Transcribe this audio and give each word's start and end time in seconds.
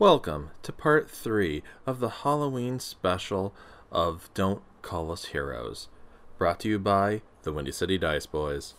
Welcome 0.00 0.52
to 0.62 0.72
part 0.72 1.10
three 1.10 1.62
of 1.84 2.00
the 2.00 2.08
Halloween 2.08 2.80
special 2.80 3.54
of 3.92 4.30
Don't 4.32 4.62
Call 4.80 5.12
Us 5.12 5.26
Heroes, 5.26 5.88
brought 6.38 6.58
to 6.60 6.70
you 6.70 6.78
by 6.78 7.20
the 7.42 7.52
Windy 7.52 7.70
City 7.70 7.98
Dice 7.98 8.24
Boys. 8.24 8.72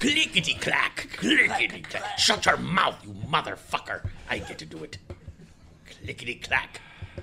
Clickety 0.00 0.54
clack, 0.54 1.10
clickety 1.16 1.82
clack. 1.82 2.18
Shut 2.18 2.44
your 2.44 2.56
mouth, 2.56 2.96
you 3.04 3.12
motherfucker. 3.12 4.10
I 4.28 4.38
get 4.38 4.58
to 4.58 4.66
do 4.66 4.82
it. 4.82 4.98
Clickety 5.86 6.34
clack, 6.34 6.80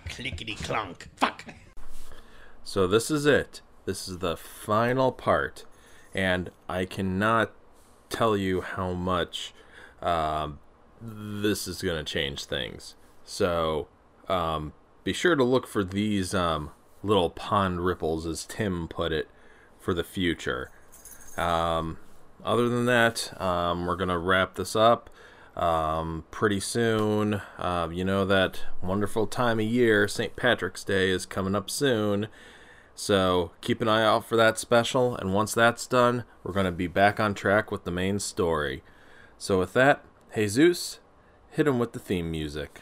clickety 0.07 0.55
clunk. 0.55 1.09
Fuck. 1.17 1.43
So, 2.63 2.87
this 2.87 3.11
is 3.11 3.25
it. 3.25 3.59
This 3.83 4.07
is 4.07 4.19
the 4.19 4.37
final 4.37 5.11
part, 5.11 5.65
and 6.15 6.51
I 6.69 6.85
cannot 6.85 7.51
tell 8.09 8.37
you 8.37 8.61
how 8.61 8.93
much 8.93 9.53
um, 10.01 10.59
this 11.01 11.67
is 11.67 11.81
going 11.81 11.97
to 11.97 12.09
change 12.09 12.45
things. 12.45 12.95
So, 13.29 13.87
um, 14.27 14.73
be 15.03 15.13
sure 15.13 15.35
to 15.35 15.43
look 15.43 15.67
for 15.67 15.83
these 15.83 16.33
um, 16.33 16.71
little 17.03 17.29
pond 17.29 17.85
ripples, 17.85 18.25
as 18.25 18.43
Tim 18.43 18.87
put 18.87 19.11
it, 19.11 19.29
for 19.77 19.93
the 19.93 20.03
future. 20.03 20.71
Um, 21.37 21.99
other 22.43 22.67
than 22.67 22.87
that, 22.87 23.39
um, 23.39 23.85
we're 23.85 23.97
going 23.97 24.09
to 24.09 24.17
wrap 24.17 24.55
this 24.55 24.75
up 24.75 25.11
um, 25.55 26.25
pretty 26.31 26.59
soon. 26.59 27.35
Uh, 27.59 27.89
you 27.91 28.03
know, 28.03 28.25
that 28.25 28.61
wonderful 28.81 29.27
time 29.27 29.59
of 29.59 29.65
year, 29.67 30.07
St. 30.07 30.35
Patrick's 30.35 30.83
Day, 30.83 31.11
is 31.11 31.27
coming 31.27 31.53
up 31.53 31.69
soon. 31.69 32.29
So 32.95 33.51
keep 33.61 33.79
an 33.79 33.87
eye 33.87 34.03
out 34.03 34.25
for 34.25 34.37
that 34.37 34.57
special, 34.57 35.15
and 35.15 35.35
once 35.35 35.53
that's 35.53 35.85
done, 35.85 36.23
we're 36.43 36.53
going 36.53 36.65
to 36.65 36.71
be 36.71 36.87
back 36.87 37.19
on 37.19 37.35
track 37.35 37.69
with 37.69 37.83
the 37.83 37.91
main 37.91 38.17
story. 38.17 38.81
So 39.37 39.59
with 39.59 39.73
that, 39.73 40.03
Jesus, 40.33 40.99
hit 41.51 41.67
him 41.67 41.77
with 41.77 41.93
the 41.93 41.99
theme 41.99 42.31
music. 42.31 42.81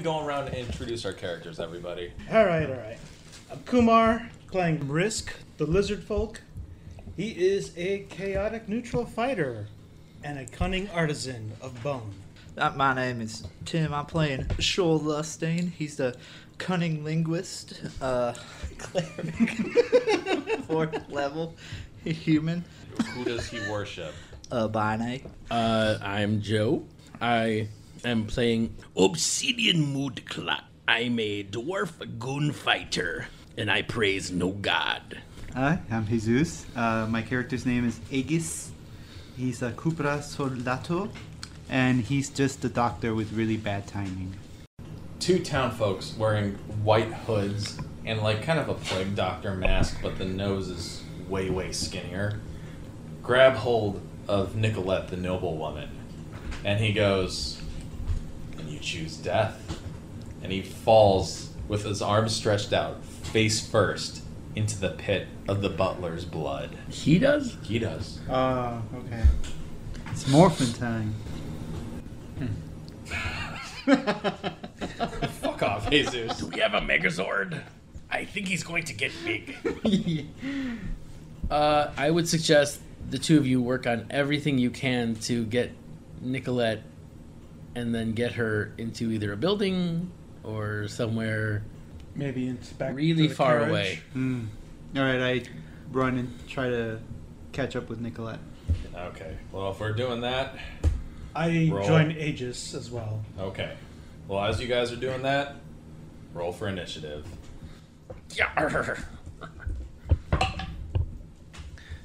go 0.00 0.24
around 0.24 0.48
and 0.48 0.56
introduce 0.56 1.04
our 1.04 1.12
characters, 1.12 1.60
everybody? 1.60 2.12
All 2.30 2.44
right, 2.44 2.68
all 2.68 2.76
right. 2.76 2.98
I'm 3.50 3.58
Kumar 3.60 4.28
playing 4.50 4.88
Risk, 4.88 5.32
the 5.58 5.66
lizard 5.66 6.02
folk. 6.02 6.40
He 7.16 7.30
is 7.30 7.72
a 7.76 8.06
chaotic 8.08 8.68
neutral 8.68 9.04
fighter 9.04 9.66
and 10.24 10.38
a 10.38 10.46
cunning 10.46 10.88
artisan 10.90 11.52
of 11.60 11.82
bone. 11.82 12.14
Uh, 12.56 12.70
my 12.76 12.94
name 12.94 13.20
is 13.20 13.44
Tim. 13.64 13.92
I'm 13.92 14.06
playing 14.06 14.46
Shoal 14.58 15.00
Lustane. 15.00 15.70
He's 15.72 15.96
the 15.96 16.16
cunning 16.58 17.04
linguist, 17.04 17.80
uh, 18.00 18.34
cleric, 18.78 19.50
fourth 20.66 21.10
level 21.10 21.56
human. 22.04 22.64
Who 23.14 23.24
does 23.24 23.48
he 23.48 23.58
worship? 23.70 24.14
Uh, 24.50 24.68
Bine. 24.68 25.22
Uh, 25.50 25.98
I'm 26.02 26.40
Joe. 26.40 26.84
I 27.20 27.68
am 28.04 28.26
playing 28.26 28.76
Obsidian 28.96 29.80
Mood 29.92 30.26
Clock. 30.26 30.64
I'm 30.86 31.18
a 31.18 31.44
dwarf 31.44 32.18
gunfighter, 32.18 33.26
and 33.56 33.70
I 33.70 33.82
praise 33.82 34.30
no 34.30 34.50
god. 34.50 35.22
Hi, 35.54 35.80
I'm 35.90 36.06
Jesus. 36.06 36.66
Uh, 36.74 37.06
my 37.08 37.22
character's 37.22 37.66
name 37.66 37.86
is 37.86 38.00
Aegis. 38.10 38.70
He's 39.36 39.62
a 39.62 39.72
Cupra 39.72 40.18
Soldato, 40.18 41.10
and 41.68 42.00
he's 42.02 42.30
just 42.30 42.64
a 42.64 42.68
doctor 42.68 43.14
with 43.14 43.32
really 43.32 43.56
bad 43.56 43.86
timing. 43.86 44.34
Two 45.18 45.38
town 45.38 45.70
folks 45.70 46.16
wearing 46.16 46.54
white 46.82 47.12
hoods 47.12 47.78
and 48.04 48.20
like 48.20 48.42
kind 48.42 48.58
of 48.58 48.68
a 48.68 48.74
plague 48.74 49.14
doctor 49.14 49.54
mask, 49.54 49.98
but 50.02 50.18
the 50.18 50.24
nose 50.24 50.68
is 50.68 51.02
way, 51.28 51.50
way 51.50 51.72
skinnier. 51.72 52.40
Grab 53.22 53.54
hold 53.54 54.00
of 54.26 54.56
Nicolette, 54.56 55.08
the 55.08 55.16
noble 55.16 55.56
woman, 55.56 55.88
and 56.64 56.80
he 56.80 56.92
goes, 56.92 57.60
And 57.60 57.60
you 57.60 57.69
choose 58.80 59.16
death. 59.16 59.80
And 60.42 60.50
he 60.52 60.62
falls 60.62 61.50
with 61.68 61.84
his 61.84 62.00
arms 62.02 62.34
stretched 62.34 62.72
out, 62.72 63.04
face 63.04 63.64
first, 63.66 64.22
into 64.56 64.78
the 64.80 64.90
pit 64.90 65.28
of 65.46 65.62
the 65.62 65.68
butler's 65.68 66.24
blood. 66.24 66.76
he 66.88 67.18
does. 67.18 67.56
He 67.62 67.78
does. 67.78 68.18
Oh, 68.28 68.82
okay. 68.96 69.22
It's 70.10 70.26
morphin 70.28 70.72
time. 70.72 71.14
Fuck 75.40 75.62
off, 75.62 75.90
Jesus. 75.90 76.38
Do 76.38 76.46
we 76.46 76.60
have 76.60 76.74
a 76.74 76.80
Megazord? 76.80 77.62
I 78.10 78.24
think 78.24 78.48
he's 78.48 78.62
going 78.62 78.84
to 78.84 78.94
get 78.94 79.12
big. 79.24 80.26
Uh, 81.50 81.90
I 81.96 82.08
would 82.12 82.28
suggest 82.28 82.78
the 83.10 83.18
two 83.18 83.36
of 83.36 83.44
you 83.44 83.60
work 83.60 83.84
on 83.84 84.06
everything 84.08 84.56
you 84.56 84.70
can 84.70 85.16
to 85.16 85.44
get 85.44 85.72
Nicolette, 86.20 86.82
and 87.74 87.94
then 87.94 88.12
get 88.12 88.32
her 88.32 88.72
into 88.78 89.10
either 89.12 89.32
a 89.32 89.36
building 89.36 90.10
or 90.42 90.88
somewhere 90.88 91.62
Maybe 92.14 92.48
inspect 92.48 92.94
really 92.94 93.28
the 93.28 93.34
far 93.34 93.58
carriage. 93.58 93.70
away. 93.70 94.00
Mm. 94.16 94.46
All 94.96 95.02
right, 95.02 95.20
I 95.22 95.42
run 95.92 96.18
and 96.18 96.48
try 96.48 96.68
to 96.68 96.98
catch 97.52 97.76
up 97.76 97.88
with 97.88 98.00
Nicolette. 98.00 98.40
Okay, 98.94 99.36
well, 99.52 99.70
if 99.70 99.78
we're 99.80 99.92
doing 99.92 100.20
that, 100.22 100.56
I 101.34 101.70
Roll. 101.72 101.86
join 101.86 102.10
Aegis 102.12 102.74
as 102.74 102.90
well. 102.90 103.22
okay. 103.38 103.74
Well, 104.26 104.44
as 104.44 104.60
you 104.60 104.66
guys 104.68 104.92
are 104.92 104.96
doing 104.96 105.22
that, 105.22 105.56
roll 106.34 106.52
for 106.52 106.68
initiative. 106.68 107.26
Yeah. 108.36 108.96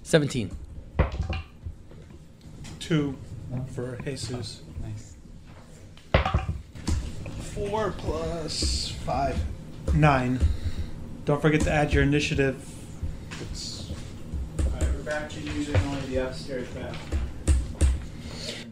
Seventeen. 0.03 0.51
Two 2.79 3.15
for 3.73 3.97
Jesus. 4.03 4.61
Nice. 7.55 7.69
Four 7.69 7.91
plus 7.97 8.89
five. 9.05 9.39
Nine. 9.93 10.39
Don't 11.25 11.41
forget 11.41 11.61
to 11.61 11.71
add 11.71 11.93
your 11.93 12.03
initiative. 12.03 12.63
It's 13.41 13.91
Alright, 14.59 14.83
we're 14.95 15.03
back 15.03 15.29
to 15.31 15.39
using 15.39 15.75
only 15.75 16.01
the 16.01 16.27
upstairs 16.27 16.67
map. 16.75 16.95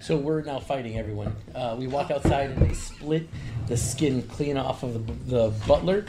So 0.02 0.18
we're 0.18 0.42
now 0.42 0.60
fighting 0.60 0.98
everyone. 0.98 1.36
Uh, 1.56 1.76
we 1.80 1.88
walk 1.88 2.12
outside 2.12 2.52
and 2.52 2.70
they 2.70 2.74
split 2.74 3.30
the 3.68 3.78
skin 3.78 4.22
clean 4.24 4.58
off 4.58 4.84
of 4.84 4.94
the, 4.94 5.14
the 5.36 5.54
butler, 5.66 6.06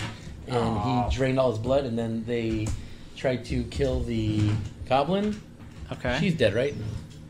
and 0.48 0.80
he 1.10 1.16
drained 1.16 1.38
all 1.38 1.50
his 1.50 1.60
blood. 1.60 1.84
And 1.84 1.96
then 1.96 2.24
they 2.24 2.66
tried 3.16 3.44
to 3.46 3.62
kill 3.64 4.00
the 4.00 4.50
goblin. 4.88 5.40
Okay. 5.92 6.18
She's 6.18 6.34
dead, 6.34 6.54
right? 6.54 6.74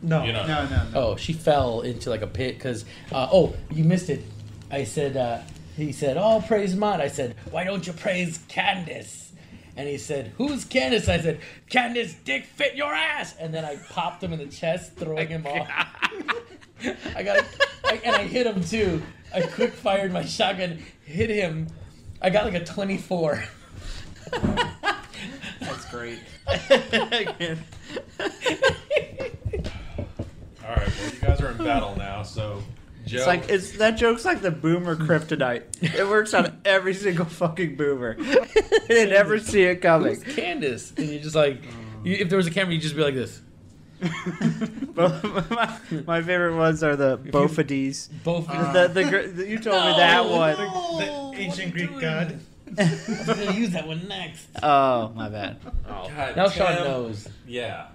no. 0.00 0.25
You 0.25 0.32
know. 0.32 0.47
No, 0.47 0.65
no, 0.65 0.71
no. 0.71 0.87
Oh, 0.94 1.16
she 1.16 1.34
fell 1.34 1.82
into 1.82 2.09
like 2.09 2.22
a 2.22 2.26
pit 2.26 2.56
because. 2.56 2.87
Uh, 3.12 3.28
oh, 3.31 3.55
you 3.71 3.84
missed 3.84 4.09
it. 4.09 4.22
I 4.70 4.84
said. 4.84 5.16
Uh, 5.16 5.40
he 5.76 5.93
said, 5.93 6.16
"Oh, 6.16 6.43
praise 6.46 6.75
Mott." 6.76 7.00
I 7.00 7.08
said, 7.08 7.34
"Why 7.50 7.64
don't 7.64 7.87
you 7.87 7.93
praise 7.93 8.38
Candace?" 8.49 9.32
And 9.76 9.88
he 9.88 9.99
said, 9.99 10.32
"Who's 10.38 10.64
Candace?" 10.64 11.08
I 11.08 11.20
said, 11.20 11.40
"Candace, 11.69 12.14
dick 12.25 12.44
fit 12.44 12.76
your 12.76 12.94
ass." 12.94 13.34
And 13.38 13.52
then 13.52 13.64
I 13.64 13.76
popped 13.90 14.22
him 14.22 14.32
in 14.32 14.38
the 14.38 14.46
chest, 14.46 14.94
throwing 14.94 15.28
him 15.28 15.46
off. 15.46 15.69
I 17.16 17.22
got, 17.22 17.44
I, 17.84 18.00
and 18.05 18.14
I 18.14 18.25
hit 18.25 18.46
him 18.46 18.62
too. 18.62 19.02
I 19.34 19.43
quick 19.43 19.72
fired 19.72 20.12
my 20.12 20.25
shotgun, 20.25 20.82
hit 21.05 21.31
him. 21.31 21.67
I 22.22 22.31
got 22.31 22.44
like 22.44 22.55
a 22.55 22.64
twenty-four. 22.64 23.43
That's 25.60 25.90
great. 25.90 26.20
All 26.46 26.56
right, 30.70 30.88
well, 30.88 31.10
you 31.12 31.20
guys 31.20 31.40
are 31.40 31.50
in 31.50 31.58
battle 31.58 31.96
now, 31.96 32.22
so 32.22 32.62
Joe. 33.06 33.19
It's 33.19 33.27
like 33.27 33.49
it's 33.49 33.73
that 33.79 33.93
joke's 33.93 34.25
like 34.25 34.41
the 34.41 34.51
boomer 34.51 34.97
kryptonite. 34.97 35.62
It 35.83 36.09
works 36.09 36.35
on 36.35 36.59
every 36.65 36.95
single 36.95 37.25
fucking 37.27 37.77
boomer. 37.77 38.17
you 38.89 39.06
never 39.06 39.39
see 39.39 39.62
it 39.62 39.77
coming. 39.83 40.21
Who's 40.21 40.35
Candace? 40.35 40.93
And 40.97 41.09
you're 41.09 41.23
just 41.23 41.37
like, 41.37 41.62
you, 42.03 42.15
if 42.17 42.29
there 42.29 42.37
was 42.37 42.47
a 42.47 42.51
camera, 42.51 42.73
you'd 42.75 42.83
just 42.83 42.97
be 42.97 43.03
like 43.03 43.15
this. 43.15 43.41
But 44.95 45.51
my, 45.51 45.79
my 46.06 46.23
favorite 46.23 46.56
ones 46.56 46.85
are 46.85 46.95
the 46.95 47.19
Bofades. 47.19 48.09
Both. 48.23 48.47
the, 48.47 48.89
the, 48.93 49.33
the 49.35 49.49
you 49.49 49.59
told 49.59 49.85
me 49.85 49.93
that 49.97 50.25
one. 50.25 50.56
The 50.56 51.33
ancient 51.41 51.73
Greek 51.73 51.99
god. 52.01 52.39
I 52.79 52.83
was 52.83 53.27
gonna 53.27 53.53
use 53.53 53.71
that 53.71 53.87
one 53.87 54.06
next. 54.06 54.47
Oh, 54.62 55.09
my 55.17 55.29
bad. 55.29 55.59
God, 55.87 56.37
Now 56.37 56.49
Sean 56.49 56.75
Tim. 56.77 56.85
knows. 56.85 57.29
Yeah. 57.47 57.89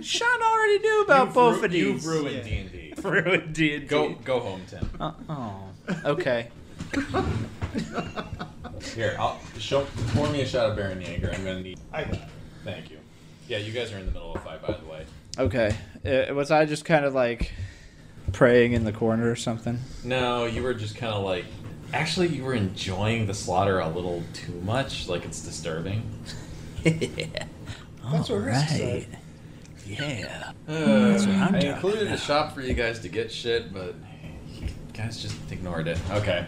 Sean 0.00 0.42
already 0.42 0.78
knew 0.78 1.02
about 1.02 1.26
You've 1.28 1.36
ru- 1.36 1.42
Bofades. 1.68 1.72
You've 1.72 2.06
ruined 2.06 2.44
D 2.44 2.56
and 2.56 2.72
D. 2.72 2.94
ruined 3.02 3.52
D&D. 3.54 3.86
Go 3.86 4.10
go 4.24 4.40
home, 4.40 4.62
Tim. 4.68 4.88
Uh, 4.98 5.12
oh, 5.28 5.62
okay. 6.04 6.48
Here, 8.94 9.16
I'll 9.18 9.38
show. 9.58 9.86
Pour 10.08 10.28
me 10.30 10.42
a 10.42 10.46
shot 10.46 10.70
of 10.70 10.78
Bärenjäger. 10.78 11.34
I'm 11.34 11.44
gonna 11.44 11.60
need. 11.62 11.78
I 11.92 12.04
got 12.04 12.14
it. 12.14 12.20
Thank 12.64 12.90
you. 12.90 12.98
Yeah, 13.48 13.58
you 13.58 13.72
guys 13.72 13.92
are 13.92 13.98
in 13.98 14.06
the 14.06 14.12
middle 14.12 14.34
of 14.34 14.40
a 14.40 14.44
fight, 14.44 14.62
by 14.66 14.74
the 14.76 14.86
way. 14.86 15.04
Okay. 15.38 15.74
Uh, 16.04 16.34
was 16.34 16.50
I 16.50 16.64
just 16.64 16.84
kind 16.84 17.04
of 17.04 17.14
like 17.14 17.52
praying 18.32 18.72
in 18.72 18.84
the 18.84 18.92
corner 18.92 19.30
or 19.30 19.36
something? 19.36 19.78
No, 20.04 20.46
you 20.46 20.62
were 20.62 20.74
just 20.74 20.96
kind 20.96 21.12
of 21.12 21.22
like. 21.24 21.44
Actually, 21.92 22.28
you 22.28 22.42
were 22.44 22.54
enjoying 22.54 23.26
the 23.26 23.34
slaughter 23.34 23.78
a 23.78 23.88
little 23.88 24.22
too 24.32 24.54
much. 24.62 25.08
Like 25.08 25.24
it's 25.24 25.40
disturbing. 25.42 26.10
That's 26.84 28.28
what 28.30 28.36
Risk 28.42 28.68
said. 28.68 29.18
Yeah. 29.86 30.52
Uh, 30.68 30.72
what 30.72 31.28
I'm 31.28 31.42
I 31.42 31.50
talking 31.50 31.70
included 31.70 32.02
a 32.02 32.06
about. 32.08 32.18
shop 32.20 32.54
for 32.54 32.60
you 32.60 32.74
guys 32.74 33.00
to 33.00 33.08
get 33.08 33.30
shit, 33.32 33.72
but 33.72 33.94
you 34.60 34.68
guys 34.94 35.20
just 35.20 35.36
ignored 35.50 35.88
it. 35.88 35.98
Okay. 36.10 36.46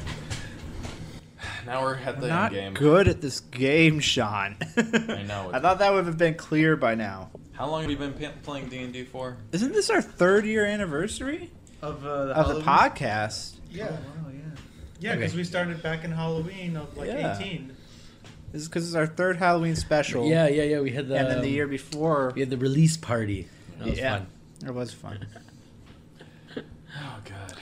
Now 1.67 1.83
we're 1.83 1.97
at 1.97 2.21
the 2.21 2.29
Not 2.29 2.53
end 2.55 2.55
game. 2.55 2.75
good 2.75 3.09
at 3.09 3.21
this 3.21 3.41
game, 3.41 3.99
Sean. 4.01 4.57
I 4.77 5.23
know. 5.27 5.51
I 5.55 5.61
thought 5.61 5.79
that 5.79 5.93
would 5.93 6.07
have 6.07 6.19
been 6.19 6.35
clear 6.35 6.77
by 6.77 6.95
now. 6.95 7.31
How 7.53 7.69
long 7.69 7.83
have 7.83 7.91
you 7.91 7.97
been 7.97 8.13
p- 8.13 8.29
playing 8.43 8.69
D 8.69 8.79
and 8.83 8.93
D 8.93 9.05
for? 9.05 9.37
Isn't 9.53 9.73
this 9.73 9.89
our 9.91 10.03
third 10.03 10.45
year 10.45 10.65
anniversary 10.67 11.51
Of, 11.83 12.05
uh, 12.07 12.27
the 12.27 12.33
of 12.37 12.55
the 12.57 12.61
podcast? 12.61 13.55
Yeah. 13.71 13.87
Oh, 13.91 13.93
wow, 13.93 14.31
yeah. 14.33 14.41
Yeah, 15.01 15.15
because 15.17 15.31
Okay. 15.33 15.39
we 15.39 15.45
started 15.45 15.83
back 15.83 16.05
in 16.05 16.11
Halloween 16.13 16.77
of 16.77 16.95
like 16.97 17.09
Yeah. 17.09 17.39
18. 17.39 17.74
This 18.55 18.63
is 18.63 18.69
because 18.69 18.87
it's 18.87 18.95
our 18.95 19.09
third 19.09 19.39
Halloween 19.39 19.75
special. 19.75 20.29
Yeah, 20.29 20.47
yeah, 20.47 20.63
yeah. 20.63 20.81
We 20.81 20.93
had 20.93 21.09
the 21.09 21.17
And 21.17 21.27
then 21.27 21.41
the 21.41 21.49
um, 21.49 21.55
year 21.55 21.67
before, 21.67 22.31
we 22.37 22.41
had 22.41 22.51
the 22.51 22.57
release 22.57 22.97
party. 22.97 23.49
That 23.81 23.89
was 23.89 23.99
Yeah. 23.99 24.19
fun. 24.19 24.27
it 24.65 24.75
was 24.75 24.93
fun. 24.95 25.27
Oh 26.57 27.19
God. 27.25 27.59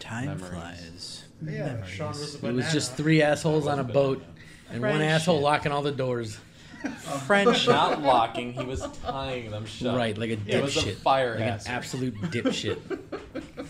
Time 0.00 0.26
Memories. 0.26 0.48
flies. 0.50 1.24
Yeah, 1.48 1.86
Sean 1.86 2.08
was 2.08 2.42
a 2.42 2.48
It 2.48 2.52
was 2.52 2.72
just 2.72 2.94
three 2.94 3.22
assholes 3.22 3.68
on 3.68 3.78
a 3.78 3.84
boat, 3.84 4.24
and 4.68 4.82
one 4.82 5.00
asshole 5.00 5.40
locking 5.40 5.70
all 5.70 5.82
the 5.82 5.92
doors. 5.92 6.36
French, 7.26 7.68
Not 7.68 8.02
locking. 8.02 8.52
He 8.54 8.64
was 8.64 8.84
tying 9.04 9.52
them 9.52 9.64
shut. 9.64 9.96
Right, 9.96 10.18
like 10.18 10.30
a 10.30 10.36
dipshit. 10.36 10.48
It 10.48 10.62
was 10.62 10.76
a 10.76 10.90
fire 10.96 11.38
Like 11.38 11.48
an 11.48 11.60
absolute 11.68 12.14
dipshit. 12.22 12.78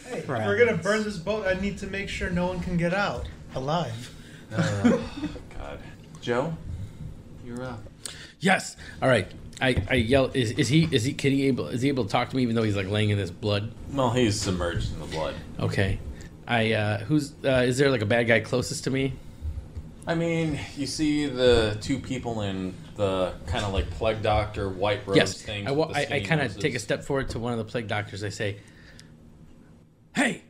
Hey, 0.08 0.20
if 0.20 0.26
we're 0.28 0.56
gonna 0.64 0.78
burn 0.78 1.05
this 1.05 1.19
boat, 1.19 1.46
I 1.46 1.60
need 1.60 1.76
to 1.78 1.87
make 1.87 2.08
sure 2.08 2.31
no 2.31 2.46
one 2.46 2.60
can 2.60 2.78
get 2.78 2.94
out 2.94 3.28
alive. 3.55 4.10
Oh, 4.56 5.05
God. 5.58 5.78
Joe, 6.24 6.56
you're 7.44 7.62
up. 7.62 7.80
yes. 8.40 8.76
All 9.02 9.10
right. 9.10 9.30
I, 9.60 9.76
I 9.90 9.94
yell. 9.96 10.30
Is, 10.32 10.52
is 10.52 10.68
he 10.68 10.88
is 10.90 11.04
he 11.04 11.12
can 11.12 11.32
he 11.32 11.48
able 11.48 11.68
is 11.68 11.82
he 11.82 11.88
able 11.88 12.04
to 12.04 12.10
talk 12.10 12.30
to 12.30 12.36
me 12.36 12.42
even 12.42 12.54
though 12.54 12.62
he's 12.62 12.76
like 12.76 12.88
laying 12.88 13.10
in 13.10 13.18
this 13.18 13.30
blood? 13.30 13.70
Well, 13.92 14.10
he's 14.10 14.40
submerged 14.40 14.94
in 14.94 15.00
the 15.00 15.06
blood. 15.06 15.34
Okay. 15.60 15.98
I 16.48 16.72
uh 16.72 16.98
who's 17.00 17.34
uh 17.44 17.64
is 17.66 17.76
there 17.76 17.90
like 17.90 18.00
a 18.00 18.06
bad 18.06 18.26
guy 18.26 18.40
closest 18.40 18.84
to 18.84 18.90
me? 18.90 19.12
I 20.06 20.14
mean, 20.14 20.58
you 20.78 20.86
see 20.86 21.26
the 21.26 21.76
two 21.82 21.98
people 21.98 22.40
in 22.40 22.74
the 22.96 23.34
kind 23.46 23.66
of 23.66 23.74
like 23.74 23.90
plague 23.90 24.22
doctor 24.22 24.70
white 24.70 25.06
robes 25.06 25.18
yes. 25.18 25.42
things. 25.42 25.68
I, 25.68 25.72
wa- 25.72 25.92
I, 25.94 26.06
I 26.10 26.20
kind 26.20 26.40
of 26.40 26.58
take 26.58 26.74
a 26.74 26.78
step 26.78 27.04
forward 27.04 27.28
to 27.30 27.38
one 27.38 27.52
of 27.52 27.58
the 27.58 27.64
plague 27.66 27.86
doctors. 27.86 28.24
I 28.24 28.30
say, 28.30 28.56
"Hey, 30.14 30.42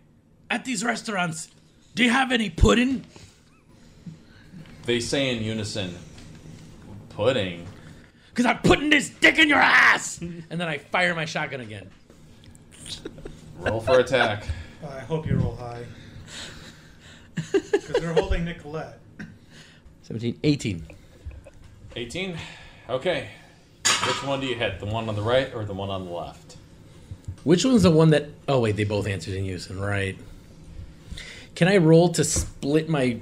at 0.50 0.64
these 0.64 0.84
restaurants, 0.84 1.48
do 1.96 2.04
you 2.04 2.10
have 2.10 2.30
any 2.30 2.48
pudding?" 2.48 3.04
They 4.86 5.00
say 5.00 5.34
in 5.34 5.42
unison, 5.42 5.96
"Pudding." 7.10 7.66
Because 8.30 8.46
I'm 8.46 8.58
putting 8.58 8.90
this 8.90 9.08
dick 9.08 9.38
in 9.38 9.48
your 9.48 9.58
ass! 9.58 10.20
and 10.20 10.44
then 10.50 10.62
I 10.62 10.78
fire 10.78 11.14
my 11.14 11.24
shotgun 11.24 11.60
again. 11.60 11.88
Roll 13.58 13.80
for 13.80 14.00
attack. 14.00 14.44
I 14.86 15.00
hope 15.00 15.26
you 15.26 15.36
roll 15.36 15.56
high. 15.56 15.84
Because 17.34 18.00
they're 18.00 18.12
holding 18.12 18.44
Nicolette. 18.44 18.98
17, 20.02 20.38
18. 20.42 20.86
18. 21.96 22.36
Okay. 22.90 23.28
Which 24.06 24.22
one 24.24 24.40
do 24.40 24.46
you 24.46 24.54
hit? 24.54 24.80
The 24.80 24.86
one 24.86 25.08
on 25.08 25.14
the 25.14 25.22
right 25.22 25.54
or 25.54 25.64
the 25.64 25.72
one 25.72 25.88
on 25.88 26.04
the 26.04 26.10
left? 26.10 26.56
Which 27.44 27.64
one's 27.64 27.82
the 27.82 27.90
one 27.90 28.10
that. 28.10 28.28
Oh, 28.48 28.60
wait, 28.60 28.76
they 28.76 28.84
both 28.84 29.06
answered 29.06 29.34
in 29.34 29.44
unison, 29.44 29.80
right? 29.80 30.18
Can 31.54 31.68
I 31.68 31.76
roll 31.78 32.10
to 32.10 32.24
split 32.24 32.88
my 32.88 33.20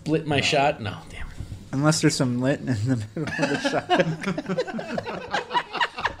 split 0.00 0.26
my 0.26 0.40
shot? 0.40 0.80
No, 0.80 0.96
damn. 1.10 1.26
Unless 1.72 2.00
there's 2.00 2.14
some 2.16 2.40
lit 2.40 2.60
in 2.60 2.66
the 2.66 2.74
middle 3.14 3.22
of 3.22 3.36
the 3.36 3.60
shot. 3.60 3.86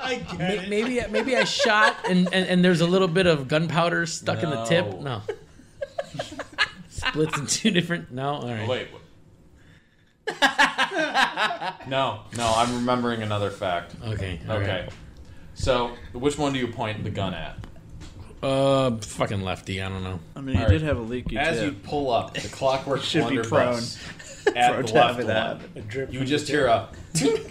I 0.00 0.16
get 0.16 0.38
May- 0.38 0.56
it. 0.58 0.68
Maybe 0.68 1.00
maybe 1.10 1.36
I 1.36 1.44
shot 1.44 1.96
and, 2.08 2.26
and, 2.32 2.46
and 2.46 2.64
there's 2.64 2.80
a 2.80 2.86
little 2.86 3.08
bit 3.08 3.26
of 3.26 3.48
gunpowder 3.48 4.06
stuck 4.06 4.42
in 4.42 4.50
the 4.50 4.64
tip. 4.64 4.86
No. 5.00 5.00
No. 5.00 5.22
Splits 6.88 7.38
in 7.38 7.46
two 7.46 7.70
different. 7.70 8.12
No, 8.12 8.34
all 8.34 8.48
right. 8.48 8.60
Oh, 8.62 8.68
wait. 8.68 8.88
no, 11.88 12.20
no, 12.36 12.52
I'm 12.56 12.74
remembering 12.74 13.22
another 13.22 13.50
fact. 13.50 13.94
Okay. 14.04 14.40
all 14.48 14.58
right. 14.58 14.68
Okay. 14.68 14.88
So, 15.54 15.96
which 16.12 16.38
one 16.38 16.52
do 16.52 16.58
you 16.58 16.68
point 16.68 17.02
the 17.04 17.10
gun 17.10 17.34
at? 17.34 17.56
Uh, 18.42 18.96
fucking 18.98 19.42
lefty. 19.42 19.82
I 19.82 19.88
don't 19.88 20.02
know. 20.02 20.18
I 20.34 20.40
mean, 20.40 20.56
he 20.56 20.62
Alright. 20.62 20.78
did 20.78 20.82
have 20.86 20.98
a 20.98 21.02
leaky 21.02 21.36
As 21.36 21.58
tip. 21.58 21.66
you 21.66 21.72
pull 21.82 22.10
up 22.10 22.34
the 22.34 22.48
clockwork 22.48 23.02
Should 23.02 23.28
be 23.28 23.36
blunderbuss 23.38 23.98
at 24.56 24.70
Prone 24.70 24.82
the 24.82 24.88
to 24.88 24.94
left 24.94 25.26
that 25.26 25.58
one, 25.60 26.12
you 26.12 26.24
just 26.24 26.48
hear 26.48 26.66
a 26.66 26.88
tink 27.12 27.50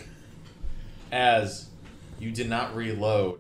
as 1.11 1.67
you 2.19 2.31
did 2.31 2.49
not 2.49 2.75
reload. 2.75 3.39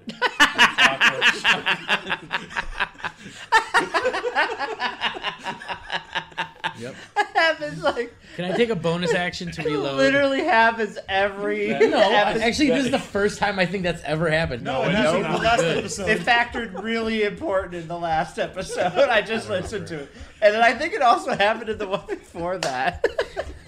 The 6.79 6.93
clockwork 6.93 6.99
Yep. 7.25 7.35
happens 7.35 7.83
like 7.83 8.13
Can 8.35 8.51
I 8.51 8.55
take 8.55 8.69
a 8.69 8.75
bonus 8.75 9.13
action 9.13 9.51
to 9.51 9.61
reload? 9.65 9.97
literally 9.97 10.43
happens 10.43 10.97
every. 11.07 11.67
No, 11.69 11.99
episode. 11.99 12.41
actually, 12.43 12.69
this 12.69 12.85
is 12.85 12.91
the 12.91 12.99
first 12.99 13.39
time 13.39 13.59
I 13.59 13.65
think 13.65 13.83
that's 13.83 14.03
ever 14.03 14.29
happened. 14.29 14.63
No, 14.63 14.83
it 14.83 14.89
it 14.89 14.95
happened 14.95 15.25
the 15.25 15.37
last 15.37 15.63
episode. 15.63 16.09
It 16.09 16.19
factored 16.21 16.81
really 16.83 17.23
important 17.23 17.75
in 17.75 17.87
the 17.87 17.97
last 17.97 18.39
episode. 18.39 18.93
I 19.09 19.21
just 19.21 19.49
listened 19.49 19.87
to 19.87 19.99
it, 20.01 20.11
and 20.41 20.53
then 20.53 20.61
I 20.61 20.73
think 20.73 20.93
it 20.93 21.01
also 21.01 21.33
happened 21.35 21.69
in 21.69 21.77
the 21.77 21.87
one 21.87 22.05
before 22.07 22.57
that. 22.59 23.05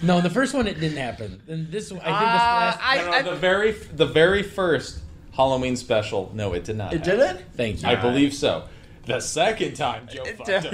No, 0.01 0.19
the 0.21 0.29
first 0.29 0.53
one 0.53 0.67
it 0.67 0.79
didn't 0.79 0.97
happen. 0.97 1.41
And 1.47 1.71
this, 1.71 1.91
one 1.91 2.01
I 2.01 2.05
think 2.05 2.19
this 2.19 2.41
Uh, 2.41 2.55
last. 2.55 2.79
I- 2.81 2.95
No, 2.97 3.11
no, 3.11 3.35
the 3.35 3.39
very, 3.39 3.71
the 3.71 4.05
very 4.07 4.41
first 4.43 4.99
Halloween 5.33 5.75
special. 5.75 6.31
No, 6.33 6.53
it 6.53 6.63
did 6.63 6.75
not. 6.77 6.93
It 6.93 7.05
happen. 7.05 7.19
didn't. 7.19 7.53
Thank 7.55 7.83
you. 7.83 7.87
I 7.89 7.95
believe 7.95 8.33
so. 8.33 8.63
The 9.05 9.19
second 9.19 9.75
time, 9.75 10.07
Joe 10.11 10.23
fucked 10.25 10.49
up. 10.49 10.71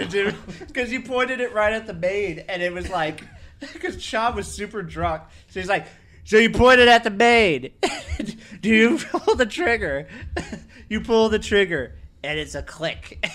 Because 0.68 0.92
you 0.92 1.02
pointed 1.02 1.40
it 1.40 1.54
right 1.54 1.74
at 1.74 1.88
the 1.88 1.94
maid, 1.94 2.44
and 2.50 2.62
it 2.62 2.74
was 2.74 2.90
like, 2.90 3.24
because 3.60 4.02
Sean 4.02 4.36
was 4.36 4.48
super 4.48 4.82
drunk, 4.84 5.24
so 5.50 5.60
he's 5.60 5.70
like, 5.70 5.88
"So 6.26 6.38
you 6.38 6.50
pointed 6.50 6.88
at 6.88 7.04
the 7.04 7.10
maid? 7.10 7.74
Do 8.62 8.70
you 8.70 8.98
pull 8.98 9.36
the 9.36 9.46
trigger? 9.46 10.08
you 10.90 11.02
pull 11.02 11.30
the 11.30 11.40
trigger, 11.40 11.96
and 12.24 12.38
it's 12.38 12.56
a 12.56 12.62
click." 12.64 13.26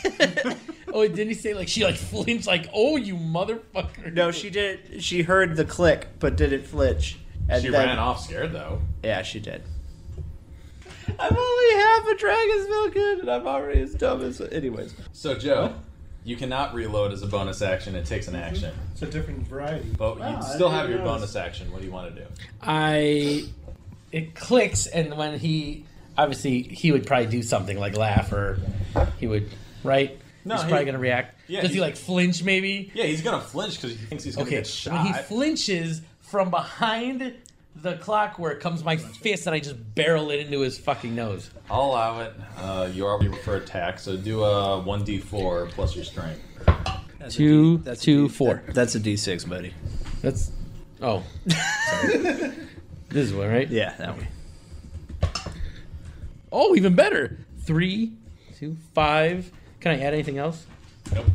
Oh, 0.95 1.09
didn't 1.09 1.29
he 1.29 1.35
say 1.35 1.55
like 1.55 1.69
she 1.69 1.85
like 1.85 1.95
flinched 1.97 2.47
like, 2.47 2.69
oh 2.75 2.99
you 2.99 3.15
motherfucker? 3.17 4.13
no, 4.13 4.31
she 4.31 4.51
did. 4.51 5.03
She 5.03 5.23
heard 5.23 5.57
the 5.57 5.65
click, 5.65 6.07
but 6.19 6.37
didn't 6.37 6.67
flinch. 6.67 7.19
And 7.49 7.63
She 7.63 7.71
then- 7.71 7.87
ran 7.89 7.99
off 7.99 8.21
scared 8.23 8.53
though. 8.53 8.83
Yeah, 9.03 9.23
she 9.23 9.41
did. 9.41 9.63
I'm 11.19 11.37
only 11.37 11.75
half 11.83 12.07
a 12.09 12.15
dragon's 12.17 12.69
milk 12.69 12.97
in, 12.97 13.21
and 13.21 13.31
I'm 13.31 13.47
already 13.47 13.81
as 13.83 13.95
dumb 13.95 14.23
as. 14.23 14.41
Anyways, 14.41 14.95
So 15.13 15.35
Joe, 15.35 15.75
you 16.25 16.37
cannot 16.37 16.75
reload 16.75 17.13
as 17.13 17.23
a 17.23 17.27
bonus 17.27 17.63
action. 17.63 17.95
It 17.95 18.07
takes 18.07 18.29
an 18.29 18.37
action, 18.37 18.75
It's 18.93 19.03
a 19.03 19.07
different 19.07 19.47
variety. 19.47 19.89
but 19.97 20.19
Wow, 20.19 20.31
you 20.31 20.37
I 20.37 20.41
still 20.41 20.69
didn't 20.69 20.73
have 20.73 20.89
your 20.91 20.99
realize. 21.01 21.17
bonus 21.21 21.37
action. 21.37 21.73
What 21.73 21.81
do 21.81 21.87
you 21.87 21.93
want 21.93 22.15
to 22.15 22.21
do? 22.21 22.27
I 22.63 23.45
it 24.13 24.35
clicks, 24.35 24.87
and 24.87 25.17
when 25.17 25.39
he 25.39 25.85
obviously 26.19 26.63
he 26.63 26.93
would 26.93 27.07
probably 27.07 27.27
do 27.27 27.43
something 27.43 27.79
like 27.79 27.97
laugh 27.97 28.33
or 28.33 28.59
he 29.19 29.27
would 29.27 29.49
right. 29.85 30.19
No, 30.45 30.55
he's 30.57 30.65
he- 30.65 30.69
probably 30.71 30.87
gonna 30.87 30.99
react. 30.99 31.39
Yeah, 31.49 31.61
Does 31.63 31.71
he 31.71 31.77
he's- 31.77 31.83
like 31.87 31.97
flinch 31.97 32.43
maybe? 32.43 32.91
Yeah, 32.95 33.05
he's 33.05 33.23
gonna 33.23 33.41
flinch 33.41 33.77
because 33.81 33.91
he 33.93 33.97
thinks 34.07 34.25
he's 34.25 34.35
gonna 34.37 34.47
Okay, 34.47 34.57
get 34.57 34.67
shot. 34.67 34.93
when 35.05 35.07
he 35.07 35.13
flinches 35.23 36.03
from 36.21 36.51
behind 36.51 37.35
the 37.77 37.97
clockwork 37.97 38.61
comes 38.61 38.85
my 38.85 38.97
fist, 38.97 39.47
and 39.47 39.55
I 39.55 39.59
just 39.61 39.95
barrel 39.95 40.31
it 40.31 40.41
into 40.41 40.61
his 40.61 40.79
fucking 40.79 41.15
nose. 41.15 41.51
I'll 41.71 41.83
allow 41.87 42.21
it. 42.21 42.35
Uh, 42.57 42.89
you 42.93 43.07
already 43.07 43.35
for 43.39 43.57
attack, 43.57 43.99
so 43.99 44.17
do 44.17 44.45
a 44.45 44.81
one 44.81 45.05
d 45.05 45.19
four 45.19 45.67
plus 45.67 45.95
your 45.97 46.05
strength. 46.05 46.41
Two, 47.31 47.79
two, 48.01 48.29
four. 48.29 48.63
that's 48.69 48.95
a 48.97 49.01
D6, 49.01 49.49
buddy. 49.49 49.73
That's 50.23 50.51
oh, 51.01 51.23
this 51.47 52.57
is 53.11 53.33
one 53.33 53.49
right. 53.49 53.69
Yeah, 53.69 53.95
that 53.97 54.17
one. 54.17 54.27
Oh, 56.51 56.75
even 56.75 56.95
better. 56.95 57.39
three, 57.61 58.13
two, 58.59 58.77
five. 58.95 59.51
Can 59.81 59.93
I 59.93 60.01
add 60.01 60.13
anything 60.15 60.39
else? 60.39 60.67
Nope. 61.15 61.27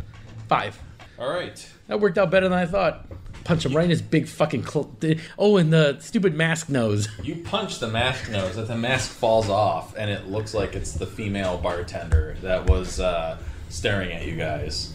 Five. 0.47 0.79
All 1.17 1.29
right. 1.29 1.67
That 1.87 1.99
worked 1.99 2.17
out 2.17 2.29
better 2.29 2.47
than 2.47 2.57
I 2.57 2.65
thought. 2.65 3.05
Punch 3.47 3.65
him 3.65 3.73
right 3.73 3.85
in 3.85 3.89
his 3.89 4.01
big 4.01 4.27
fucking. 4.27 4.65
Cl- 4.65 4.93
oh, 5.39 5.55
and 5.55 5.71
the 5.71 5.97
stupid 6.01 6.35
mask 6.35 6.67
nose. 6.67 7.07
You 7.23 7.37
punch 7.37 7.79
the 7.79 7.87
mask 7.87 8.29
nose, 8.29 8.57
that 8.57 8.67
the 8.67 8.75
mask 8.75 9.09
falls 9.09 9.47
off, 9.49 9.95
and 9.95 10.11
it 10.11 10.27
looks 10.27 10.53
like 10.53 10.75
it's 10.75 10.91
the 10.91 11.05
female 11.07 11.57
bartender 11.57 12.35
that 12.41 12.69
was 12.69 12.99
uh, 12.99 13.37
staring 13.69 14.11
at 14.11 14.25
you 14.25 14.35
guys. 14.35 14.93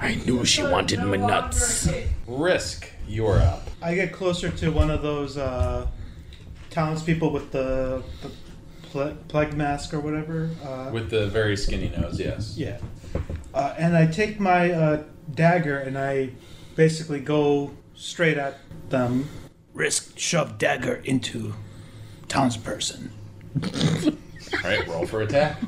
I 0.00 0.16
knew 0.16 0.44
she 0.44 0.64
wanted 0.64 0.98
my 0.98 1.14
nuts. 1.16 1.88
Risk, 2.26 2.90
you're 3.06 3.38
up. 3.38 3.68
I 3.80 3.94
get 3.94 4.12
closer 4.12 4.50
to 4.50 4.70
one 4.70 4.90
of 4.90 5.02
those 5.02 5.36
uh, 5.36 5.86
townspeople 6.70 7.30
with 7.30 7.52
the, 7.52 8.02
the 8.22 8.30
ple- 8.90 9.16
plague 9.28 9.54
mask 9.54 9.94
or 9.94 10.00
whatever. 10.00 10.50
Uh, 10.64 10.90
With 10.92 11.10
the 11.10 11.28
very 11.28 11.56
skinny 11.56 11.88
nose, 11.90 12.18
yes. 12.18 12.54
yeah. 12.56 12.78
Uh, 13.54 13.74
and 13.78 13.96
I 13.96 14.06
take 14.06 14.40
my 14.40 14.72
uh, 14.72 15.02
dagger 15.32 15.78
and 15.78 15.96
I 15.96 16.30
basically 16.76 17.20
go 17.20 17.72
straight 17.94 18.38
at 18.38 18.58
them. 18.90 19.28
Risk 19.74 20.18
shove 20.18 20.58
dagger 20.58 21.02
into 21.04 21.54
townsperson. 22.28 23.10
All 24.64 24.70
right, 24.70 24.86
roll 24.86 25.06
for 25.06 25.22
attack. 25.22 25.58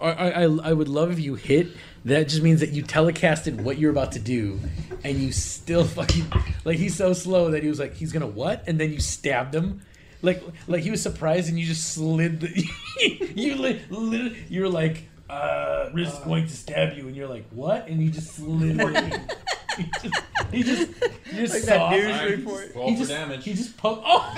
I, 0.00 0.10
I, 0.10 0.42
I 0.42 0.72
would 0.72 0.88
love 0.88 1.12
if 1.12 1.20
you 1.20 1.34
hit. 1.34 1.68
That 2.04 2.28
just 2.28 2.42
means 2.42 2.58
that 2.60 2.70
you 2.70 2.82
telecasted 2.82 3.60
what 3.60 3.78
you're 3.78 3.92
about 3.92 4.12
to 4.12 4.18
do, 4.18 4.58
and 5.04 5.16
you 5.18 5.30
still 5.30 5.84
fucking 5.84 6.32
like 6.64 6.78
he's 6.78 6.96
so 6.96 7.12
slow 7.12 7.52
that 7.52 7.62
he 7.62 7.68
was 7.68 7.78
like 7.78 7.94
he's 7.94 8.12
gonna 8.12 8.26
what, 8.26 8.64
and 8.66 8.80
then 8.80 8.92
you 8.92 8.98
stabbed 8.98 9.54
him, 9.54 9.82
like 10.20 10.42
like 10.66 10.82
he 10.82 10.90
was 10.90 11.00
surprised 11.00 11.48
and 11.48 11.60
you 11.60 11.64
just 11.64 11.94
slid. 11.94 12.40
The, 12.40 12.64
you 13.36 13.54
li, 13.54 13.80
li, 13.90 14.36
you 14.48 14.62
were 14.62 14.68
like 14.68 15.04
uh, 15.32 15.90
risk 15.92 16.22
going 16.24 16.46
to 16.46 16.52
stab 16.54 16.96
you, 16.96 17.06
and 17.08 17.16
you're 17.16 17.28
like 17.28 17.44
what, 17.50 17.88
and 17.88 18.02
you 18.02 18.10
just 18.10 18.32
slid. 18.36 18.78
it. 18.80 19.36
he 19.78 19.82
just 20.02 20.14
he 20.52 20.62
just 20.62 20.92
he 21.30 21.36
just 21.36 21.54
Like 21.54 21.62
that 21.62 21.76
saw- 21.78 21.90
news 21.90 22.04
Alright, 22.06 22.30
report. 22.38 22.72
Roll 22.74 22.88
he 22.90 22.94
for 22.94 22.98
just 23.00 23.10
damage. 23.10 23.44
he 23.44 23.54
just 23.54 23.76
poked. 23.78 24.02
Oh. 24.06 24.34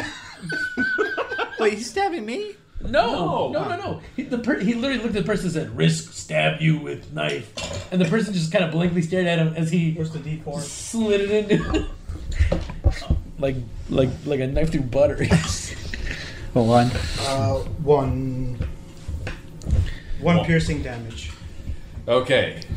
Wait, 1.59 1.75
he's 1.75 1.91
stabbing 1.91 2.25
me? 2.27 2.55
No, 2.83 3.51
no, 3.51 3.67
no, 3.69 3.77
no. 3.77 4.01
He, 4.15 4.25
the 4.25 4.37
per- 4.39 4.59
he 4.59 4.75
literally 4.75 5.03
looked 5.03 5.17
at 5.17 5.23
the 5.25 5.27
person 5.27 5.47
and 5.47 5.55
said, 5.55 5.77
"Risk 5.77 6.13
stab 6.13 6.61
you 6.61 6.77
with 6.79 7.13
knife," 7.15 7.91
and 7.91 7.99
the 8.01 8.05
person 8.05 8.35
just 8.35 8.53
kind 8.53 8.63
of 8.65 8.73
blankly 8.73 9.01
stared 9.01 9.27
at 9.27 9.39
him 9.39 9.55
as 9.57 9.71
he 9.71 9.95
Where's 9.95 10.11
the 10.11 10.19
D4? 10.19 10.61
slid 10.61 11.23
it 11.23 11.51
into, 11.51 11.87
like, 13.39 13.57
like, 13.89 14.11
like 14.27 14.41
a 14.41 14.47
knife 14.47 14.71
through 14.71 14.83
butter. 14.83 15.25
Hold 16.53 16.71
on. 16.71 16.91
Uh, 17.21 17.55
one. 17.83 18.59
One 20.25 20.37
Well- 20.37 20.45
piercing 20.47 20.83
damage. 20.83 21.31
Okay. 22.09 22.61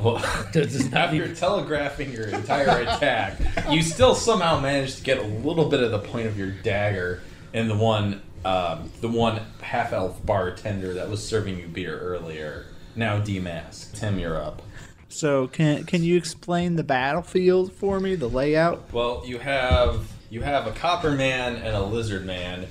Well, 0.00 0.22
Does 0.52 0.74
this 0.74 0.84
not 0.92 1.06
after 1.12 1.26
be- 1.26 1.34
telegraphing 1.34 2.12
your 2.12 2.28
entire 2.28 2.82
attack, 2.82 3.36
you 3.68 3.82
still 3.82 4.14
somehow 4.14 4.60
managed 4.60 4.98
to 4.98 5.02
get 5.02 5.18
a 5.18 5.22
little 5.26 5.68
bit 5.68 5.82
of 5.82 5.90
the 5.90 5.98
point 5.98 6.28
of 6.28 6.38
your 6.38 6.52
dagger 6.52 7.20
in 7.52 7.66
the 7.66 7.74
one, 7.76 8.22
um, 8.44 8.92
the 9.00 9.08
one 9.08 9.40
half 9.60 9.92
elf 9.92 10.24
bartender 10.24 10.94
that 10.94 11.08
was 11.10 11.26
serving 11.26 11.58
you 11.58 11.66
beer 11.66 11.98
earlier. 11.98 12.66
Now 12.94 13.18
demasked. 13.20 13.94
Tim, 13.98 14.20
you're 14.20 14.40
up. 14.40 14.62
So 15.08 15.48
can 15.48 15.82
can 15.82 16.04
you 16.04 16.16
explain 16.16 16.76
the 16.76 16.84
battlefield 16.84 17.72
for 17.72 17.98
me, 17.98 18.14
the 18.14 18.28
layout? 18.28 18.92
Well, 18.92 19.24
you 19.26 19.38
have 19.38 20.06
you 20.30 20.42
have 20.42 20.68
a 20.68 20.72
copper 20.72 21.10
man 21.10 21.56
and 21.56 21.74
a 21.74 21.82
lizard 21.82 22.24
man 22.24 22.68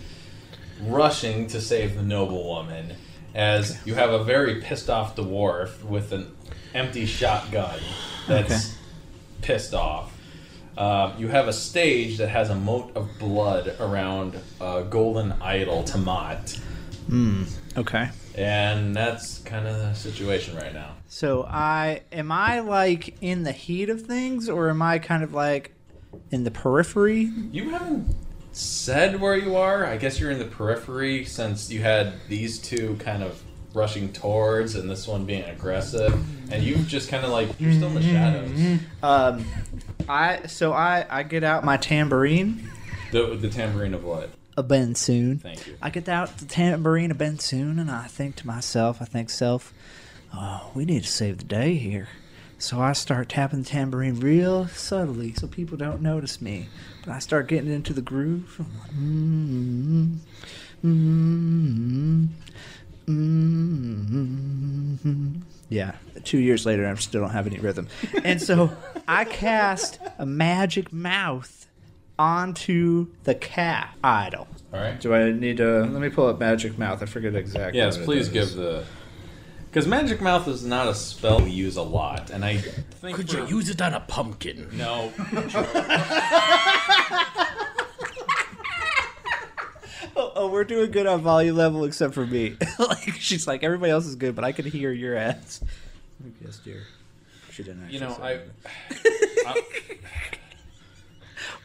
rushing 0.81 1.47
to 1.47 1.59
save 1.59 1.95
the 1.95 2.03
noble 2.03 2.45
woman, 2.47 2.93
as 3.37 3.77
you 3.85 3.93
have 3.93 4.09
a 4.09 4.23
very 4.23 4.59
pissed 4.61 4.89
off 4.89 5.15
dwarf 5.15 5.83
with 5.83 6.11
an 6.11 6.35
empty 6.73 7.05
shotgun 7.05 7.79
that's 8.27 8.75
pissed 9.43 9.73
off. 9.75 10.11
Um, 10.77 11.13
you 11.17 11.27
have 11.27 11.47
a 11.47 11.53
stage 11.53 12.17
that 12.17 12.29
has 12.29 12.49
a 12.49 12.55
moat 12.55 12.91
of 12.95 13.07
blood 13.19 13.75
around 13.79 14.37
a 14.59 14.83
golden 14.83 15.31
idol 15.41 15.83
Tamat, 15.83 16.59
Hmm. 17.07 17.43
Okay. 17.77 18.09
and 18.35 18.95
that's 18.95 19.37
kind 19.39 19.67
of 19.67 19.77
the 19.77 19.93
situation 19.93 20.55
right 20.55 20.73
now. 20.73 20.95
So 21.07 21.43
I 21.43 22.01
am 22.11 22.31
I 22.31 22.59
like 22.59 23.17
in 23.21 23.43
the 23.43 23.51
heat 23.53 23.89
of 23.89 24.01
things 24.01 24.49
or 24.49 24.69
am 24.69 24.81
I 24.81 24.99
kind 24.99 25.23
of 25.23 25.33
like 25.33 25.73
in 26.31 26.43
the 26.43 26.51
periphery? 26.51 27.31
You 27.51 27.69
haven't 27.69 28.15
said 28.57 29.19
where 29.21 29.37
you 29.37 29.55
are. 29.55 29.85
I 29.85 29.97
guess 29.97 30.19
you're 30.19 30.31
in 30.31 30.39
the 30.39 30.45
periphery 30.45 31.25
since 31.25 31.69
you 31.71 31.81
had 31.81 32.13
these 32.27 32.57
two 32.59 32.95
kind 32.99 33.21
of 33.23 33.41
rushing 33.73 34.11
towards 34.11 34.75
and 34.75 34.89
this 34.89 35.07
one 35.07 35.25
being 35.25 35.43
aggressive. 35.43 36.13
And 36.51 36.63
you've 36.63 36.87
just 36.87 37.09
kind 37.09 37.23
of 37.23 37.29
like, 37.31 37.49
you're 37.59 37.73
still 37.73 37.89
in 37.89 37.95
the 37.95 38.01
shadows. 38.01 38.79
Um 39.03 39.45
I 40.09 40.47
so 40.47 40.73
I 40.73 41.05
I 41.09 41.23
get 41.23 41.43
out 41.43 41.63
my 41.63 41.77
tambourine, 41.77 42.69
The, 43.11 43.35
the 43.35 43.49
tambourine 43.49 43.93
of 43.93 44.03
what? 44.03 44.29
a 44.57 44.63
bensoon. 44.63 45.37
Thank 45.39 45.67
you. 45.67 45.77
I 45.83 45.91
get 45.91 46.09
out 46.09 46.37
the 46.39 46.45
tambourine, 46.45 47.11
a 47.11 47.15
bensoon, 47.15 47.77
and 47.77 47.91
I 47.91 48.07
think 48.07 48.37
to 48.37 48.47
myself, 48.47 48.99
I 48.99 49.05
think 49.05 49.29
self, 49.29 49.71
oh, 50.33 50.71
we 50.73 50.83
need 50.83 51.03
to 51.03 51.07
save 51.09 51.37
the 51.37 51.43
day 51.43 51.75
here. 51.75 52.07
So 52.59 52.81
I 52.81 52.93
start 52.93 53.29
tapping 53.29 53.61
the 53.61 53.69
tambourine 53.69 54.19
real 54.19 54.67
subtly 54.67 55.33
so 55.33 55.47
people 55.47 55.77
don't 55.77 56.01
notice 56.01 56.41
me. 56.41 56.67
But 57.05 57.13
I 57.13 57.19
start 57.19 57.47
getting 57.47 57.71
into 57.71 57.93
the 57.93 58.01
groove. 58.01 58.55
I'm 58.59 58.79
like, 58.79 58.91
mm, 58.91 60.17
mm, 60.83 62.27
mm, 63.07 64.97
mm. 64.97 65.41
Yeah, 65.69 65.95
two 66.23 66.39
years 66.39 66.65
later, 66.65 66.87
I 66.87 66.95
still 66.95 67.21
don't 67.21 67.29
have 67.31 67.45
any 67.45 67.59
rhythm. 67.59 67.87
And 68.23 68.41
so 68.41 68.71
I 69.07 69.25
cast 69.25 69.99
a 70.17 70.25
magic 70.25 70.91
mouth 70.91 71.67
onto 72.17 73.07
the 73.23 73.35
cat 73.35 73.95
idol. 74.03 74.47
All 74.73 74.79
right. 74.79 74.99
Do 74.99 75.13
I 75.13 75.31
need 75.31 75.57
to? 75.57 75.81
Let 75.81 76.01
me 76.01 76.09
pull 76.09 76.27
up 76.27 76.39
Magic 76.39 76.77
Mouth. 76.77 77.01
I 77.01 77.05
forget 77.05 77.35
exactly. 77.35 77.79
Yes, 77.79 77.95
what 77.95 78.03
it 78.03 78.05
please 78.05 78.29
give 78.29 78.53
the. 78.53 78.83
Because 79.69 79.85
Magic 79.87 80.21
Mouth 80.21 80.47
is 80.47 80.63
not 80.65 80.87
a 80.87 80.95
spell 80.95 81.39
we 81.41 81.51
use 81.51 81.75
a 81.77 81.81
lot. 81.83 82.29
And 82.31 82.43
I 82.43 82.57
think. 82.57 83.15
Could 83.17 83.29
for- 83.29 83.39
you 83.39 83.57
use 83.57 83.69
it 83.69 83.81
on 83.81 83.93
a 83.93 83.99
pumpkin? 83.99 84.69
No. 84.73 85.11
Oh, 90.15 90.31
oh, 90.35 90.47
we're 90.47 90.63
doing 90.63 90.89
good 90.89 91.05
on 91.05 91.21
volume 91.21 91.55
level 91.55 91.83
except 91.83 92.15
for 92.15 92.25
me. 92.25 92.55
like 92.79 93.13
she's 93.19 93.45
like 93.45 93.63
everybody 93.63 93.91
else 93.91 94.05
is 94.07 94.15
good, 94.15 94.35
but 94.35 94.43
I 94.43 94.51
can 94.51 94.65
hear 94.65 94.91
your 94.91 95.15
ass. 95.15 95.61
Yes, 96.43 96.57
dear. 96.57 96.83
She 97.51 97.61
didn't. 97.63 97.83
Actually 97.83 97.93
You 97.93 97.99
know, 98.01 98.13
say 98.15 98.23
I. 98.23 99.53
that. 99.53 99.63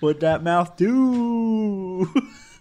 What'd 0.01 0.21
that 0.21 0.43
mouth 0.43 0.77
do? 0.77 2.13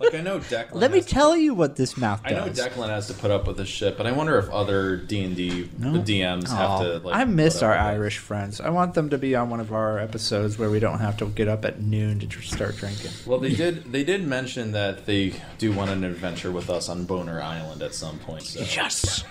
Like, 0.01 0.15
I 0.15 0.21
know 0.21 0.39
Declan. 0.39 0.75
Let 0.75 0.91
me 0.91 1.01
tell 1.01 1.35
you 1.35 1.53
what 1.53 1.75
this 1.75 1.97
mouth 1.97 2.23
does. 2.23 2.31
I 2.31 2.45
know. 2.45 2.51
Declan 2.51 2.89
has 2.89 3.07
to 3.07 3.13
put 3.13 3.31
up 3.31 3.47
with 3.47 3.57
this 3.57 3.67
shit, 3.67 3.97
but 3.97 4.07
I 4.07 4.11
wonder 4.11 4.37
if 4.37 4.49
other 4.49 4.97
D 4.97 5.23
and 5.23 5.35
D? 5.35 5.69
DMs 5.79 6.49
have 6.49 6.79
to. 6.81 6.99
Like, 6.99 7.15
I 7.15 7.25
miss 7.25 7.61
our. 7.61 7.81
Irish 7.81 8.19
friends. 8.19 8.61
I 8.61 8.69
want 8.69 8.93
them 8.93 9.09
to 9.09 9.17
be 9.17 9.35
on 9.35 9.49
one 9.49 9.59
of 9.59 9.73
our 9.73 9.99
episodes 9.99 10.57
where 10.57 10.69
we 10.69 10.79
don't 10.79 10.99
have 10.99 11.17
to 11.17 11.25
get 11.25 11.47
up 11.47 11.65
at 11.65 11.81
noon 11.81 12.19
to 12.19 12.41
start 12.41 12.77
drinking. 12.77 13.11
Well, 13.25 13.39
they 13.39 13.53
did. 13.53 13.91
They 13.91 14.03
did 14.03 14.25
mention 14.25 14.71
that 14.73 15.05
they 15.05 15.33
do 15.57 15.71
want 15.71 15.89
an 15.89 16.03
adventure 16.03 16.51
with 16.51 16.69
us 16.69 16.89
on 16.89 17.05
Boner 17.05 17.41
Island 17.41 17.81
at 17.81 17.93
some 17.93 18.19
point. 18.19 18.43
So. 18.43 18.61
Yes. 18.61 19.23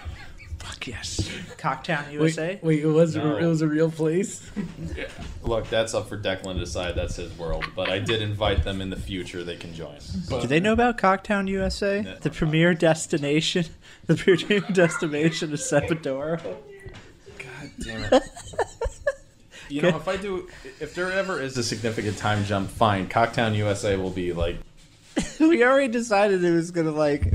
Fuck 0.60 0.86
yes. 0.86 1.20
Cocktown, 1.56 2.12
USA. 2.12 2.58
wait, 2.62 2.80
it 2.80 2.86
was 2.86 3.16
No. 3.16 3.36
it 3.36 3.46
was 3.46 3.62
a 3.62 3.66
real 3.66 3.90
place. 3.90 4.42
Look, 5.42 5.68
that's 5.70 5.94
up 5.94 6.08
for 6.08 6.18
Declan 6.18 6.54
to 6.54 6.60
decide. 6.60 6.94
That's 6.94 7.16
his 7.16 7.36
world. 7.38 7.64
But 7.74 7.88
I 7.88 7.98
did 7.98 8.20
invite 8.20 8.62
them 8.62 8.80
in 8.82 8.90
the 8.90 8.96
future. 8.96 9.42
They 9.42 9.56
can 9.56 9.74
join. 9.74 9.98
Do 10.28 10.46
they 10.46 10.60
know 10.60 10.72
about 10.74 10.98
Cocktown, 10.98 11.48
USA? 11.48 12.02
No. 12.02 12.14
The 12.16 12.30
premier 12.30 12.74
destination, 12.74 13.64
the 14.06 14.16
premier 14.16 14.60
destination 14.60 15.52
of 15.52 15.58
Sepidoro. 15.60 16.40
God 16.42 17.70
damn 17.80 18.04
it. 18.14 18.22
You 19.70 19.82
know, 19.82 19.96
if 19.96 20.08
I 20.08 20.16
do, 20.16 20.48
if 20.80 20.94
there 20.94 21.10
ever 21.12 21.40
is 21.40 21.56
a 21.56 21.62
significant 21.62 22.18
time 22.18 22.44
jump, 22.44 22.70
fine. 22.70 23.08
Cocktown, 23.08 23.54
USA 23.56 23.96
will 23.96 24.10
be 24.10 24.32
like 24.32 24.58
we 25.40 25.64
already 25.64 25.88
decided 25.88 26.44
it 26.44 26.50
was 26.52 26.70
gonna 26.70 26.90
like 26.90 27.32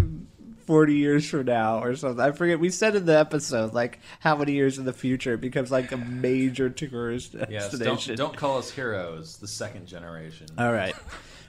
forty 0.65 0.95
years 0.95 1.29
from 1.29 1.45
now 1.45 1.83
or 1.83 1.95
something. 1.95 2.19
I 2.19 2.31
forget. 2.31 2.59
We 2.59 2.69
said 2.69 2.95
in 2.95 3.05
the 3.05 3.17
episode 3.17 3.73
like 3.73 3.99
how 4.19 4.35
many 4.35 4.53
years 4.53 4.77
in 4.77 4.85
the 4.85 4.93
future 4.93 5.33
it 5.33 5.41
becomes 5.41 5.71
like 5.71 5.91
a 5.91 5.97
major 5.97 6.69
tourist 6.69 7.33
yes. 7.33 7.69
destination. 7.71 8.15
Don't 8.15 8.29
don't 8.29 8.37
call 8.37 8.57
us 8.57 8.71
heroes. 8.71 9.37
The 9.37 9.47
second 9.47 9.87
generation. 9.87 10.47
All 10.57 10.73
right. 10.73 10.95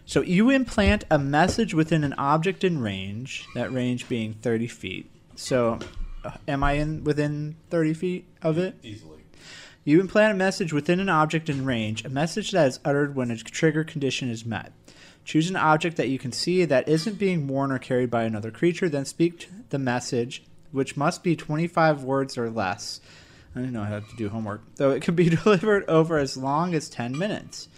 So 0.04 0.20
you 0.20 0.50
implant 0.50 1.04
a 1.10 1.18
message 1.18 1.74
within 1.74 2.04
an 2.04 2.12
object 2.14 2.62
in 2.62 2.80
range. 2.80 3.46
That 3.54 3.72
range 3.72 4.08
being 4.08 4.34
thirty 4.34 4.68
feet. 4.68 5.10
So, 5.34 5.78
uh, 6.24 6.30
am 6.46 6.62
I 6.62 6.72
in 6.72 7.04
within 7.04 7.56
thirty 7.70 7.92
feet 7.92 8.26
of 8.42 8.56
it? 8.58 8.76
Easily. 8.82 9.24
You 9.84 10.00
implant 10.00 10.32
a 10.32 10.36
message 10.36 10.72
within 10.72 10.98
an 10.98 11.08
object 11.08 11.48
in 11.48 11.64
range, 11.64 12.04
a 12.04 12.08
message 12.08 12.50
that 12.50 12.66
is 12.66 12.80
uttered 12.84 13.14
when 13.14 13.30
a 13.30 13.36
trigger 13.36 13.84
condition 13.84 14.28
is 14.28 14.44
met. 14.44 14.72
Choose 15.26 15.50
an 15.50 15.56
object 15.56 15.96
that 15.96 16.08
you 16.08 16.20
can 16.20 16.30
see 16.30 16.64
that 16.64 16.88
isn't 16.88 17.18
being 17.18 17.48
worn 17.48 17.72
or 17.72 17.80
carried 17.80 18.12
by 18.12 18.22
another 18.22 18.52
creature, 18.52 18.88
then 18.88 19.04
speak 19.04 19.50
the 19.70 19.78
message, 19.78 20.44
which 20.70 20.96
must 20.96 21.24
be 21.24 21.34
25 21.34 22.04
words 22.04 22.38
or 22.38 22.48
less. 22.48 23.00
I 23.54 23.58
didn't 23.58 23.72
know 23.72 23.82
I 23.82 23.88
had 23.88 24.08
to 24.08 24.16
do 24.16 24.28
homework. 24.28 24.62
Though 24.76 24.92
it 24.92 25.02
can 25.02 25.16
be 25.16 25.28
delivered 25.44 25.84
over 25.88 26.16
as 26.18 26.36
long 26.36 26.74
as 26.74 26.88
10 26.88 27.18
minutes. 27.18 27.68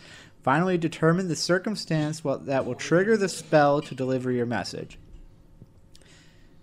Finally, 0.43 0.77
determine 0.77 1.29
the 1.29 1.37
circumstance 1.37 2.21
that 2.21 2.67
will 2.67 2.75
trigger 2.75 3.17
the 3.17 3.31
spell 3.31 3.81
to 3.81 3.95
deliver 3.95 4.31
your 4.31 4.47
message. 4.47 4.99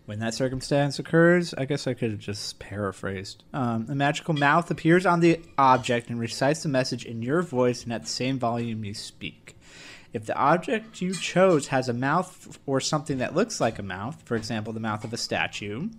When 0.05 0.19
that 0.19 0.35
circumstance 0.35 0.99
occurs, 0.99 1.55
I 1.55 1.65
guess 1.65 1.87
I 1.87 1.95
could 1.95 2.11
have 2.11 2.19
just 2.19 2.59
paraphrased. 2.59 3.43
Um, 3.53 3.87
a 3.89 3.95
magical 3.95 4.35
mouth 4.35 4.69
appears 4.69 5.07
on 5.07 5.19
the 5.19 5.41
object 5.57 6.11
and 6.11 6.19
recites 6.19 6.61
the 6.61 6.69
message 6.69 7.05
in 7.05 7.23
your 7.23 7.41
voice 7.41 7.83
and 7.83 7.91
at 7.91 8.03
the 8.03 8.07
same 8.07 8.37
volume 8.37 8.85
you 8.85 8.93
speak. 8.93 9.54
If 10.15 10.25
the 10.25 10.35
object 10.37 11.01
you 11.01 11.13
chose 11.13 11.67
has 11.67 11.89
a 11.89 11.93
mouth 11.93 12.57
or 12.65 12.79
something 12.79 13.17
that 13.17 13.35
looks 13.35 13.59
like 13.59 13.79
a 13.79 13.83
mouth, 13.83 14.21
for 14.23 14.37
example, 14.37 14.71
the 14.71 14.79
mouth 14.79 15.03
of 15.03 15.11
a 15.11 15.17
statue, 15.17 15.89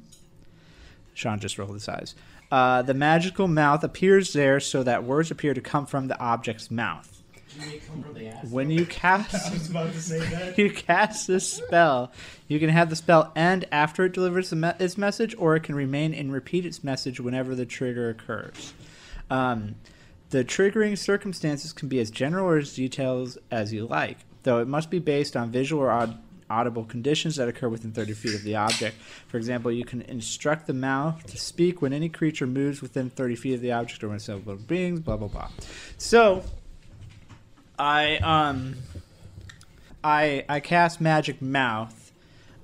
Sean 1.12 1.38
just 1.38 1.58
rolled 1.58 1.74
his 1.74 1.86
eyes. 1.86 2.14
Uh, 2.50 2.80
the 2.80 2.94
magical 2.94 3.46
mouth 3.46 3.84
appears 3.84 4.32
there 4.32 4.58
so 4.58 4.82
that 4.82 5.04
words 5.04 5.30
appear 5.30 5.52
to 5.52 5.60
come 5.60 5.84
from 5.84 6.08
the 6.08 6.18
object's 6.18 6.70
mouth. 6.70 7.22
When 8.48 8.70
you 8.70 8.86
cast, 8.86 9.52
was 9.52 9.68
about 9.68 9.92
to 9.92 10.00
say 10.00 10.20
that. 10.20 10.58
you 10.58 10.70
cast 10.70 11.26
this 11.26 11.46
spell, 11.46 12.10
you 12.48 12.58
can 12.58 12.70
have 12.70 12.88
the 12.88 12.96
spell 12.96 13.30
end 13.36 13.66
after 13.70 14.06
it 14.06 14.14
delivers 14.14 14.48
the 14.48 14.56
me- 14.56 14.72
its 14.78 14.96
message, 14.96 15.34
or 15.36 15.56
it 15.56 15.62
can 15.62 15.74
remain 15.74 16.14
and 16.14 16.32
repeat 16.32 16.64
its 16.64 16.82
message 16.82 17.20
whenever 17.20 17.54
the 17.54 17.66
trigger 17.66 18.08
occurs. 18.08 18.72
Um, 19.28 19.74
the 20.30 20.44
triggering 20.44 20.98
circumstances 20.98 21.72
can 21.72 21.88
be 21.88 22.00
as 22.00 22.10
general 22.10 22.46
or 22.46 22.58
as 22.58 22.74
detailed 22.74 23.38
as 23.50 23.72
you 23.72 23.86
like, 23.86 24.18
though 24.42 24.58
it 24.58 24.68
must 24.68 24.90
be 24.90 24.98
based 24.98 25.36
on 25.36 25.50
visual 25.50 25.82
or 25.82 25.90
aud- 25.90 26.18
audible 26.50 26.84
conditions 26.84 27.36
that 27.36 27.48
occur 27.48 27.68
within 27.68 27.92
30 27.92 28.12
feet 28.12 28.34
of 28.34 28.42
the 28.42 28.56
object. 28.56 28.96
For 29.28 29.36
example, 29.36 29.70
you 29.70 29.84
can 29.84 30.02
instruct 30.02 30.66
the 30.66 30.74
mouth 30.74 31.24
to 31.26 31.38
speak 31.38 31.82
when 31.82 31.92
any 31.92 32.08
creature 32.08 32.46
moves 32.46 32.82
within 32.82 33.10
30 33.10 33.36
feet 33.36 33.54
of 33.54 33.60
the 33.60 33.72
object 33.72 34.02
or 34.02 34.08
when 34.08 34.18
several 34.18 34.56
beings, 34.56 35.00
blah, 35.00 35.16
blah, 35.16 35.28
blah. 35.28 35.48
So, 35.98 36.44
I, 37.78 38.16
um, 38.18 38.76
I, 40.02 40.44
I 40.48 40.60
cast 40.60 41.00
Magic 41.00 41.42
Mouth. 41.42 42.12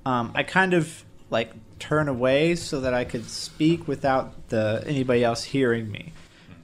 Um, 0.04 0.32
I 0.34 0.42
kind 0.42 0.74
of, 0.74 1.04
like, 1.30 1.52
turn 1.78 2.08
away 2.08 2.54
so 2.54 2.80
that 2.80 2.94
I 2.94 3.04
could 3.04 3.28
speak 3.28 3.88
without 3.88 4.48
the 4.48 4.82
anybody 4.86 5.24
else 5.24 5.42
hearing 5.44 5.90
me. 5.90 6.12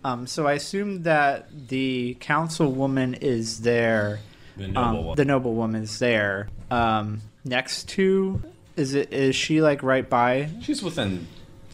Um, 0.09 0.27
so 0.27 0.47
I 0.47 0.55
assume 0.55 1.03
that 1.03 1.69
the 1.69 2.17
councilwoman 2.21 3.23
is 3.23 3.61
there. 3.61 4.21
The 4.57 4.65
um, 4.65 4.73
noble 4.73 5.05
one. 5.05 5.17
The 5.17 5.25
noblewoman 5.25 5.83
is 5.83 5.99
there. 5.99 6.49
Um, 6.71 7.21
next 7.45 7.88
to 7.91 8.43
is 8.77 8.95
it 8.95 9.12
is 9.12 9.37
she 9.37 9.61
like 9.61 9.83
right 9.83 10.09
by? 10.09 10.49
She's 10.62 10.83
within 10.83 11.27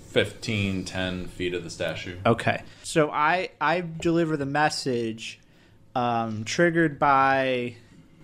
15, 0.09 0.85
10 0.85 1.26
feet 1.29 1.55
of 1.55 1.64
the 1.64 1.71
statue. 1.71 2.17
Okay. 2.26 2.62
So 2.83 3.11
I 3.11 3.50
I 3.61 3.81
deliver 3.83 4.37
the 4.37 4.47
message 4.47 5.38
um, 5.95 6.45
triggered 6.45 6.99
by 6.99 7.76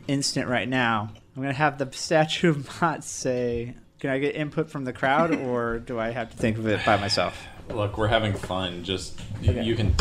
instant 0.09 0.49
right 0.49 0.69
now. 0.69 1.11
I'm 1.37 1.43
gonna 1.43 1.55
have 1.55 1.79
the 1.79 1.89
statue 1.93 2.51
of 2.51 2.83
Mott 2.83 3.05
say. 3.05 3.75
Can 4.01 4.09
I 4.09 4.19
get 4.19 4.35
input 4.35 4.71
from 4.71 4.87
the 4.87 4.95
crowd, 4.95 5.35
or 5.35 5.79
do 5.79 6.01
I 6.01 6.09
have 6.09 6.31
to 6.31 6.37
think 6.37 6.57
of 6.57 6.67
it 6.67 6.85
by 6.87 6.97
myself? 6.97 7.47
Look, 7.75 7.97
we're 7.99 8.09
having 8.09 8.35
fun. 8.35 8.85
Just 8.85 9.19
you, 9.41 9.51
Okay. 9.53 9.63
you 9.65 9.75
can. 9.77 9.95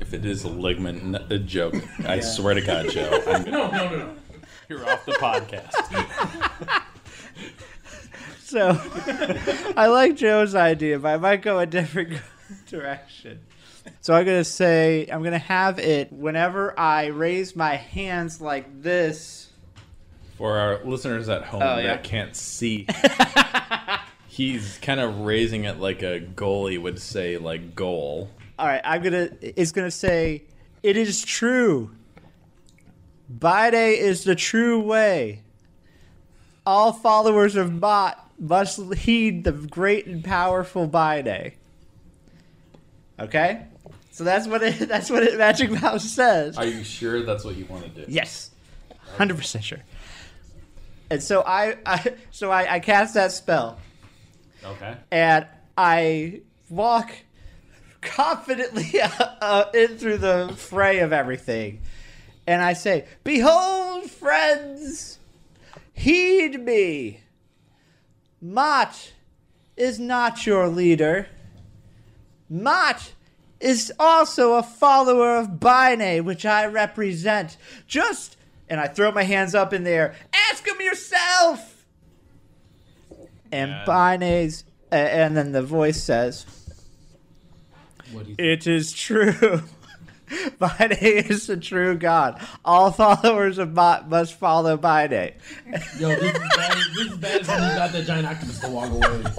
If 0.00 0.14
it 0.14 0.24
is 0.24 0.44
a 0.44 0.48
ligament, 0.48 1.02
n- 1.16 1.26
a 1.30 1.38
joke, 1.38 1.74
I 2.06 2.20
swear 2.20 2.54
to 2.54 2.60
God, 2.62 2.88
Joe. 2.90 3.22
I'm 3.26 3.44
gonna, 3.44 3.50
No, 3.50 3.70
no, 3.70 3.90
no, 3.90 3.96
no. 3.98 4.14
you're 4.68 4.88
off 4.88 5.04
the 5.04 5.12
podcast. 5.12 6.82
So 8.40 8.80
I 9.76 9.88
like 9.88 10.16
Joe's 10.16 10.54
idea, 10.54 10.98
but 10.98 11.08
I 11.08 11.16
might 11.18 11.42
go 11.42 11.58
a 11.58 11.66
different 11.66 12.18
direction. 12.66 13.40
So 14.00 14.14
I'm 14.14 14.24
gonna 14.24 14.42
say 14.42 15.06
I'm 15.12 15.22
gonna 15.22 15.36
have 15.38 15.78
it 15.78 16.10
whenever 16.10 16.78
I 16.80 17.08
raise 17.08 17.54
my 17.54 17.76
hands 17.76 18.40
like 18.40 18.82
this. 18.82 19.50
For 20.38 20.56
our 20.56 20.82
listeners 20.82 21.28
at 21.28 21.42
home 21.44 21.60
Oh, 21.62 21.76
yeah. 21.76 21.88
that 21.88 22.04
can't 22.04 22.34
see, 22.34 22.86
he's 24.38 24.78
kind 24.80 25.00
of 25.00 25.20
raising 25.20 25.64
it 25.64 25.80
like 25.80 26.00
a 26.02 26.20
goalie 26.20 26.80
would 26.80 27.00
say, 27.00 27.36
like 27.36 27.74
goal. 27.74 28.30
All 28.58 28.66
right, 28.66 28.80
I'm 28.84 29.02
gonna. 29.02 29.30
It's 29.42 29.72
gonna 29.72 29.90
say, 29.90 30.44
"It 30.82 30.96
is 30.96 31.22
true. 31.22 31.90
Bide 33.28 33.74
is 33.74 34.24
the 34.24 34.34
true 34.34 34.80
way. 34.80 35.42
All 36.64 36.92
followers 36.92 37.56
of 37.56 37.72
Mott 37.72 38.30
must 38.38 38.94
heed 38.94 39.44
the 39.44 39.52
great 39.52 40.06
and 40.06 40.24
powerful 40.24 40.86
Bide." 40.86 41.54
Okay, 43.20 43.62
so 44.12 44.22
that's 44.22 44.46
what 44.46 44.62
it. 44.62 44.78
That's 44.88 45.10
what 45.10 45.24
it, 45.24 45.36
Magic 45.36 45.70
Mouth 45.70 46.00
says. 46.00 46.56
Are 46.56 46.64
you 46.64 46.84
sure 46.84 47.24
that's 47.24 47.44
what 47.44 47.56
you 47.56 47.66
want 47.66 47.82
to 47.82 47.90
do? 47.90 48.04
Yes, 48.08 48.50
hundred 49.16 49.36
percent 49.36 49.64
sure. 49.64 49.82
And 51.10 51.22
so 51.22 51.42
I, 51.44 51.78
I 51.86 52.14
so 52.30 52.50
I, 52.50 52.74
I 52.74 52.80
cast 52.80 53.14
that 53.14 53.32
spell, 53.32 53.78
Okay. 54.64 54.96
and 55.10 55.46
I 55.76 56.40
walk 56.68 57.10
confidently 58.00 59.00
uh, 59.40 59.64
in 59.74 59.98
through 59.98 60.18
the 60.18 60.52
fray 60.56 61.00
of 61.00 61.12
everything, 61.12 61.80
and 62.46 62.62
I 62.62 62.72
say, 62.72 63.06
"Behold, 63.24 64.10
friends, 64.10 65.18
heed 65.92 66.60
me. 66.60 67.22
Mott 68.40 69.12
is 69.76 69.98
not 69.98 70.46
your 70.46 70.68
leader. 70.68 71.28
Mott." 72.48 73.12
Is 73.60 73.92
also 73.98 74.52
a 74.54 74.62
follower 74.62 75.36
of 75.36 75.58
Bine, 75.58 76.24
which 76.24 76.46
I 76.46 76.66
represent. 76.66 77.56
Just, 77.88 78.36
and 78.68 78.78
I 78.78 78.86
throw 78.86 79.10
my 79.10 79.24
hands 79.24 79.52
up 79.52 79.72
in 79.72 79.82
there. 79.82 80.14
Ask 80.32 80.64
him 80.64 80.80
yourself. 80.80 81.77
And 83.52 83.70
Yeah. 83.70 83.84
Bine's, 83.86 84.64
a- 84.92 84.96
uh, 84.96 84.98
and 84.98 85.36
then 85.36 85.52
the 85.52 85.62
voice 85.62 86.02
says, 86.02 86.44
What 88.12 88.24
do 88.26 88.30
you 88.30 88.36
"It 88.38 88.66
is 88.66 88.92
true. 88.92 89.62
Bine 90.58 90.92
is 91.00 91.46
the 91.46 91.56
true 91.56 91.96
God. 91.96 92.38
All 92.64 92.90
followers 92.90 93.56
of 93.58 93.72
Mott 93.72 94.08
must 94.10 94.34
follow 94.34 94.76
Bine." 94.76 95.10
Yo, 95.98 96.08
this 96.08 96.22
is 96.22 96.38
bad. 96.56 96.76
This 96.96 97.06
is 97.12 97.16
bad 97.16 97.40
as 97.42 97.48
when 97.48 97.62
you 97.62 97.68
got 97.76 97.92
that 97.92 98.06
giant 98.06 98.26
octopus 98.26 98.58
to 98.60 98.68
walk 98.68 98.90
away. 98.90 99.22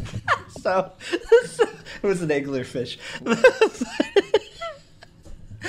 So, 0.62 0.92
it 1.14 2.04
was 2.04 2.22
an 2.22 2.28
anglerfish. 2.30 2.98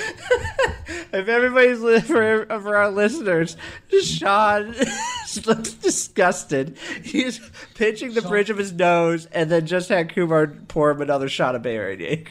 if 1.13 1.27
everybody's 1.27 1.81
li- 1.81 1.99
for, 2.01 2.45
for 2.45 2.77
our 2.77 2.89
listeners, 2.89 3.57
Sean 4.01 4.73
looks 5.45 5.73
disgusted. 5.73 6.77
He's 7.03 7.39
pinching 7.75 8.13
the 8.13 8.21
bridge 8.21 8.49
of 8.49 8.57
his 8.57 8.71
nose, 8.71 9.25
and 9.27 9.49
then 9.49 9.65
just 9.65 9.89
had 9.89 10.13
Kumar 10.13 10.47
pour 10.67 10.91
him 10.91 11.01
another 11.01 11.29
shot 11.29 11.55
of 11.55 11.61
Baron 11.61 12.25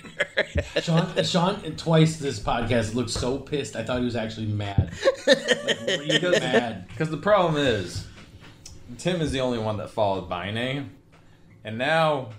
Sean, 0.80 1.24
Sean, 1.24 1.76
twice 1.76 2.16
this 2.16 2.40
podcast 2.40 2.94
looked 2.94 3.10
so 3.10 3.38
pissed. 3.38 3.76
I 3.76 3.82
thought 3.82 3.98
he 3.98 4.04
was 4.04 4.16
actually 4.16 4.46
mad. 4.46 4.92
Like, 5.26 5.80
really 5.86 6.40
mad. 6.40 6.88
Because 6.88 7.10
the 7.10 7.18
problem 7.18 7.56
is, 7.56 8.06
Tim 8.98 9.20
is 9.20 9.32
the 9.32 9.40
only 9.40 9.58
one 9.58 9.76
that 9.78 9.90
followed 9.90 10.28
Bine, 10.28 10.90
and 11.64 11.78
now 11.78 12.30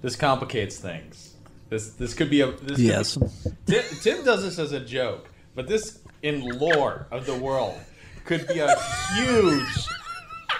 this 0.00 0.16
complicates 0.16 0.78
things. 0.78 1.29
This 1.70 1.90
this 1.90 2.14
could 2.14 2.28
be 2.28 2.40
a 2.40 2.50
this 2.50 2.76
could 3.14 3.26
be- 3.66 3.72
Tim, 3.72 3.84
Tim 4.02 4.24
does 4.24 4.42
this 4.42 4.58
as 4.58 4.72
a 4.72 4.80
joke, 4.80 5.30
but 5.54 5.68
this 5.68 6.00
in 6.22 6.44
lore 6.58 7.06
of 7.10 7.26
the 7.26 7.34
world 7.34 7.78
could 8.24 8.46
be 8.48 8.58
a 8.58 8.76
huge, 9.14 9.86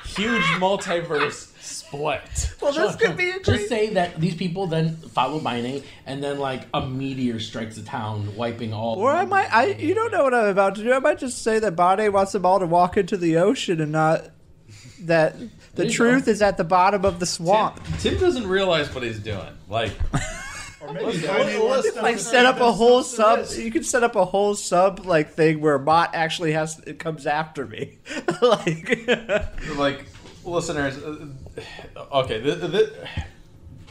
huge 0.05 0.43
multiverse 0.59 1.51
split. 1.61 2.55
Well, 2.61 2.73
this 2.73 2.97
could 2.97 3.17
be 3.17 3.31
a 3.31 3.41
Just 3.41 3.69
say 3.69 3.95
that 3.95 4.21
these 4.21 4.35
people 4.35 4.67
then 4.67 4.97
follow 4.97 5.41
Bine, 5.41 5.83
and 6.07 6.23
then 6.23 6.39
like 6.39 6.67
a 6.73 6.87
meteor 6.87 7.41
strikes 7.41 7.77
the 7.77 7.83
town, 7.83 8.37
wiping 8.37 8.73
all. 8.73 8.97
Or 8.97 9.13
I 9.13 9.25
might, 9.25 9.53
I 9.53 9.67
you 9.67 9.95
don't 9.95 10.13
know 10.13 10.25
what 10.25 10.35
I'm 10.35 10.47
about 10.47 10.77
to 10.77 10.83
do. 10.83 10.93
I 10.93 11.01
might 11.01 11.19
just 11.19 11.43
say 11.43 11.59
that 11.59 11.77
Bane 11.77 12.13
wants 12.13 12.33
them 12.33 12.47
all 12.47 12.61
to 12.61 12.67
walk 12.67 12.97
into 12.97 13.17
the 13.17 13.37
ocean 13.39 13.81
and 13.81 13.93
not 13.93 14.31
that 15.03 15.37
the 15.75 15.89
truth 15.89 16.27
go. 16.27 16.33
is 16.33 16.43
at 16.43 16.57
the 16.57 16.65
bottom 16.65 17.05
of 17.05 17.19
the 17.19 17.27
swamp. 17.27 17.81
Tim 17.99 18.19
doesn't 18.19 18.47
realize 18.47 18.95
what 18.95 19.03
he's 19.03 19.19
doing. 19.19 19.59
Like, 19.69 19.93
Or 20.81 20.93
maybe 20.93 21.05
Let's- 21.07 21.19
Biden 21.19 21.45
let's- 21.45 21.59
wants 21.63 21.93
them 21.93 22.03
like 22.05 22.19
set 22.19 22.47
up 22.47 22.61
a 22.61 22.73
whole 22.73 23.03
sub. 23.03 23.47
You 23.57 23.71
can 23.71 23.83
set 23.85 24.03
up 24.03 24.17
a 24.17 24.25
whole 24.25 24.55
sub 24.55 25.05
like 25.05 25.35
thing 25.35 25.61
where 25.61 25.79
Mott 25.79 26.11
actually 26.15 26.53
has 26.53 26.79
it 26.87 26.99
comes 26.99 27.27
after 27.27 27.67
me. 27.67 27.99
like 28.43 29.09
like 29.77 30.07
listeners. 30.45 30.97
uh, 30.99 31.27
Okay, 32.13 32.41
th 32.41 32.61
th 32.73 32.89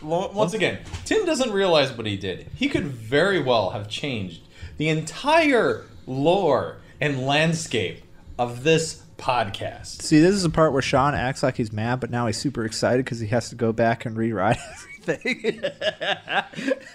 once 0.02 0.54
again, 0.54 0.80
Tim 1.06 1.26
doesn't 1.26 1.52
realize 1.52 1.92
what 1.92 2.06
he 2.06 2.16
did. 2.18 2.48
He 2.56 2.70
could 2.70 2.86
very 2.86 3.42
well 3.42 3.72
have 3.72 3.88
changed 3.90 4.42
the 4.78 4.88
entire 4.90 5.86
lore 6.08 6.78
and 7.02 7.26
landscape 7.26 8.02
of 8.38 8.64
this 8.64 9.04
podcast. 9.20 10.02
See, 10.02 10.20
this 10.20 10.34
is 10.34 10.44
the 10.44 10.50
part 10.50 10.74
where 10.74 10.82
Sean 10.82 11.14
acts 11.14 11.44
like 11.44 11.58
he's 11.58 11.72
mad, 11.72 12.00
but 12.00 12.10
now 12.10 12.26
he's 12.28 12.38
super 12.38 12.66
excited 12.66 13.06
because 13.06 13.20
he 13.20 13.28
has 13.28 13.50
to 13.50 13.56
go 13.56 13.72
back 13.72 14.06
and 14.06 14.18
rewrite 14.18 14.58
everything. 15.08 15.62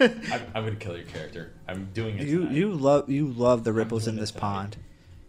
I'm, 0.00 0.42
I'm 0.54 0.64
gonna 0.64 0.76
kill 0.76 0.96
your 0.96 1.06
character. 1.06 1.52
I'm 1.68 1.88
doing 1.92 2.18
it. 2.18 2.26
you 2.26 2.38
tonight. 2.40 2.54
you 2.54 2.72
love 2.72 3.08
you 3.10 3.26
love 3.28 3.64
the 3.64 3.72
ripples 3.72 4.08
in 4.08 4.16
this 4.16 4.30
tonight. 4.30 4.40
pond. 4.40 4.76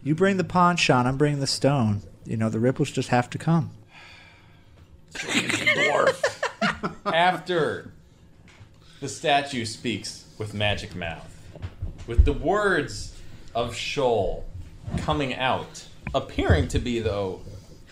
You 0.02 0.14
bring 0.14 0.36
the 0.36 0.44
pond, 0.44 0.80
Sean. 0.80 1.06
I'm 1.06 1.16
bringing 1.16 1.40
the 1.40 1.46
stone. 1.46 2.02
You 2.24 2.36
know 2.36 2.48
the 2.48 2.60
ripples 2.60 2.90
just 2.90 3.08
have 3.10 3.28
to 3.30 3.38
come. 3.38 3.70
After 7.06 7.90
the 9.00 9.08
statue 9.08 9.64
speaks 9.64 10.26
with 10.38 10.54
magic 10.54 10.94
mouth, 10.94 11.32
with 12.06 12.24
the 12.24 12.32
words 12.32 13.16
of 13.54 13.74
Shoal 13.74 14.44
coming 14.98 15.34
out, 15.34 15.86
appearing 16.16 16.68
to 16.68 16.78
be 16.78 17.00
though. 17.00 17.42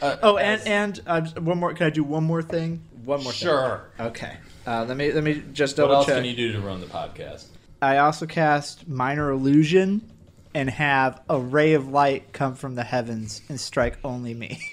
Uh, 0.03 0.17
Oh, 0.23 0.37
and 0.37 0.61
as- 0.61 0.67
and 0.67 1.01
uh, 1.07 1.41
one 1.41 1.59
more. 1.59 1.73
Can 1.75 1.87
I 1.87 1.91
do 1.91 2.03
one 2.05 2.25
more 2.25 2.43
thing? 2.43 2.83
One 3.05 3.23
more. 3.23 3.33
sure. 3.33 3.91
Thing. 3.97 4.07
Okay. 4.07 4.37
Uh, 4.67 4.85
let 4.89 4.97
me 4.97 5.13
let 5.13 5.23
me 5.23 5.43
just 5.53 5.77
double 5.77 5.89
check. 5.91 5.91
What 5.91 5.97
else 5.99 6.07
check. 6.07 6.17
can 6.17 6.25
you 6.25 6.35
do 6.37 6.53
to 6.53 6.61
run 6.61 6.81
the 6.81 6.87
podcast? 6.87 7.47
I 7.83 7.99
also 7.99 8.27
cast 8.27 8.89
minor 8.89 9.31
illusion 9.31 10.11
and 10.55 10.71
have 10.71 11.21
a 11.29 11.39
ray 11.39 11.75
of 11.75 11.89
light 11.89 12.33
come 12.33 12.55
from 12.55 12.75
the 12.77 12.83
heavens 12.85 13.43
and 13.49 13.61
strike 13.61 13.99
only 14.05 14.33
me. 14.35 14.61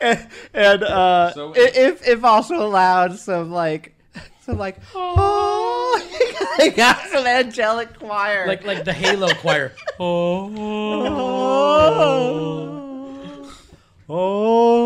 and 0.00 0.26
and, 0.54 0.82
uh, 0.82 1.32
So- 1.32 1.52
if 1.56 2.06
if 2.06 2.24
also 2.24 2.54
allowed 2.56 3.18
some 3.18 3.50
like 3.50 3.94
some 4.42 4.58
like 4.58 4.76
oh, 4.94 6.00
I 6.58 6.68
got 6.70 7.06
some 7.08 7.26
angelic 7.26 7.98
choir 7.98 8.46
Like 8.46 8.64
like 8.64 8.84
the 8.84 8.92
Halo 8.92 9.32
choir. 9.34 9.72
Oh. 10.00 10.50
oh. 14.08 14.82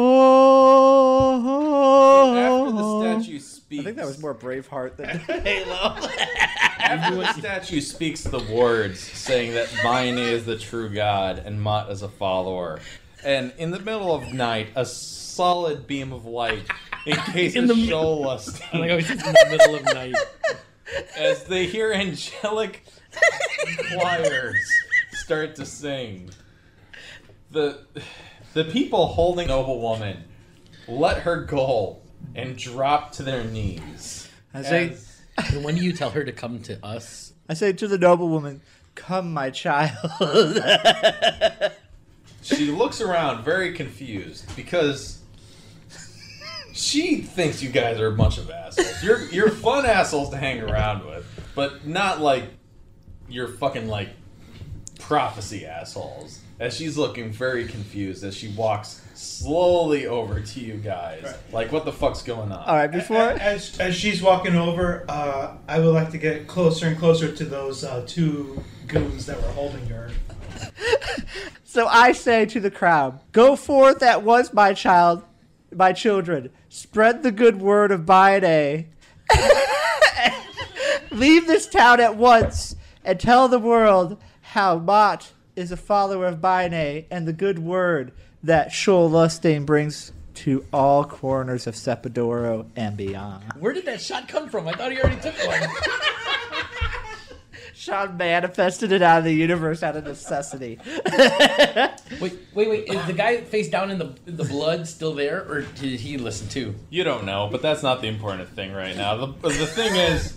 After 2.37 2.73
the 2.73 2.83
oh. 2.83 3.01
statue 3.01 3.38
speaks, 3.38 3.81
I 3.81 3.85
think 3.85 3.97
that 3.97 4.07
was 4.07 4.21
more 4.21 4.35
Braveheart 4.35 4.97
than 4.97 5.19
Halo. 5.42 5.97
After 6.79 7.16
the 7.16 7.33
statue 7.33 7.81
speaks 7.81 8.23
the 8.23 8.38
words 8.53 9.01
saying 9.01 9.55
that 9.55 9.69
Vine 9.83 10.19
is 10.19 10.45
the 10.45 10.59
true 10.59 10.90
God 10.90 11.38
and 11.38 11.61
Mott 11.61 11.90
is 11.90 12.03
a 12.03 12.09
follower, 12.09 12.79
and 13.25 13.53
in 13.59 13.71
the 13.71 13.81
middle 13.81 14.14
of 14.14 14.33
night, 14.33 14.69
a 14.77 14.85
solid 14.85 15.87
beam 15.87 16.12
of 16.12 16.27
light 16.27 16.71
encases 17.07 17.57
In 17.57 17.66
the 17.66 17.75
mi- 17.75 17.88
Shola 17.88 18.62
I 18.73 18.79
like 18.79 18.90
oh, 18.90 18.95
how 18.95 18.99
he's 18.99 19.11
in 19.11 19.19
the 19.19 19.47
middle 19.51 19.75
of 19.77 19.85
night. 19.85 20.14
as 21.16 21.45
they 21.45 21.66
hear 21.66 21.92
angelic 21.92 22.85
choirs 23.90 24.57
start 25.12 25.57
to 25.57 25.66
sing. 25.66 26.31
The 27.51 27.81
the 28.55 28.64
people 28.64 29.07
holding 29.07 29.49
noble 29.49 29.81
woman 29.81 30.25
let 30.88 31.19
her 31.19 31.42
go 31.45 32.01
and 32.35 32.57
drop 32.57 33.12
to 33.12 33.23
their 33.23 33.45
knees. 33.45 34.29
I 34.55 34.62
say, 34.62 34.97
As- 35.38 35.55
when 35.62 35.75
do 35.75 35.83
you 35.85 35.92
tell 35.92 36.11
her 36.11 36.25
to 36.25 36.33
come 36.33 36.61
to 36.62 36.85
us? 36.85 37.33
I 37.49 37.55
say 37.55 37.73
to 37.73 37.87
the 37.88 37.99
noblewoman, 37.99 38.61
"Come, 38.95 39.33
my 39.33 39.51
child." 39.51 39.97
She 42.42 42.71
looks 42.71 43.01
around 43.01 43.45
very 43.45 43.73
confused 43.73 44.55
because 44.55 45.21
she 46.77 47.23
thinks 47.23 47.62
you 47.62 47.71
guys 47.71 47.99
are 47.99 48.09
a 48.09 48.12
bunch 48.12 48.37
of 48.39 48.51
assholes. 48.51 49.03
You're 49.03 49.25
you're 49.31 49.51
fun 49.51 49.87
assholes 49.87 50.31
to 50.31 50.37
hang 50.37 50.61
around 50.61 51.07
with, 51.07 51.27
but 51.55 51.87
not 51.87 52.21
like 52.21 52.45
you're 53.29 53.49
fucking 53.49 53.89
like 53.89 54.11
prophecy 55.01 55.65
assholes. 55.67 56.41
As 56.59 56.75
she's 56.75 56.97
looking 56.97 57.31
very 57.31 57.67
confused 57.67 58.25
as 58.25 58.35
she 58.35 58.49
walks 58.49 59.03
slowly 59.15 60.07
over 60.07 60.41
to 60.41 60.61
you 60.61 60.75
guys, 60.75 61.35
like 61.53 61.73
what 61.73 61.85
the 61.85 61.93
fuck's 61.93 62.23
going 62.23 62.53
on? 62.53 62.65
All 62.65 62.77
right, 62.77 62.91
before 62.91 63.19
As, 63.19 63.79
as 63.79 63.95
she's 63.95 64.23
walking 64.23 64.55
over, 64.55 65.05
uh, 65.09 65.57
I 65.69 65.79
would 65.81 65.93
like 65.93 66.11
to 66.12 66.19
get 66.19 66.47
closer 66.47 66.87
and 66.87 66.99
closer 66.99 67.31
to 67.31 67.45
those 67.45 67.85
uh, 67.85 68.05
two 68.07 68.62
goons 68.87 69.27
that 69.27 69.37
were 69.41 69.49
holding 69.49 69.87
her. 69.89 70.11
so 71.65 71.87
I 71.89 72.12
say 72.12 72.47
to 72.47 72.61
the 72.61 72.71
crowd, 72.71 73.21
"Go 73.33 73.57
forth 73.57 73.99
That 73.99 74.23
was 74.23 74.55
my 74.55 74.73
child, 74.73 75.23
my 75.77 75.93
children. 75.93 76.51
Spread 76.69 77.23
the 77.23 77.33
good 77.33 77.61
word 77.61 77.91
of 77.93 78.07
Bide. 78.07 78.87
Leave 81.11 81.47
this 81.47 81.67
town 81.67 82.01
at 82.01 82.17
once 82.17 82.77
and 83.05 83.19
tell 83.19 83.49
the 83.49 83.59
world 83.59 84.19
how 84.41 84.79
Mott 84.79 85.33
is 85.55 85.73
a 85.73 85.77
follower 85.77 86.27
of 86.27 86.41
Bine 86.41 87.07
and 87.11 87.27
the 87.27 87.33
good 87.33 87.59
word 87.59 88.12
that 88.43 88.73
Shul 88.73 89.11
Lustain 89.11 89.65
brings 89.65 90.12
to 90.35 90.65
all 90.73 91.05
corners 91.05 91.67
of 91.67 91.75
Sepidoro 91.75 92.67
and 92.77 92.97
beyond." 92.97 93.45
Where 93.59 93.73
did 93.73 93.87
that 93.87 94.01
shot 94.01 94.29
come 94.29 94.49
from? 94.49 94.69
I 94.69 94.73
thought 94.73 94.93
he 94.93 94.99
already 94.99 95.21
took 95.21 95.37
one. 95.47 95.61
Sean 97.77 98.17
manifested 98.17 98.91
it 98.91 99.03
out 99.03 99.19
of 99.19 99.25
the 99.25 99.35
universe 99.35 99.83
out 99.83 99.97
of 99.97 100.05
necessity. 100.05 100.79
Wait, 102.21 102.39
wait, 102.55 102.69
wait. 102.71 102.89
Is 102.89 103.07
the 103.07 103.12
guy 103.12 103.41
face 103.43 103.69
down 103.69 103.91
in 103.91 103.99
the 103.99 104.15
in 104.27 104.37
the 104.37 104.45
blood 104.45 104.87
still 104.89 105.12
there, 105.12 105.43
or 105.43 105.62
did 105.62 106.01
he 106.01 106.17
listen 106.17 106.49
too? 106.49 106.75
You 106.89 107.05
don't 107.05 107.25
know, 107.25 107.49
but 107.51 107.61
that's 107.61 107.83
not 107.83 108.01
the 108.01 108.07
important 108.07 108.49
thing 108.51 108.73
right 108.73 108.97
now. 108.97 109.17
The, 109.17 109.49
the 109.49 109.67
thing 109.67 109.95
is, 109.97 110.37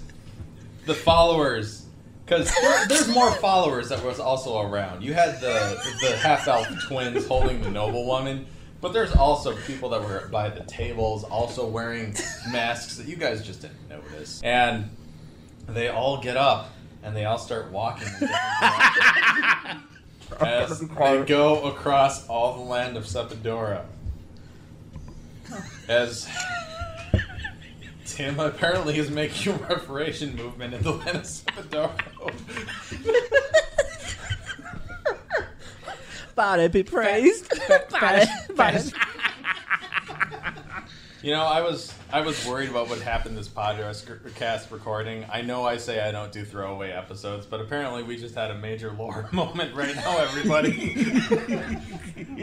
the 0.85 0.95
followers, 0.95 1.85
because 2.25 2.53
there, 2.61 2.87
there's 2.87 3.07
more 3.07 3.31
followers 3.35 3.89
that 3.89 4.03
was 4.03 4.19
also 4.19 4.61
around. 4.61 5.03
You 5.03 5.13
had 5.13 5.39
the 5.39 5.79
the 6.01 6.17
half 6.17 6.47
elf 6.47 6.67
twins 6.87 7.25
holding 7.27 7.61
the 7.61 7.71
noble 7.71 8.05
woman, 8.05 8.47
but 8.81 8.91
there's 8.91 9.13
also 9.13 9.55
people 9.55 9.89
that 9.89 10.01
were 10.01 10.27
by 10.29 10.49
the 10.49 10.63
tables, 10.65 11.23
also 11.23 11.67
wearing 11.67 12.15
masks 12.51 12.97
that 12.97 13.07
you 13.07 13.15
guys 13.15 13.45
just 13.45 13.61
didn't 13.61 13.89
notice, 13.89 14.41
and 14.43 14.89
they 15.67 15.87
all 15.87 16.21
get 16.21 16.35
up 16.35 16.71
and 17.03 17.15
they 17.15 17.25
all 17.25 17.37
start 17.37 17.71
walking. 17.71 18.07
In 18.07 18.27
different 20.29 20.39
directions 20.39 20.81
as 20.81 20.89
they 20.89 21.23
go 21.25 21.63
across 21.69 22.27
all 22.27 22.57
the 22.57 22.63
land 22.63 22.97
of 22.97 23.05
Sepidoro. 23.05 23.83
As 25.87 26.27
Tim 28.05 28.39
apparently 28.39 28.97
is 28.97 29.09
making 29.09 29.53
a 29.53 29.57
reparation 29.57 30.35
movement 30.35 30.73
in 30.73 30.83
the 30.83 30.91
land 30.91 31.17
of 31.17 31.23
Sepidoro. 31.23 31.91
Body 36.35 36.67
be 36.69 36.83
praised. 36.83 37.51
Body, 37.89 38.25
body. 38.55 38.79
You 41.21 41.31
know, 41.33 41.43
I 41.43 41.61
was 41.61 41.93
I 42.11 42.21
was 42.21 42.43
worried 42.47 42.69
about 42.69 42.89
what 42.89 42.99
happened 43.01 43.37
this 43.37 43.47
podcast 43.47 44.71
recording. 44.71 45.27
I 45.31 45.43
know 45.43 45.63
I 45.63 45.77
say 45.77 46.01
I 46.01 46.11
don't 46.11 46.31
do 46.31 46.43
throwaway 46.43 46.89
episodes, 46.89 47.45
but 47.45 47.61
apparently 47.61 48.01
we 48.01 48.17
just 48.17 48.33
had 48.33 48.49
a 48.49 48.55
major 48.55 48.91
lore 48.91 49.29
moment 49.33 49.75
right 49.75 49.95
now, 49.95 50.17
everybody. 50.17 51.21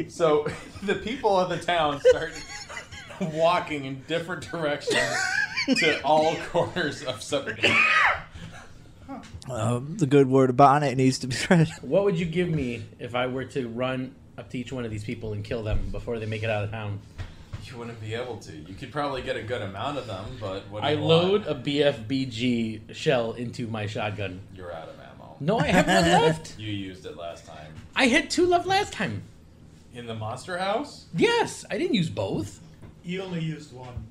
so 0.08 0.46
the 0.84 0.94
people 0.94 1.36
of 1.36 1.48
the 1.48 1.58
town 1.58 2.00
start 2.00 2.32
walking 3.20 3.86
in 3.86 4.04
different 4.06 4.48
directions 4.48 5.18
to 5.78 6.00
all 6.02 6.36
corners 6.50 7.02
of 7.02 7.16
Sepidoro. 7.16 7.76
Um, 9.50 9.96
the 9.96 10.06
good 10.06 10.28
word 10.28 10.50
about 10.50 10.84
it 10.84 10.96
needs 10.96 11.18
to 11.20 11.26
be 11.26 11.34
spread. 11.34 11.68
What 11.82 12.04
would 12.04 12.16
you 12.20 12.26
give 12.26 12.48
me 12.48 12.84
if 13.00 13.16
I 13.16 13.26
were 13.26 13.46
to 13.46 13.66
run 13.66 14.14
up 14.38 14.48
to 14.50 14.58
each 14.58 14.72
one 14.72 14.84
of 14.84 14.92
these 14.92 15.02
people 15.02 15.32
and 15.32 15.42
kill 15.42 15.64
them 15.64 15.88
before 15.90 16.20
they 16.20 16.26
make 16.26 16.44
it 16.44 16.50
out 16.50 16.62
of 16.62 16.70
town? 16.70 17.00
You 17.70 17.78
wouldn't 17.78 18.00
be 18.00 18.14
able 18.14 18.36
to. 18.38 18.52
You 18.52 18.74
could 18.74 18.92
probably 18.92 19.22
get 19.22 19.36
a 19.36 19.42
good 19.42 19.62
amount 19.62 19.98
of 19.98 20.06
them, 20.06 20.24
but 20.40 20.68
what 20.70 20.82
do 20.82 20.86
I 20.88 20.92
you 20.92 21.00
load 21.00 21.46
want? 21.46 21.66
a 21.66 21.70
BFBG 21.70 22.94
shell 22.94 23.32
into 23.32 23.66
my 23.66 23.86
shotgun. 23.86 24.40
You're 24.54 24.72
out 24.72 24.88
of 24.88 24.94
ammo. 25.00 25.36
No, 25.40 25.58
I 25.58 25.66
have 25.68 25.86
one 25.86 25.94
left. 26.22 26.58
You 26.58 26.70
used 26.72 27.04
it 27.06 27.16
last 27.16 27.46
time 27.46 27.72
I 27.94 28.06
had 28.06 28.30
two 28.30 28.46
left 28.46 28.66
last 28.66 28.92
time. 28.92 29.22
in 29.94 30.06
the 30.06 30.14
monster 30.14 30.58
house. 30.58 31.06
Yes, 31.16 31.64
I 31.70 31.78
didn't 31.78 31.94
use 31.94 32.10
both. 32.10 32.60
You 33.04 33.22
only 33.22 33.40
used 33.40 33.72
one. 33.72 34.06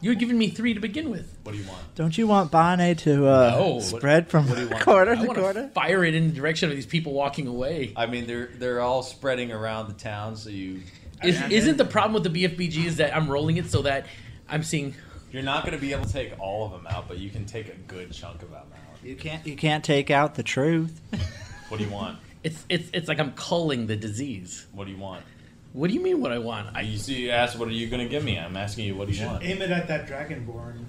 You 0.00 0.10
had 0.10 0.18
given 0.18 0.36
me 0.36 0.48
three 0.48 0.74
to 0.74 0.80
begin 0.80 1.10
with. 1.10 1.36
What 1.44 1.52
do 1.52 1.58
you 1.58 1.68
want? 1.68 1.94
Don't 1.94 2.18
you 2.18 2.26
want 2.26 2.50
Bonnet 2.50 2.98
to 3.00 3.28
uh, 3.28 3.50
No, 3.56 3.78
spread 3.78 4.28
from 4.28 4.48
what 4.48 4.56
do 4.56 4.62
you 4.64 4.68
want? 4.68 4.82
corner 4.82 5.12
I 5.12 5.14
to 5.16 5.26
want 5.26 5.38
corner? 5.38 5.62
to 5.62 5.68
fire 5.68 6.04
it 6.04 6.14
in 6.16 6.28
the 6.28 6.34
direction 6.34 6.68
of 6.70 6.74
these 6.74 6.86
people 6.86 7.12
walking 7.12 7.46
away. 7.46 7.92
I 7.96 8.06
mean, 8.06 8.26
they're 8.26 8.46
they're 8.54 8.80
all 8.80 9.02
spreading 9.04 9.52
around 9.52 9.86
the 9.88 9.94
town, 9.94 10.34
so 10.36 10.50
you. 10.50 10.80
Is, 11.24 11.40
isn't 11.50 11.76
the 11.76 11.84
problem 11.84 12.14
with 12.22 12.32
the 12.32 12.44
BFBG 12.44 12.84
is 12.86 12.96
that 12.96 13.14
I'm 13.16 13.28
rolling 13.28 13.56
it 13.56 13.70
so 13.70 13.82
that 13.82 14.06
I'm 14.48 14.62
seeing 14.62 14.94
You're 15.30 15.42
not 15.42 15.64
going 15.64 15.74
to 15.74 15.80
be 15.80 15.92
able 15.92 16.04
to 16.04 16.12
take 16.12 16.38
all 16.40 16.66
of 16.66 16.72
them 16.72 16.86
out, 16.88 17.08
but 17.08 17.18
you 17.18 17.30
can 17.30 17.44
take 17.46 17.68
a 17.68 17.76
good 17.86 18.12
chunk 18.12 18.42
of 18.42 18.50
them 18.50 18.58
out. 18.72 19.04
You 19.04 19.16
can't. 19.16 19.46
You 19.46 19.56
can't 19.56 19.84
take 19.84 20.10
out 20.10 20.34
the 20.34 20.42
truth. 20.42 21.00
What 21.68 21.78
do 21.78 21.84
you 21.84 21.90
want? 21.90 22.18
it's 22.44 22.66
it's 22.68 22.90
it's 22.92 23.08
like 23.08 23.18
I'm 23.18 23.32
culling 23.32 23.86
the 23.86 23.96
disease. 23.96 24.66
What 24.72 24.84
do 24.84 24.90
you 24.90 24.98
want? 24.98 25.24
What 25.72 25.88
do 25.88 25.94
you 25.94 26.02
mean? 26.02 26.20
What 26.20 26.30
I 26.32 26.36
want? 26.38 26.76
I 26.76 26.82
You 26.82 26.98
see, 26.98 27.14
you 27.22 27.30
asked, 27.30 27.58
what 27.58 27.66
are 27.66 27.72
you 27.72 27.88
going 27.88 28.02
to 28.02 28.08
give 28.10 28.22
me? 28.22 28.38
I'm 28.38 28.58
asking 28.58 28.84
you, 28.84 28.94
what 28.94 29.08
do 29.08 29.14
You 29.14 29.22
you 29.22 29.26
want? 29.26 29.42
aim 29.42 29.62
it 29.62 29.70
at 29.70 29.88
that 29.88 30.06
dragonborn. 30.06 30.84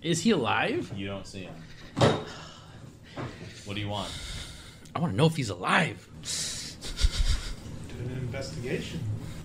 is 0.00 0.22
he 0.22 0.30
alive? 0.30 0.90
You 0.96 1.06
don't 1.06 1.26
see 1.26 1.40
him. 1.40 1.54
What 3.66 3.74
do 3.74 3.80
you 3.80 3.88
want? 3.88 4.10
I 4.96 5.00
want 5.00 5.12
to 5.12 5.16
know 5.18 5.26
if 5.26 5.36
he's 5.36 5.50
alive. 5.50 6.08
Do 6.22 8.04
an 8.04 8.10
investigation. 8.22 9.00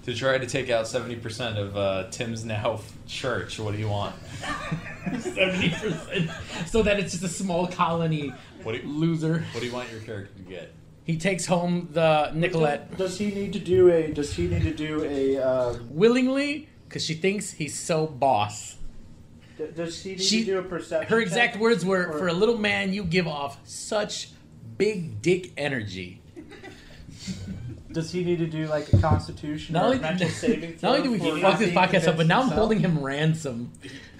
To 0.05 0.13
try 0.13 0.37
to 0.37 0.45
take 0.45 0.69
out 0.69 0.85
70% 0.85 1.57
of 1.57 1.75
uh, 1.75 2.07
Tim's 2.11 2.45
now 2.45 2.79
church, 3.07 3.59
what 3.59 3.73
do 3.73 3.79
you 3.79 3.89
want? 3.89 4.15
Seventy 5.19 5.69
percent, 5.69 6.29
so 6.67 6.83
that 6.83 6.99
it's 6.99 7.11
just 7.13 7.23
a 7.23 7.27
small 7.29 7.65
colony. 7.67 8.31
What 8.63 8.73
do 8.73 8.79
you, 8.81 8.87
Loser. 8.87 9.43
what 9.51 9.61
do 9.61 9.65
you 9.65 9.73
want 9.73 9.91
your 9.91 10.01
character 10.01 10.33
to 10.35 10.41
get? 10.43 10.73
He 11.05 11.17
takes 11.17 11.45
home 11.47 11.89
the 11.91 12.31
Nicolette 12.33 12.97
Does 12.97 13.17
he 13.17 13.27
need 13.31 13.53
to 13.53 13.59
do 13.59 13.91
a? 13.91 14.11
Does 14.11 14.33
he 14.33 14.47
need 14.47 14.63
to 14.63 14.73
do 14.73 15.03
a? 15.03 15.37
Um, 15.37 15.87
willingly 15.91 16.69
because 16.87 17.03
she 17.05 17.13
thinks 17.15 17.51
he's 17.51 17.77
so 17.77 18.05
boss. 18.07 18.75
d- 19.57 19.65
does 19.75 20.01
he 20.03 20.11
need 20.11 20.21
She- 20.21 20.39
to 20.45 20.51
do 20.53 20.59
a 20.59 20.63
perception? 20.63 21.09
Her 21.11 21.19
exact 21.19 21.53
check? 21.53 21.61
words 21.61 21.83
were, 21.85 22.07
Or- 22.11 22.17
"For 22.19 22.27
a 22.27 22.33
little 22.33 22.57
man, 22.57 22.93
you 22.93 23.03
give 23.03 23.27
off 23.27 23.57
such 23.67 24.29
big 24.77 25.21
dick 25.23 25.51
energy." 25.57 26.21
Does 27.95 28.11
he 28.11 28.23
need 28.25 28.39
to 28.39 28.45
do 28.47 28.67
like 28.67 28.91
a 28.93 28.97
constitution 28.97 29.73
Not 29.73 29.83
or 29.83 29.85
only, 29.85 29.97
a 29.97 30.01
mental 30.01 30.27
saving 30.43 30.73
throw? 30.73 30.89
not 30.91 30.99
only 30.99 31.17
do 31.19 31.25
we 31.25 31.31
for 31.31 31.39
fuck 31.41 31.59
this 31.59 31.69
podcast 31.69 32.07
up, 32.07 32.17
but 32.17 32.27
convinced 32.27 32.27
now 32.27 32.35
I'm 32.35 32.41
himself? 32.43 32.59
holding 32.59 32.79
him 32.79 32.99
ransom. 33.01 33.71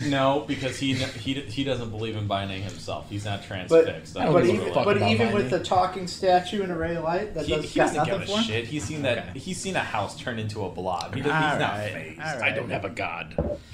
No, 0.08 0.46
because 0.48 0.78
he 0.80 0.94
he 0.94 1.34
he 1.34 1.64
doesn't 1.64 1.90
believe 1.90 2.16
in 2.16 2.26
binding 2.28 2.64
himself. 2.64 3.10
He's 3.10 3.26
not 3.26 3.44
transfixed. 3.44 4.18
I 4.18 4.26
don't 4.26 4.34
but, 4.34 4.46
even, 4.46 4.74
but 4.74 5.02
even 5.04 5.34
with 5.34 5.50
the 5.50 5.60
talking 5.64 6.08
statue 6.08 6.64
and 6.64 6.72
a 6.72 6.76
ray 6.76 6.96
of 6.96 7.04
light, 7.04 7.34
that 7.34 7.46
he, 7.46 7.56
does 7.56 7.66
he 7.72 7.80
got 7.80 7.88
doesn't 7.88 8.06
give 8.06 8.14
nothing 8.20 8.30
a 8.30 8.32
for 8.34 8.38
him. 8.40 8.44
shit. 8.46 8.66
He's 8.68 8.84
seen 8.86 9.02
that. 9.04 9.18
Okay. 9.30 9.40
He's 9.40 9.60
seen 9.60 9.76
a 9.76 9.84
house 9.84 10.18
turn 10.20 10.40
into 10.40 10.66
a 10.66 10.70
blob. 10.72 11.14
He, 11.14 11.22
does, 11.22 11.32
he's 11.32 11.60
not 11.60 11.62
Alright, 11.62 11.92
phased. 11.94 12.20
alright. 12.22 12.42
I 12.42 12.56
don't 12.56 12.70
have 12.70 12.86
a 12.86 12.90
god. 12.90 13.60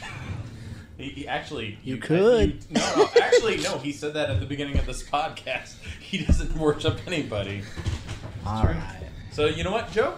He, 0.97 1.09
he 1.09 1.27
actually. 1.27 1.79
You 1.83 1.95
he- 1.95 2.01
could. 2.01 2.49
he- 2.67 2.73
no, 2.75 2.93
no, 2.95 3.09
actually, 3.19 3.57
no. 3.57 3.79
He 3.79 3.91
said 3.91 4.13
that 4.13 4.29
at 4.29 4.39
the 4.39 4.45
beginning 4.45 4.77
of 4.77 4.85
this 4.85 5.01
podcast. 5.09 5.73
He 5.99 6.23
doesn't 6.23 6.55
worship 6.55 6.99
anybody. 7.07 7.63
All 8.45 8.65
right. 8.65 9.00
So 9.31 9.45
you 9.45 9.63
know 9.63 9.71
what, 9.71 9.91
Joe? 9.91 10.15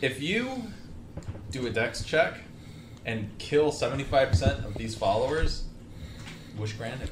If 0.00 0.22
you 0.22 0.62
do 1.50 1.66
a 1.66 1.70
dex 1.70 2.04
check 2.04 2.34
and 3.04 3.30
kill 3.38 3.72
seventy-five 3.72 4.28
percent 4.30 4.64
of 4.64 4.74
these 4.74 4.94
followers, 4.94 5.64
wish 6.56 6.72
granted. 6.74 7.10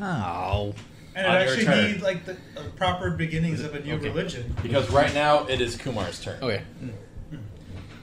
Oh. 0.00 0.74
And 1.14 1.26
it 1.26 1.28
On 1.28 1.32
your 1.40 1.42
actually 1.50 1.64
turn. 1.64 1.92
need 1.92 2.02
like 2.02 2.24
the 2.24 2.32
uh, 2.56 2.62
proper 2.76 3.10
beginnings 3.10 3.60
of 3.62 3.74
a 3.74 3.80
new 3.80 3.94
Okay. 3.94 4.08
religion. 4.08 4.54
Because 4.62 4.88
right 4.90 5.12
now 5.12 5.44
it 5.46 5.60
is 5.60 5.76
Kumar's 5.76 6.20
turn. 6.20 6.40
Okay. 6.42 6.62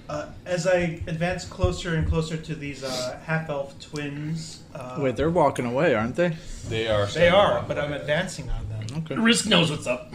Uh, 0.10 0.28
as 0.46 0.68
I 0.68 1.02
advance 1.08 1.46
closer 1.46 1.96
and 1.96 2.08
closer 2.08 2.38
to 2.38 2.56
these 2.56 2.84
uh, 2.84 3.20
half-elf 3.26 3.78
twins, 3.80 4.64
uh, 4.74 4.98
Wait, 5.00 5.16
they're 5.18 5.30
walking 5.30 5.66
away, 5.66 5.96
aren't 5.96 6.16
they? 6.16 6.36
They 6.70 6.88
are. 6.88 7.06
they 7.08 7.28
are, 7.30 7.64
but 7.68 7.78
I'm 7.78 7.92
advancing 7.94 8.50
on 8.50 8.68
them. 8.70 8.86
Okay. 9.04 9.16
Risk 9.16 9.46
knows 9.48 9.70
what's 9.70 9.88
up. 9.88 10.14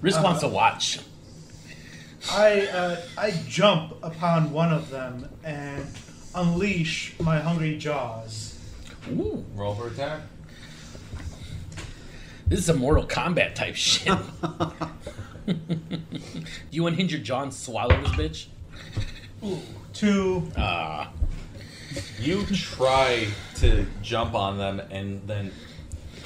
Risk 0.00 0.22
wants 0.22 0.40
to 0.40 0.48
watch. 0.48 1.00
I 2.30 2.66
uh, 2.66 3.00
I 3.16 3.30
jump 3.48 3.94
upon 4.02 4.50
one 4.52 4.72
of 4.72 4.90
them 4.90 5.28
and 5.44 5.86
unleash 6.34 7.14
my 7.20 7.38
hungry 7.38 7.78
jaws. 7.78 8.58
Ooh, 9.10 9.44
roll 9.54 9.74
for 9.74 9.88
attack. 9.88 10.20
this 12.46 12.58
is 12.60 12.68
a 12.68 12.74
Mortal 12.74 13.06
Kombat 13.06 13.54
type 13.54 13.76
shit. 13.76 14.18
you 16.70 16.86
unhinge 16.86 17.12
your 17.12 17.20
jaw 17.20 17.42
and 17.42 17.54
swallow 17.54 17.98
this 18.02 18.10
bitch? 18.10 18.46
Ooh. 19.44 19.60
Two. 19.92 20.50
Ah. 20.56 21.10
You 22.20 22.44
try 22.46 23.28
to 23.56 23.86
jump 24.02 24.34
on 24.34 24.58
them 24.58 24.80
and 24.90 25.26
then 25.26 25.52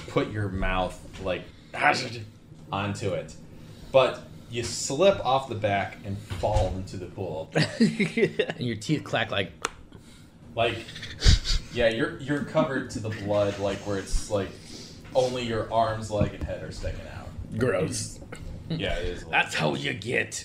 put 0.09 0.31
your 0.31 0.49
mouth 0.49 0.99
like 1.23 1.43
onto 2.73 3.11
it, 3.11 3.35
but 3.93 4.25
you 4.53 4.63
slip 4.63 5.25
off 5.25 5.49
the 5.49 5.55
back 5.55 5.97
and 6.05 6.19
fall 6.19 6.69
into 6.77 6.99
the 6.99 7.07
pool. 7.07 7.51
and 7.81 8.61
your 8.61 8.77
teeth 8.77 9.03
clack 9.03 9.31
like. 9.31 9.51
Like, 10.55 10.77
yeah, 11.73 11.89
you're 11.89 12.19
you're 12.19 12.45
covered 12.45 12.91
to 12.91 13.01
the 13.01 13.09
blood, 13.09 13.59
like 13.59 13.79
where 13.79 13.99
it's 13.99 14.31
like 14.31 14.51
only 15.15 15.45
your 15.45 15.73
arms, 15.73 16.11
leg, 16.11 16.35
and 16.35 16.45
head 16.45 16.63
are 16.63 16.71
sticking 16.71 17.07
out. 17.17 17.29
Gross. 17.59 18.21
Yeah, 18.69 18.99
it 18.99 19.07
is. 19.07 19.25
That's 19.25 19.55
how 19.55 19.75
you 19.75 19.95
get. 19.95 20.45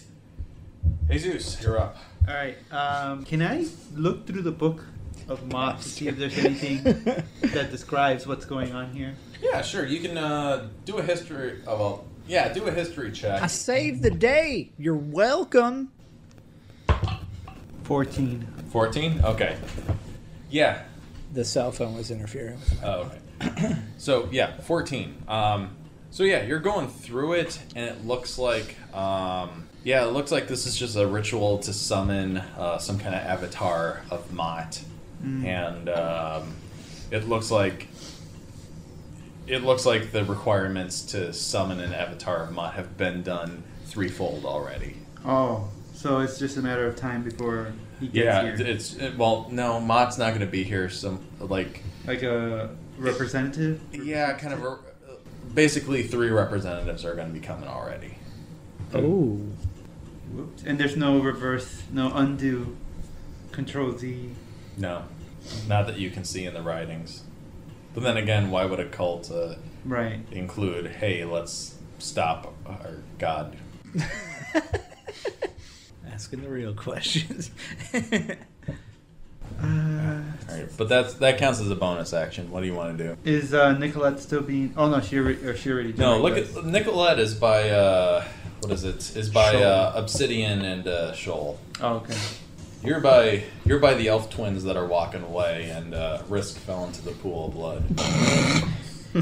Jesus, 1.10 1.62
you're 1.62 1.78
up. 1.78 1.98
All 2.28 2.34
right. 2.34 2.58
Um, 2.72 3.26
can 3.26 3.42
I 3.42 3.66
look 3.94 4.26
through 4.26 4.44
the 4.44 4.52
book 4.52 4.86
of 5.28 5.52
Mott 5.52 5.82
to 5.82 5.88
see 5.90 6.08
if 6.08 6.18
there's 6.18 6.38
anything 6.38 6.84
that 7.42 7.72
describes 7.72 8.26
what's 8.26 8.46
going 8.46 8.72
on 8.72 8.94
here? 8.94 9.14
Yeah, 9.42 9.62
sure. 9.62 9.86
You 9.86 10.00
can 10.00 10.18
uh, 10.18 10.70
do 10.86 10.98
a 10.98 11.04
history. 11.04 11.62
Oh 11.68 11.78
well, 11.78 12.06
yeah, 12.28 12.52
do 12.54 12.66
a 12.68 12.72
history 12.72 13.12
check. 13.12 13.42
I 13.42 13.48
saved 13.48 14.02
the 14.04 14.12
day. 14.12 14.72
You're 14.78 14.96
welcome. 14.96 15.92
Fourteen. 17.84 18.48
14? 18.72 19.22
Okay. 19.24 19.56
Yeah. 20.50 20.82
The 21.34 21.46
cell 21.46 21.72
phone 21.72 21.96
was 21.96 22.12
interfering. 22.12 22.60
with 22.60 22.82
my- 22.82 22.88
Oh, 22.88 23.12
okay. 23.42 23.76
so, 23.98 24.28
yeah, 24.32 24.58
14. 24.62 25.16
Um, 25.28 25.70
so, 26.12 26.24
yeah, 26.24 26.44
you're 26.44 26.60
going 26.60 26.90
through 26.90 27.34
it, 27.34 27.60
and 27.76 27.86
it 27.86 28.06
looks 28.06 28.38
like, 28.38 28.76
um, 28.94 29.68
yeah, 29.86 30.04
it 30.04 30.12
looks 30.12 30.32
like 30.34 30.48
this 30.50 30.66
is 30.66 30.76
just 30.76 30.98
a 30.98 31.08
ritual 31.08 31.60
to 31.60 31.72
summon 31.74 32.38
uh, 32.58 32.78
some 32.78 33.00
kind 33.00 33.16
of 33.16 33.22
avatar 33.22 34.02
of 34.12 34.32
Mott. 34.34 34.82
And 35.24 35.90
um, 35.90 36.56
it 37.10 37.28
looks 37.28 37.50
like. 37.52 37.88
It 39.48 39.64
looks 39.64 39.86
like 39.86 40.12
the 40.12 40.26
requirements 40.26 41.02
to 41.14 41.32
summon 41.34 41.80
an 41.80 41.94
avatar 41.94 42.44
of 42.44 42.52
Mott 42.52 42.74
have 42.74 42.98
been 42.98 43.24
done 43.24 43.64
threefold 43.86 44.46
already. 44.46 44.98
Oh, 45.26 45.70
so 45.94 46.20
it's 46.20 46.38
just 46.38 46.58
a 46.58 46.62
matter 46.62 46.86
of 46.86 46.96
time 46.96 47.24
before 47.24 47.72
he 48.00 48.08
gets 48.08 48.26
Yeah, 48.26 48.56
here. 48.56 48.68
it's 48.68 48.96
it, 48.96 49.18
well, 49.18 49.48
no, 49.50 49.80
Mott's 49.80 50.18
not 50.18 50.30
going 50.30 50.42
to 50.42 50.46
be 50.48 50.64
here. 50.64 50.90
Some 50.90 51.26
like 51.40 51.82
like 52.06 52.24
a 52.24 52.70
representative. 52.98 53.80
Yeah, 53.92 54.34
kind 54.34 54.54
of. 54.54 54.64
A, 54.64 54.78
basically, 55.54 56.04
three 56.04 56.30
representatives 56.30 57.06
are 57.06 57.16
going 57.16 57.28
to 57.28 57.34
be 57.34 57.40
coming 57.40 57.68
already. 57.70 58.18
Oh. 58.94 59.40
Whoops. 60.34 60.64
And 60.64 60.78
there's 60.78 60.98
no 60.98 61.20
reverse, 61.20 61.84
no 61.92 62.12
undo. 62.14 62.76
Control 63.54 63.98
Z. 63.98 64.32
No, 64.78 65.04
not 65.68 65.88
that 65.88 65.98
you 65.98 66.12
can 66.12 66.26
see 66.26 66.46
in 66.46 66.54
the 66.54 66.62
writings. 66.62 67.24
But 67.98 68.04
then 68.04 68.18
again, 68.18 68.52
why 68.52 68.64
would 68.64 68.80
a 68.80 68.86
cult 68.86 69.32
uh, 69.32 69.56
Right. 69.84 70.20
include, 70.30 70.86
"Hey, 70.86 71.26
let's 71.26 71.80
stop 71.98 72.54
our 72.68 72.98
god"? 73.18 73.58
Asking 76.08 76.44
the 76.44 76.50
real 76.50 76.76
questions. 76.76 77.50
Uh, 79.60 79.66
All 80.50 80.56
right, 80.56 80.68
but 80.78 80.88
that's 80.88 81.16
that 81.16 81.40
counts 81.40 81.60
as 81.60 81.72
a 81.72 81.76
bonus 81.76 82.14
action. 82.14 82.52
What 82.52 82.62
do 82.62 82.68
you 82.68 82.76
want 82.76 82.96
to 82.96 83.04
do? 83.04 83.18
is 83.26 83.56
uh, 83.56 83.72
Nicolette 83.76 84.20
still 84.20 84.42
being? 84.44 84.72
Oh 84.78 84.88
no, 84.88 85.02
she 85.02 85.18
already, 85.18 85.44
or 85.48 85.56
she 85.58 85.72
already. 85.72 85.94
did 85.94 85.98
No, 86.00 86.20
look 86.20 86.38
at 86.38 86.64
Nicolette 86.64 87.18
is 87.18 87.34
by 87.34 87.70
uh, 87.72 88.24
what 88.60 88.72
is 88.72 88.84
it? 88.84 89.16
Is 89.18 89.30
by 89.32 89.56
uh, 89.56 89.94
Obsidian 89.96 90.64
and 90.64 90.88
uh, 90.88 91.14
Shoal. 91.14 91.60
Oh, 91.82 91.96
okay. 91.96 92.14
You're 92.84 93.00
by 93.00 93.44
you're 93.66 93.80
by 93.80 93.96
the 93.96 94.08
elf 94.08 94.30
twins 94.30 94.64
that 94.64 94.78
are 94.78 94.86
walking 94.86 95.24
away, 95.24 95.70
and 95.70 95.94
uh, 95.94 96.22
Risk 96.30 96.58
fell 96.60 96.86
into 96.86 97.02
the 97.02 97.12
pool 97.12 97.48
of 97.48 97.54
blood. 97.54 97.84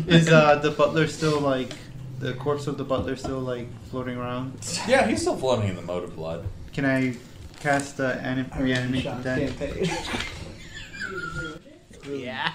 Is 0.08 0.30
uh, 0.30 0.56
the 0.60 0.72
butler 0.72 1.08
still 1.08 1.39
like 1.39 1.72
the 2.20 2.34
corpse 2.34 2.68
of 2.68 2.78
the 2.78 2.84
butler 2.84 3.15
still 3.15 3.39
like 3.39 3.68
floating 3.89 4.18
around? 4.18 4.54
Yeah, 4.88 5.08
he's 5.08 5.22
still 5.22 5.38
floating 5.38 5.70
in 5.70 5.76
the 5.76 5.82
moat 5.82 6.04
of 6.04 6.15
blood. 6.15 6.46
Can 6.74 6.86
I 6.86 7.15
cast 7.60 7.98
the 7.98 8.15
anim- 8.22 8.52
reanimation 8.60 9.22
deck? 9.22 9.52
yeah. 12.10 12.52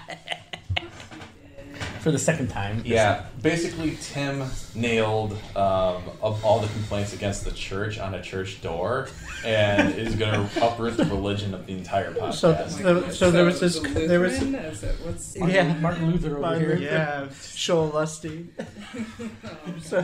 For 2.01 2.11
the 2.11 2.17
second 2.19 2.47
time. 2.47 2.81
Yeah, 2.83 3.25
basically, 3.43 3.95
Tim 4.01 4.43
nailed 4.73 5.33
um, 5.55 6.01
of 6.21 6.43
all 6.43 6.59
the 6.59 6.67
complaints 6.69 7.13
against 7.13 7.45
the 7.45 7.51
church 7.51 7.99
on 7.99 8.15
a 8.15 8.21
church 8.23 8.59
door, 8.61 9.07
and 9.45 9.93
is 9.99 10.15
going 10.15 10.33
to 10.49 10.65
uproot 10.65 10.97
the 10.97 11.05
religion 11.05 11.53
of 11.53 11.67
the 11.67 11.73
entire 11.73 12.11
So, 12.31 12.53
podcast. 12.53 12.69
so, 12.81 13.09
so 13.11 13.29
there 13.31 13.45
was 13.45 13.59
this. 13.59 13.79
There 13.79 14.19
was. 14.19 14.41
Is 14.41 14.83
it? 14.83 14.95
What's 15.03 15.35
Yeah. 15.37 15.73
Martin 15.79 16.11
Luther 16.11 16.31
over 16.31 16.39
Martin 16.39 16.59
here. 16.61 16.69
Luther. 16.75 16.83
Yeah. 16.83 17.27
Shoal 17.55 17.89
Lusty. 17.89 18.49
so, 19.83 20.03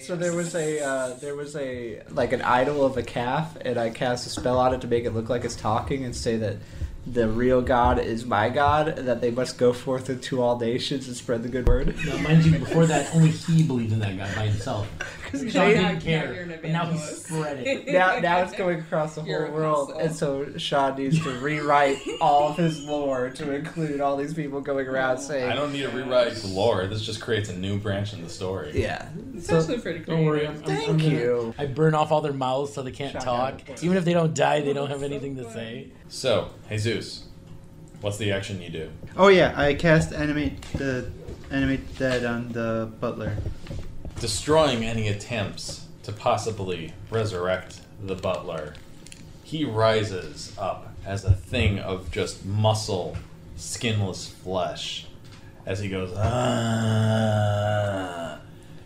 so 0.00 0.16
there 0.16 0.32
was 0.34 0.54
a 0.54 0.80
uh, 0.82 1.14
there 1.14 1.36
was 1.36 1.56
a 1.56 2.02
like 2.10 2.32
an 2.32 2.40
idol 2.42 2.84
of 2.84 2.96
a 2.96 3.02
calf, 3.02 3.56
and 3.60 3.76
I 3.78 3.90
cast 3.90 4.26
a 4.26 4.30
spell 4.30 4.58
on 4.58 4.72
it 4.74 4.80
to 4.80 4.86
make 4.86 5.04
it 5.04 5.10
look 5.10 5.28
like 5.28 5.44
it's 5.44 5.56
talking 5.56 6.04
and 6.04 6.16
say 6.16 6.36
that 6.38 6.56
the 7.06 7.28
real 7.28 7.60
God 7.60 7.98
is 7.98 8.24
my 8.24 8.48
God, 8.48 8.96
that 8.96 9.20
they 9.20 9.30
must 9.30 9.58
go 9.58 9.72
forth 9.72 10.08
into 10.08 10.40
all 10.40 10.58
nations 10.58 11.06
and 11.06 11.16
spread 11.16 11.42
the 11.42 11.48
good 11.48 11.66
word. 11.66 11.94
Now, 12.06 12.16
mind 12.18 12.44
you, 12.44 12.58
before 12.58 12.86
that, 12.86 13.14
only 13.14 13.30
he 13.30 13.62
believed 13.62 13.92
in 13.92 13.98
that 14.00 14.16
God 14.16 14.34
by 14.34 14.46
himself. 14.46 14.88
Sean 15.40 15.68
They- 15.68 15.74
didn't 15.74 15.94
now 15.94 16.00
care, 16.00 16.58
but 16.60 16.70
now 16.70 16.84
he 16.86 16.94
evangelist. 16.96 17.26
spread 17.26 17.66
it. 17.66 17.86
now, 17.92 18.18
now 18.20 18.38
it's 18.42 18.54
going 18.54 18.80
across 18.80 19.14
the 19.14 19.22
whole 19.22 19.50
world, 19.50 19.92
and 20.00 20.14
so 20.14 20.56
Sean 20.58 20.96
needs 20.96 21.22
to 21.22 21.30
rewrite 21.40 21.98
all 22.20 22.50
of 22.50 22.56
his 22.56 22.82
lore 22.84 23.30
to 23.30 23.52
include 23.52 24.00
all 24.00 24.16
these 24.16 24.34
people 24.34 24.60
going 24.60 24.86
around 24.86 25.18
oh. 25.18 25.20
saying, 25.20 25.50
I 25.50 25.54
don't 25.54 25.72
need 25.72 25.82
to 25.82 25.88
rewrite 25.90 26.34
the 26.34 26.48
lore. 26.48 26.86
This 26.86 27.02
just 27.04 27.20
creates 27.20 27.48
a 27.48 27.56
new 27.56 27.78
branch 27.78 28.12
in 28.12 28.22
the 28.22 28.30
story. 28.30 28.72
"Yeah." 28.74 29.08
It's 29.34 29.46
So, 29.46 29.58
actually 29.58 29.80
pretty 29.80 30.00
cool. 30.00 30.16
Don't 30.16 30.24
worry. 30.26 30.46
I'm, 30.46 30.56
I'm, 30.56 30.62
Thank 30.62 30.88
I'm 30.88 30.98
gonna- 30.98 31.10
you. 31.10 31.54
I 31.58 31.66
burn 31.66 31.94
off 31.94 32.12
all 32.12 32.20
their 32.20 32.32
mouths 32.32 32.72
so 32.72 32.82
they 32.82 32.92
can't 32.92 33.12
Shut 33.12 33.22
talk. 33.22 33.60
Even 33.82 33.96
if 33.96 34.04
they 34.04 34.12
don't 34.12 34.34
die, 34.34 34.60
they 34.60 34.72
don't 34.72 34.90
have 34.90 35.02
anything 35.02 35.36
to 35.36 35.50
say. 35.50 35.88
So, 36.08 36.50
Jesus, 36.68 37.24
what's 38.00 38.18
the 38.18 38.32
action 38.32 38.60
you 38.62 38.70
do? 38.70 38.90
Oh 39.16 39.28
yeah, 39.28 39.52
I 39.56 39.74
cast 39.74 40.12
animate 40.12 40.60
the 40.72 41.10
animate 41.50 41.96
that 41.96 42.24
on 42.24 42.52
the 42.52 42.90
butler. 43.00 43.36
Destroying 44.20 44.84
any 44.84 45.08
attempts 45.08 45.86
to 46.04 46.12
possibly 46.12 46.92
resurrect 47.10 47.80
the 48.02 48.14
butler. 48.14 48.74
He 49.42 49.64
rises 49.64 50.52
up 50.58 50.92
as 51.04 51.24
a 51.24 51.32
thing 51.32 51.78
of 51.78 52.10
just 52.10 52.44
muscle, 52.44 53.16
skinless 53.56 54.28
flesh 54.28 55.06
as 55.66 55.80
he 55.80 55.88
goes, 55.88 56.12
ah, 56.16 57.18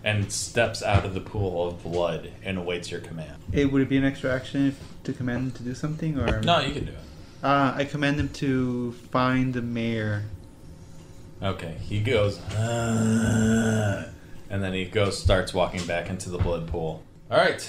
and 0.05 0.33
steps 0.33 0.83
out 0.83 1.05
of 1.05 1.13
the 1.15 1.21
pool 1.21 1.67
of 1.69 1.83
blood 1.83 2.31
and 2.45 2.57
awaits 2.59 2.91
your 2.91 3.01
command. 3.01 3.37
It 3.53 3.73
would 3.73 3.83
it 3.83 3.89
be 3.89 3.97
an 3.97 4.05
extra 4.05 4.33
action 4.35 4.69
if, 4.69 4.81
to 5.05 5.13
command 5.13 5.43
him 5.43 5.51
to 5.53 5.63
do 5.63 5.75
something, 5.75 6.19
or 6.19 6.41
No, 6.41 6.61
you 6.61 6.73
can 6.73 6.85
do 6.87 6.93
it. 6.93 6.99
Uh, 7.43 7.73
I 7.77 7.85
command 7.85 8.19
him 8.19 8.29
to 8.31 8.93
find 9.11 9.55
the 9.55 9.63
mayor. 9.63 10.25
Okay, 11.43 11.77
he 11.81 12.01
goes, 12.01 12.41
"Ah," 12.57 14.07
and 14.51 14.63
then 14.63 14.73
he 14.73 14.85
goes, 14.85 15.21
starts 15.23 15.53
walking 15.55 15.85
back 15.87 16.09
into 16.11 16.31
the 16.31 16.39
blood 16.39 16.67
pool. 16.69 17.03
All 17.31 17.39
right, 17.39 17.69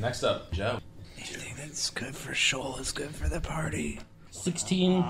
next 0.00 0.22
up, 0.22 0.50
Joe. 0.52 0.78
Anything 1.16 1.54
that's 1.56 1.90
good 1.90 2.14
for 2.16 2.34
Shoal 2.34 2.76
is 2.78 2.92
good 2.92 3.14
for 3.14 3.28
the 3.28 3.40
party. 3.40 4.00
16 4.30 5.02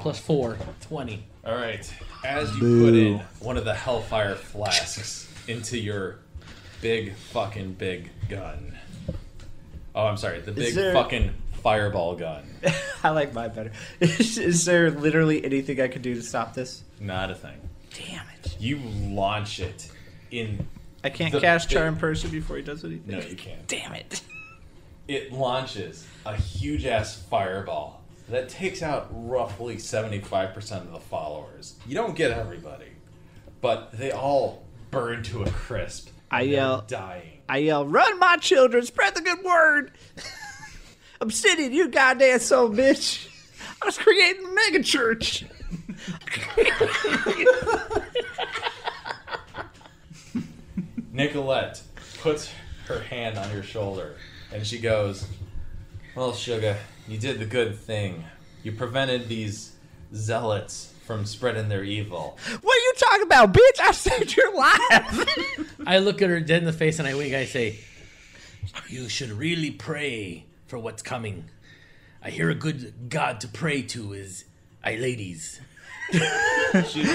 plus 0.00 0.18
4, 0.18 0.56
20. 0.80 1.24
All 1.44 1.54
right, 1.54 1.94
as 2.24 2.54
you 2.56 2.84
put 2.84 2.94
in 2.94 3.18
one 3.40 3.56
of 3.56 3.64
the 3.64 3.74
Hellfire 3.74 4.34
flasks 4.34 5.28
into 5.46 5.78
your 5.78 6.18
big 6.80 7.14
fucking 7.14 7.74
big 7.74 8.10
gun. 8.28 8.76
Oh, 9.94 10.06
I'm 10.06 10.16
sorry, 10.16 10.40
the 10.40 10.52
big 10.52 10.74
there- 10.74 10.92
fucking 10.92 11.32
fireball 11.62 12.16
gun. 12.16 12.44
I 13.02 13.10
like 13.10 13.34
mine 13.34 13.52
better. 13.54 13.72
Is, 14.00 14.38
is 14.38 14.64
there 14.64 14.90
literally 14.90 15.44
anything 15.44 15.80
I 15.80 15.88
could 15.88 16.02
do 16.02 16.14
to 16.14 16.22
stop 16.22 16.54
this? 16.54 16.82
Not 16.98 17.30
a 17.30 17.34
thing. 17.34 17.56
Damn 17.94 18.26
it! 18.38 18.56
You 18.60 18.78
launch 18.78 19.60
it 19.60 19.90
in. 20.30 20.66
I 21.02 21.10
can't 21.10 21.32
The 21.32 21.40
cast 21.40 21.68
big- 21.68 21.78
charm 21.78 21.96
person 21.96 22.30
before 22.30 22.56
he 22.56 22.62
does 22.62 22.84
anything. 22.84 23.14
No, 23.16 23.20
you 23.20 23.36
can't. 23.36 23.66
Damn 23.66 23.94
it! 23.94 24.22
it 25.08 25.32
launches 25.32 26.06
a 26.24 26.36
huge 26.36 26.84
ass 26.86 27.16
fireball 27.22 28.00
that 28.28 28.48
takes 28.48 28.80
out 28.80 29.08
roughly 29.10 29.74
75% 29.76 30.82
of 30.82 30.92
the 30.92 31.00
followers. 31.00 31.74
You 31.84 31.96
don't 31.96 32.14
get 32.14 32.30
everybody, 32.30 32.86
but 33.60 33.90
they 33.98 34.12
all 34.12 34.62
burn 34.92 35.24
to 35.24 35.42
a 35.42 35.50
crisp. 35.50 36.10
I 36.30 36.42
yell- 36.42 36.84
dying. 36.86 37.38
I 37.48 37.56
yell, 37.58 37.84
"Run, 37.84 38.20
my 38.20 38.36
children! 38.36 38.84
Spread 38.86 39.16
the 39.16 39.20
good 39.22 39.42
word!" 39.42 39.90
Obsidian, 41.20 41.72
you 41.72 41.88
goddamn 41.88 42.38
soul 42.38 42.70
bitch! 42.70 43.26
I 43.82 43.86
was 43.86 43.98
creating 43.98 44.46
a 44.46 44.48
mega 44.52 44.82
church. 44.82 45.44
Nicolette 51.12 51.82
puts 52.20 52.50
her 52.86 53.00
hand 53.00 53.38
on 53.38 53.50
your 53.52 53.62
shoulder 53.62 54.14
and 54.52 54.66
she 54.66 54.78
goes, 54.78 55.26
Well, 56.14 56.32
Sugar, 56.32 56.76
you 57.08 57.18
did 57.18 57.38
the 57.38 57.44
good 57.44 57.76
thing. 57.76 58.24
You 58.62 58.72
prevented 58.72 59.28
these 59.28 59.72
zealots 60.14 60.92
from 61.06 61.24
spreading 61.24 61.68
their 61.68 61.82
evil. 61.82 62.38
What 62.60 62.76
are 62.76 62.78
you 62.78 62.92
talking 62.96 63.22
about, 63.22 63.52
bitch? 63.52 63.80
I 63.80 63.92
saved 63.92 64.36
your 64.36 64.54
life. 64.54 65.66
I 65.86 65.98
look 65.98 66.22
at 66.22 66.30
her 66.30 66.40
dead 66.40 66.58
in 66.58 66.66
the 66.66 66.72
face 66.72 66.98
and 66.98 67.08
I 67.08 67.14
wink. 67.14 67.34
I 67.34 67.46
say, 67.46 67.78
You 68.88 69.08
should 69.08 69.30
really 69.30 69.70
pray 69.70 70.44
for 70.66 70.78
what's 70.78 71.02
coming. 71.02 71.46
I 72.22 72.30
hear 72.30 72.50
a 72.50 72.54
good 72.54 73.08
God 73.08 73.40
to 73.40 73.48
pray 73.48 73.82
to 73.82 74.12
is 74.12 74.44
I 74.84 74.96
ladies. 74.96 75.60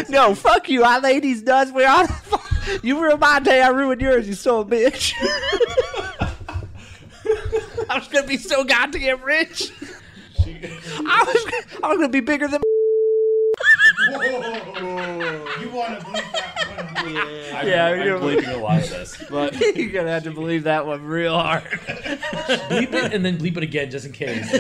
No, 0.10 0.36
fuck 0.36 0.70
you. 0.70 0.84
I 0.84 1.00
ladies 1.00 1.42
nuts. 1.44 1.72
We 1.72 1.84
all. 1.86 2.08
You 2.82 3.00
ruined 3.00 3.20
my 3.20 3.40
day. 3.40 3.62
I 3.62 3.68
ruined 3.68 4.02
yours. 4.02 4.28
You 4.28 4.34
soul 4.34 4.66
bitch. 4.66 5.14
I 7.88 8.00
was 8.00 8.08
gonna 8.08 8.26
be 8.26 8.38
so 8.38 8.64
goddamn 8.64 9.22
rich. 9.22 9.72
I 10.40 11.24
was. 11.28 11.54
I 11.84 11.88
was 11.90 11.98
gonna 11.98 12.10
be 12.10 12.22
bigger 12.22 12.48
than. 12.48 12.62
You 15.62 15.70
want 15.70 16.00
to 16.00 16.06
believe 16.06 16.32
that 16.34 16.66
one? 16.68 17.56
I'm, 17.56 17.68
Yeah, 17.68 17.86
I'm 17.86 18.02
you're- 18.04 18.20
bleeping 18.20 18.54
a 18.54 18.58
lot 18.58 18.82
of 18.84 18.90
this. 18.90 19.24
But 19.30 19.56
You're 19.78 19.92
gonna 19.92 20.10
have 20.10 20.24
to 20.24 20.32
believe 20.32 20.64
that 20.64 20.86
one 20.88 21.04
real 21.06 21.38
hard. 21.38 21.64
Bleep 21.64 22.94
it 22.94 23.14
and 23.14 23.24
then 23.24 23.38
bleep 23.38 23.58
it 23.58 23.64
again 23.64 23.92
just 23.92 24.06
in 24.08 24.12
case. 24.12 24.52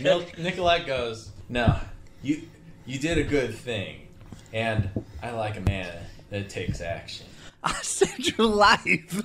Nil- 0.00 0.26
Nicolette 0.38 0.86
goes, 0.86 1.30
No, 1.48 1.78
you 2.22 2.42
you 2.86 2.98
did 2.98 3.18
a 3.18 3.24
good 3.24 3.54
thing, 3.54 4.08
and 4.52 4.88
I 5.22 5.30
like 5.30 5.56
a 5.56 5.60
man 5.60 5.92
that 6.30 6.48
takes 6.48 6.80
action. 6.80 7.26
I 7.64 7.72
saved 7.82 8.36
your 8.36 8.46
life. 8.48 9.22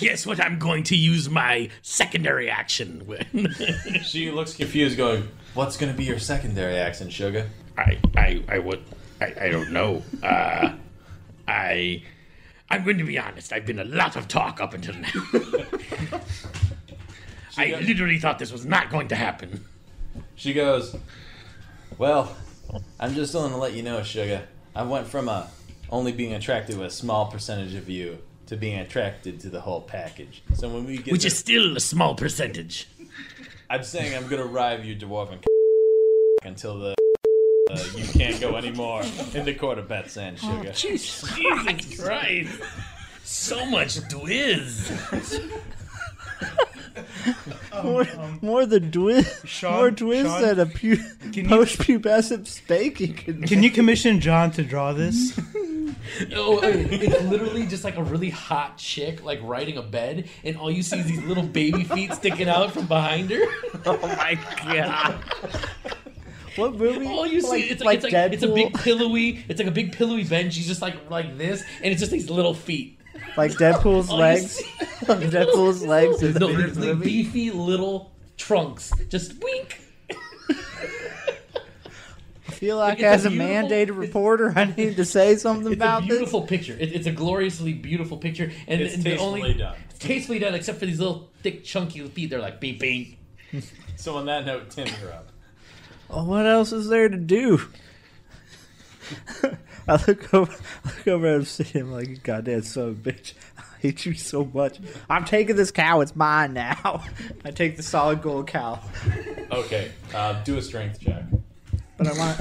Guess 0.00 0.26
what 0.26 0.40
I'm 0.40 0.58
going 0.60 0.84
to 0.84 0.96
use 0.96 1.28
my 1.28 1.68
secondary 1.82 2.48
action 2.48 3.04
with? 3.06 3.26
She 4.04 4.30
looks 4.30 4.54
confused, 4.54 4.96
going, 4.96 5.28
"What's 5.54 5.76
going 5.76 5.90
to 5.90 5.96
be 5.98 6.04
your 6.04 6.20
secondary 6.20 6.76
action, 6.76 7.10
Sugar?" 7.10 7.48
I, 7.76 7.98
I, 8.16 8.42
I 8.48 8.58
would, 8.60 8.82
I, 9.20 9.34
I 9.40 9.48
don't 9.50 9.72
know. 9.72 10.02
Uh, 10.22 10.74
I, 11.48 12.02
I'm 12.70 12.84
going 12.84 12.98
to 12.98 13.04
be 13.04 13.18
honest. 13.18 13.52
I've 13.52 13.66
been 13.66 13.80
a 13.80 13.84
lot 13.84 14.14
of 14.16 14.28
talk 14.28 14.60
up 14.60 14.72
until 14.74 14.94
now. 14.94 15.08
I 17.58 17.70
goes- 17.70 17.86
literally 17.86 18.18
thought 18.18 18.38
this 18.38 18.52
was 18.52 18.64
not 18.64 18.90
going 18.90 19.08
to 19.08 19.16
happen. 19.16 19.64
She 20.36 20.52
goes, 20.52 20.94
"Well, 21.98 22.36
I'm 23.00 23.14
just 23.14 23.32
going 23.32 23.50
to 23.52 23.56
let 23.56 23.72
you 23.74 23.82
know, 23.82 24.02
Sugar. 24.02 24.46
I 24.74 24.82
went 24.82 25.06
from 25.06 25.28
a 25.28 25.48
only 25.90 26.12
being 26.12 26.32
attracted 26.34 26.76
to 26.76 26.84
a 26.84 26.90
small 26.90 27.26
percentage 27.30 27.74
of 27.74 27.88
you 27.88 28.18
to 28.46 28.56
being 28.56 28.78
attracted 28.78 29.40
to 29.40 29.48
the 29.50 29.60
whole 29.60 29.80
package. 29.80 30.42
So 30.54 30.68
when 30.68 30.84
we 30.84 30.98
get, 30.98 31.12
Which 31.12 31.22
to- 31.22 31.28
is 31.28 31.38
still 31.38 31.76
a 31.76 31.80
small 31.80 32.14
percentage. 32.14 32.88
I'm 33.68 33.82
saying 33.82 34.14
I'm 34.16 34.28
going 34.28 34.42
to 34.42 34.48
rive 34.48 34.84
you, 34.84 34.94
dwarven 34.96 35.44
until 36.44 36.78
the." 36.78 36.94
Uh, 37.68 37.84
you 37.96 38.04
can't 38.06 38.40
go 38.40 38.54
anymore 38.56 39.02
in 39.34 39.44
the 39.44 39.52
court 39.52 39.76
of 39.78 39.88
Bet's 39.88 40.16
End, 40.16 40.38
Sugar. 40.38 40.72
Jesus 40.72 41.28
Christ. 41.98 42.60
So 43.24 43.66
much 43.66 43.96
dwiz. 44.08 44.86
More, 47.84 48.02
um, 48.02 48.18
um, 48.20 48.38
more 48.42 48.64
than 48.66 48.90
twist. 48.90 49.46
Sean- 49.46 49.74
more 49.74 49.90
twist 49.90 50.26
Sean, 50.30 50.40
than 50.42 50.60
a 50.60 50.66
pu- 50.66 50.96
you- 51.32 51.48
post-pubescent 51.48 52.46
spanking. 52.46 53.14
Can, 53.14 53.42
Can 53.46 53.62
you 53.62 53.70
commission 53.70 54.20
John 54.20 54.50
to 54.52 54.62
draw 54.64 54.92
this? 54.92 55.38
Oh, 56.36 56.60
it's 56.62 57.20
literally 57.24 57.66
just 57.66 57.82
like 57.82 57.96
a 57.96 58.02
really 58.02 58.30
hot 58.30 58.78
chick, 58.78 59.24
like 59.24 59.40
riding 59.42 59.76
a 59.76 59.82
bed, 59.82 60.28
and 60.44 60.56
all 60.56 60.70
you 60.70 60.82
see 60.84 61.00
is 61.00 61.06
these 61.06 61.22
little 61.24 61.42
baby 61.42 61.82
feet 61.82 62.12
sticking 62.14 62.48
out 62.48 62.70
from 62.70 62.86
behind 62.86 63.28
her. 63.30 63.42
Oh 63.84 63.98
my 64.02 64.38
god. 64.72 65.18
What 66.54 66.76
movie? 66.76 67.06
All 67.06 67.26
you 67.26 67.40
see, 67.40 67.48
Like- 67.48 67.70
it's 67.72 67.82
like, 67.82 68.02
like 68.02 68.04
it's 68.04 68.12
like 68.14 68.32
it's 68.34 68.42
a 68.44 68.48
big 68.48 68.72
pillowy, 68.74 69.44
it's 69.48 69.58
like 69.58 69.68
a 69.68 69.72
big 69.72 69.92
pillowy 69.92 70.22
bench. 70.24 70.54
She's 70.54 70.68
just 70.68 70.80
like 70.80 71.10
like 71.10 71.36
this, 71.38 71.62
and 71.82 71.92
it's 71.92 72.00
just 72.00 72.12
these 72.12 72.30
little 72.30 72.54
feet. 72.54 72.95
Like 73.36 73.52
Deadpool's 73.52 74.08
All 74.10 74.18
legs. 74.18 74.62
Deadpool's 75.02 75.82
legs. 75.84 76.22
in 76.22 76.32
the 76.32 76.40
No, 76.40 76.46
beginning 76.48 76.66
they're 76.74 76.74
the 76.74 76.86
like 76.88 76.96
movie. 76.98 77.22
beefy 77.22 77.50
little 77.50 78.12
trunks, 78.36 78.90
just 79.08 79.34
wink. 79.42 79.80
I 82.48 82.52
feel 82.58 82.76
like 82.78 82.94
It's 83.00 83.02
a 83.02 83.08
as 83.08 83.24
a 83.26 83.30
beautiful- 83.30 83.54
mandated 83.54 83.98
reporter, 83.98 84.52
I 84.56 84.64
need 84.64 84.96
to 84.96 85.04
say 85.04 85.36
something 85.36 85.72
It's 85.72 85.80
a 85.80 85.84
about 85.84 86.00
this. 86.02 86.08
beautiful 86.08 86.42
picture. 86.42 86.72
It, 86.78 86.92
it's 86.94 87.06
a 87.06 87.12
gloriously 87.12 87.74
beautiful 87.74 88.16
picture, 88.16 88.50
and, 88.66 88.80
It's 88.80 88.94
and 88.94 89.04
the 89.04 89.10
tastefully 89.10 89.40
only 89.42 89.54
done. 89.54 89.76
it's 89.90 89.98
tastefully 89.98 90.38
done, 90.38 90.54
except 90.54 90.78
for 90.78 90.86
these 90.86 90.98
little 90.98 91.28
thick, 91.42 91.64
chunky 91.64 92.06
feet. 92.08 92.30
They're 92.30 92.38
like 92.40 92.60
beep 92.60 92.80
beep. 92.80 93.18
So 93.96 94.16
on 94.16 94.26
that 94.26 94.46
note, 94.46 94.70
Tim, 94.70 94.88
you're 95.02 95.12
up. 95.12 95.28
Well, 96.08 96.24
what 96.24 96.46
else 96.46 96.72
is 96.72 96.88
there 96.88 97.08
to 97.08 97.16
do? 97.16 97.60
I 99.88 99.92
look 100.06 100.34
over, 100.34 100.52
I 100.84 100.88
look 100.88 101.08
over 101.08 101.26
at 101.36 101.46
him, 101.46 101.92
like, 101.92 102.22
goddamn 102.22 102.62
son 102.62 102.88
of 102.88 103.06
a 103.06 103.12
bitch. 103.12 103.34
I 103.58 103.62
hate 103.80 104.04
you 104.06 104.14
so 104.14 104.44
much. 104.44 104.78
I'm 105.08 105.24
taking 105.24 105.54
this 105.56 105.70
cow. 105.70 106.00
It's 106.00 106.16
mine 106.16 106.54
now. 106.54 107.04
I 107.44 107.50
take 107.52 107.76
the 107.76 107.82
solid 107.82 108.22
gold 108.22 108.48
cow. 108.48 108.80
Okay, 109.52 109.92
uh, 110.14 110.42
do 110.42 110.56
a 110.58 110.62
strength 110.62 111.00
check. 111.00 111.22
But 111.96 112.08
I 112.08 112.12
want. 112.18 112.40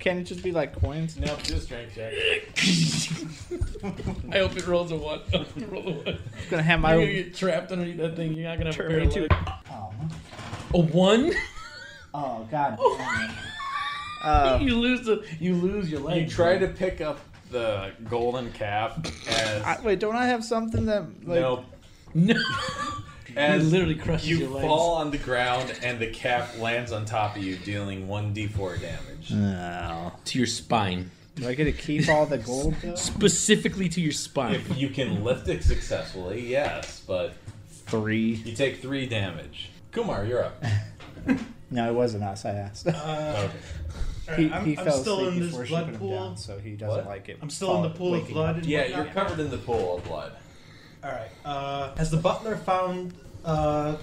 Can 0.00 0.18
it 0.18 0.24
just 0.24 0.42
be 0.44 0.52
like 0.52 0.80
coins? 0.80 1.18
No, 1.18 1.36
do 1.42 1.56
a 1.56 1.60
strength 1.60 1.94
check. 1.96 2.14
I 4.32 4.38
hope 4.38 4.56
it 4.56 4.66
rolls 4.66 4.92
a 4.92 4.96
one. 4.96 5.20
I 5.34 5.38
hope 5.38 5.56
it 5.56 5.70
rolls 5.70 5.86
a 5.86 5.90
one. 5.90 6.06
I'm 6.08 6.18
gonna 6.50 6.62
have 6.62 6.80
my. 6.80 6.94
You're 6.94 7.04
gonna 7.06 7.22
get 7.24 7.34
trapped 7.34 7.72
underneath 7.72 7.96
that 7.98 8.16
thing. 8.16 8.32
You're 8.34 8.48
not 8.48 8.58
gonna 8.58 8.70
have 8.72 8.80
a 8.80 8.88
pair 8.88 8.98
Turn 9.00 9.08
of 9.08 9.14
me 9.14 9.20
legs. 9.22 9.34
Oh, 9.70 9.92
A 10.74 10.78
one? 10.80 11.32
oh 12.14 12.46
God. 12.50 12.78
Uh, 14.22 14.58
you 14.60 14.76
lose 14.78 15.06
the. 15.06 15.24
You 15.40 15.54
lose 15.54 15.90
your 15.90 16.00
leg. 16.00 16.22
You 16.22 16.28
try 16.28 16.58
to 16.58 16.66
pick 16.68 17.00
up 17.00 17.20
the 17.50 17.92
golden 18.10 18.52
cap 18.52 19.06
as 19.28 19.62
I, 19.62 19.80
wait, 19.82 20.00
don't 20.00 20.16
I 20.16 20.26
have 20.26 20.44
something 20.44 20.84
that 20.86 21.02
like? 21.26 21.40
no, 21.40 21.64
No. 22.14 22.34
as 23.36 23.66
It 23.66 23.70
literally 23.70 23.94
crushes 23.94 24.28
you 24.28 24.36
your 24.38 24.48
legs. 24.50 24.66
fall 24.66 24.94
on 24.96 25.10
the 25.10 25.18
ground 25.18 25.74
and 25.82 25.98
the 25.98 26.08
cap 26.10 26.58
lands 26.58 26.92
on 26.92 27.04
top 27.06 27.36
of 27.36 27.42
you, 27.42 27.56
dealing 27.56 28.06
one 28.08 28.34
d4 28.34 28.80
damage. 28.80 29.30
No. 29.30 30.12
to 30.26 30.38
your 30.38 30.46
spine. 30.46 31.10
Do 31.36 31.46
I 31.48 31.54
get 31.54 31.64
to 31.64 31.72
keep 31.72 32.08
all 32.08 32.26
the 32.26 32.38
gold? 32.38 32.74
Though? 32.82 32.96
Specifically 32.96 33.88
to 33.90 34.00
your 34.00 34.12
spine. 34.12 34.54
If 34.56 34.76
you 34.76 34.88
can 34.90 35.22
lift 35.24 35.48
it 35.48 35.62
successfully, 35.62 36.44
yes, 36.46 37.02
but 37.06 37.32
Three. 37.86 38.34
you 38.44 38.54
take 38.56 38.82
three 38.82 39.06
damage. 39.06 39.70
Kumar, 39.92 40.24
you're 40.26 40.44
up. 40.44 40.62
No, 41.70 41.88
it 41.90 41.94
wasn't 41.94 42.24
us. 42.24 42.44
I 42.44 42.50
asked. 42.50 42.86
Uh, 42.88 43.48
Okay. 44.30 44.42
he 44.42 44.52
I'm, 44.52 44.64
he 44.66 44.76
I'm 44.76 44.84
fell 44.84 44.98
still 45.00 45.20
asleep 45.20 45.32
in 45.32 45.40
this 45.40 45.50
before 45.52 45.64
she 45.64 45.70
blood 45.70 45.84
put 45.86 45.94
him 45.94 46.00
pool. 46.00 46.10
down, 46.10 46.36
so 46.36 46.58
he 46.58 46.72
doesn't 46.76 46.96
What? 46.98 47.06
like 47.06 47.30
it. 47.30 47.38
I'm 47.40 47.48
still 47.48 47.76
in 47.76 47.82
the 47.82 47.88
pool 47.90 48.14
of 48.14 48.28
blood. 48.28 48.56
and 48.56 48.66
Yeah, 48.66 48.82
whatnot. 48.82 48.96
you're 49.06 49.14
covered 49.14 49.40
in 49.40 49.50
the 49.50 49.56
pool 49.56 49.96
of 49.96 50.04
blood. 50.04 50.32
All 51.02 51.10
right. 51.10 51.30
Uh, 51.46 51.96
has 51.96 52.10
the 52.10 52.18
butler 52.18 52.56
found 52.56 53.14
uh, 53.42 53.96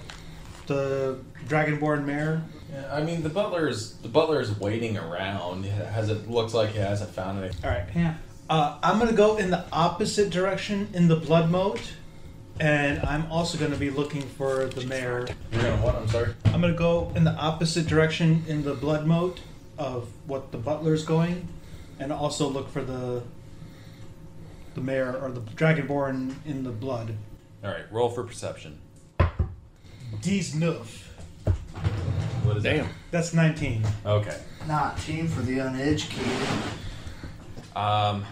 the 0.66 1.18
dragonborn 1.46 2.04
mare? 2.04 2.42
Yeah, 2.72 2.92
I 2.92 3.04
mean 3.04 3.22
the 3.22 3.28
butler's 3.28 3.92
the 3.98 4.08
butler's 4.08 4.58
waiting 4.58 4.98
around. 4.98 5.64
Has 5.64 6.08
it 6.10 6.28
looks 6.28 6.52
like 6.54 6.70
he 6.70 6.78
hasn't 6.78 7.10
found 7.10 7.38
anything. 7.44 7.64
All 7.64 7.70
right. 7.70 8.14
Uh, 8.50 8.78
I'm 8.82 8.98
gonna 8.98 9.12
go 9.12 9.36
in 9.36 9.50
the 9.50 9.64
opposite 9.72 10.30
direction 10.30 10.88
in 10.92 11.06
the 11.06 11.14
blood 11.16 11.50
moat, 11.52 11.92
and 12.60 13.00
I'm 13.06 13.30
also 13.30 13.58
gonna 13.58 13.76
be 13.76 13.90
looking 13.90 14.22
for 14.22 14.66
the 14.66 14.84
mayor. 14.86 15.26
You're 15.52 15.62
gonna 15.62 15.82
what? 15.82 15.94
I'm 15.96 16.08
sorry. 16.08 16.34
I'm 16.46 16.60
gonna 16.60 16.72
go 16.74 17.12
in 17.14 17.24
the 17.24 17.34
opposite 17.34 17.86
direction 17.86 18.44
in 18.48 18.64
the 18.64 18.74
blood 18.74 19.06
moat 19.06 19.40
of 19.78 20.08
what 20.26 20.52
the 20.52 20.58
butler's 20.58 21.04
going, 21.04 21.48
and 21.98 22.12
also 22.12 22.48
look 22.48 22.70
for 22.70 22.82
the 22.82 23.22
the 24.74 24.80
mare 24.80 25.16
or 25.16 25.30
the 25.30 25.40
dragonborn 25.40 26.34
in 26.44 26.62
the 26.62 26.70
blood. 26.70 27.14
All 27.64 27.70
right, 27.70 27.84
roll 27.90 28.10
for 28.10 28.22
perception. 28.22 28.78
D's 30.20 30.54
Noof. 30.54 31.02
What 32.44 32.58
is 32.58 32.62
Damn. 32.62 32.88
That's 33.10 33.34
19. 33.34 33.82
that? 33.82 34.06
Okay. 34.06 34.38
Not 34.68 34.98
team 34.98 35.26
for 35.28 35.42
the 35.42 35.58
uneducated. 35.58 36.48
Um, 37.74 38.24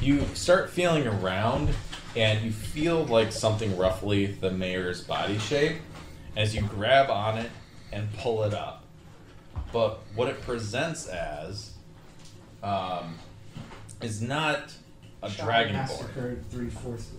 you 0.00 0.24
start 0.34 0.70
feeling 0.70 1.06
around, 1.06 1.70
and 2.16 2.44
you 2.44 2.52
feel 2.52 3.04
like 3.04 3.32
something 3.32 3.76
roughly 3.76 4.26
the 4.26 4.50
mayor's 4.50 5.02
body 5.02 5.38
shape 5.38 5.78
as 6.36 6.54
you 6.54 6.62
grab 6.62 7.10
on 7.10 7.38
it 7.38 7.50
and 7.92 8.12
pull 8.18 8.44
it 8.44 8.54
up. 8.54 8.84
But 9.72 10.00
what 10.14 10.28
it 10.28 10.40
presents 10.42 11.06
as 11.06 11.74
um, 12.62 13.18
is 14.02 14.22
not 14.22 14.72
a 15.22 15.28
dragonborn. 15.28 15.72
massacred 15.72 16.50
three 16.50 16.70
fourths. 16.70 17.10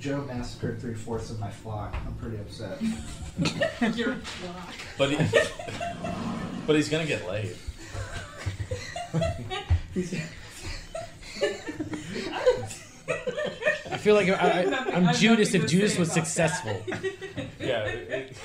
Joe 0.00 0.24
massacred 0.24 0.80
three 0.80 0.94
fourths 0.94 1.30
of 1.30 1.38
my 1.38 1.50
flock. 1.50 1.94
I'm 2.06 2.14
pretty 2.14 2.38
upset. 2.38 2.80
But 4.98 5.10
he, 5.10 5.16
but 6.66 6.74
he's 6.74 6.88
gonna 6.88 7.06
get 7.06 7.28
laid. 7.28 7.54
I 13.90 13.96
feel 13.96 14.14
like 14.14 14.28
I, 14.28 14.62
I, 14.64 14.94
I'm 14.94 15.14
Judas 15.14 15.54
if 15.54 15.66
Judas 15.66 15.98
was 15.98 16.10
successful. 16.12 16.82
Yeah. 17.60 17.84
it- 17.84 18.36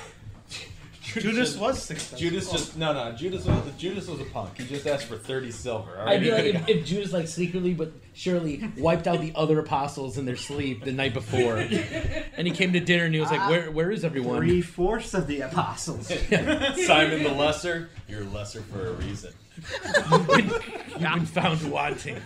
Judas 1.20 1.56
was 1.56 1.80
successful. 1.80 2.18
Judas 2.18 2.50
just 2.50 2.76
no 2.76 2.92
no 2.92 3.12
Judas 3.12 3.44
was 3.44 3.62
Judas 3.78 4.08
was 4.08 4.20
a 4.20 4.24
punk. 4.24 4.58
He 4.58 4.66
just 4.66 4.86
asked 4.86 5.06
for 5.06 5.16
thirty 5.16 5.52
silver. 5.52 5.96
I'd 6.00 6.20
be 6.20 6.32
like 6.32 6.44
if, 6.46 6.68
if 6.68 6.84
Judas 6.86 7.12
like 7.12 7.28
secretly 7.28 7.72
but 7.72 7.92
surely 8.14 8.68
wiped 8.78 9.06
out 9.06 9.20
the 9.20 9.32
other 9.36 9.60
apostles 9.60 10.18
in 10.18 10.24
their 10.24 10.34
sleep 10.36 10.82
the 10.84 10.90
night 10.92 11.14
before, 11.14 11.56
and 12.36 12.46
he 12.48 12.52
came 12.52 12.72
to 12.72 12.80
dinner 12.80 13.04
and 13.04 13.14
he 13.14 13.20
was 13.20 13.30
like, 13.30 13.48
"Where 13.48 13.70
where 13.70 13.90
is 13.92 14.04
everyone?" 14.04 14.38
Three 14.38 14.60
fourths 14.62 15.14
of 15.14 15.28
the 15.28 15.42
apostles. 15.42 16.08
Simon 16.28 17.22
the 17.22 17.32
Lesser, 17.36 17.90
you're 18.08 18.24
lesser 18.24 18.62
for 18.62 18.88
a 18.88 18.92
reason. 18.94 19.32
You've 20.10 20.26
been, 20.26 20.48
you've 20.48 20.98
been 20.98 21.26
found 21.26 21.70
wanting. 21.70 22.16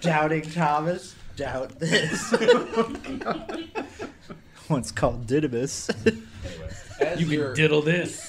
Doubting 0.00 0.42
Thomas. 0.42 1.14
Doubt 1.36 1.78
this. 1.78 2.32
One's 4.68 4.90
called 4.90 5.26
Didymus. 5.26 5.90
Anyway, 5.90 6.22
as 7.00 7.20
You 7.20 7.26
you're 7.26 7.46
can 7.48 7.56
diddle 7.56 7.82
this. 7.82 8.28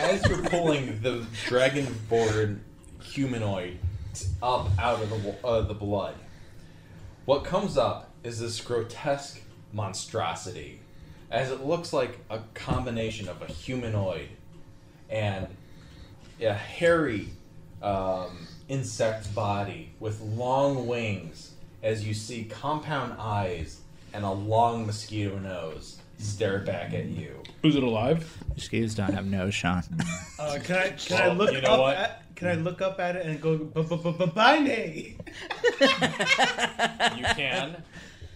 as 0.00 0.26
you're 0.28 0.42
pulling 0.42 1.00
the 1.00 1.24
dragonborn 1.46 2.58
humanoid 3.02 3.78
up 4.42 4.68
out 4.78 5.00
of 5.00 5.08
the 5.10 5.46
uh, 5.46 5.60
the 5.62 5.74
blood, 5.74 6.14
what 7.24 7.44
comes 7.44 7.78
up 7.78 8.10
is 8.24 8.40
this 8.40 8.60
grotesque 8.60 9.40
monstrosity, 9.72 10.80
as 11.30 11.50
it 11.52 11.64
looks 11.64 11.92
like 11.92 12.18
a 12.28 12.40
combination 12.54 13.28
of 13.28 13.40
a 13.42 13.46
humanoid 13.46 14.28
and 15.08 15.46
a 16.40 16.52
hairy 16.52 17.28
um, 17.82 18.46
insect 18.68 19.32
body 19.34 19.92
with 20.00 20.20
long 20.20 20.86
wings, 20.88 21.52
as 21.82 22.06
you 22.06 22.14
see 22.14 22.44
compound 22.44 23.14
eyes 23.18 23.80
and 24.12 24.24
a 24.24 24.30
long 24.30 24.86
mosquito 24.86 25.38
nose 25.38 25.98
stare 26.18 26.58
back 26.60 26.92
at 26.94 27.06
you. 27.06 27.40
Who's 27.62 27.76
it 27.76 27.82
alive? 27.82 28.36
Mosquitoes 28.54 28.94
don't 28.94 29.12
have 29.14 29.26
nose, 29.26 29.54
Sean. 29.54 29.82
Uh, 30.40 30.56
can 30.62 30.76
I 30.76 30.88
can 30.90 31.16
I 31.20 31.26
Well, 31.26 31.34
look 31.36 31.52
you 31.52 31.60
know 31.60 31.72
up 31.72 31.80
what? 31.80 31.96
at 31.96 32.22
can 32.36 32.46
I 32.46 32.54
look 32.54 32.80
up 32.80 33.00
at 33.00 33.16
it 33.16 33.26
and 33.26 33.40
go 33.40 33.58
b 33.58 33.82
b 33.82 33.96
b 33.96 34.12
b 34.16 34.26
binary? 34.32 35.18
You 37.16 37.24
can, 37.34 37.82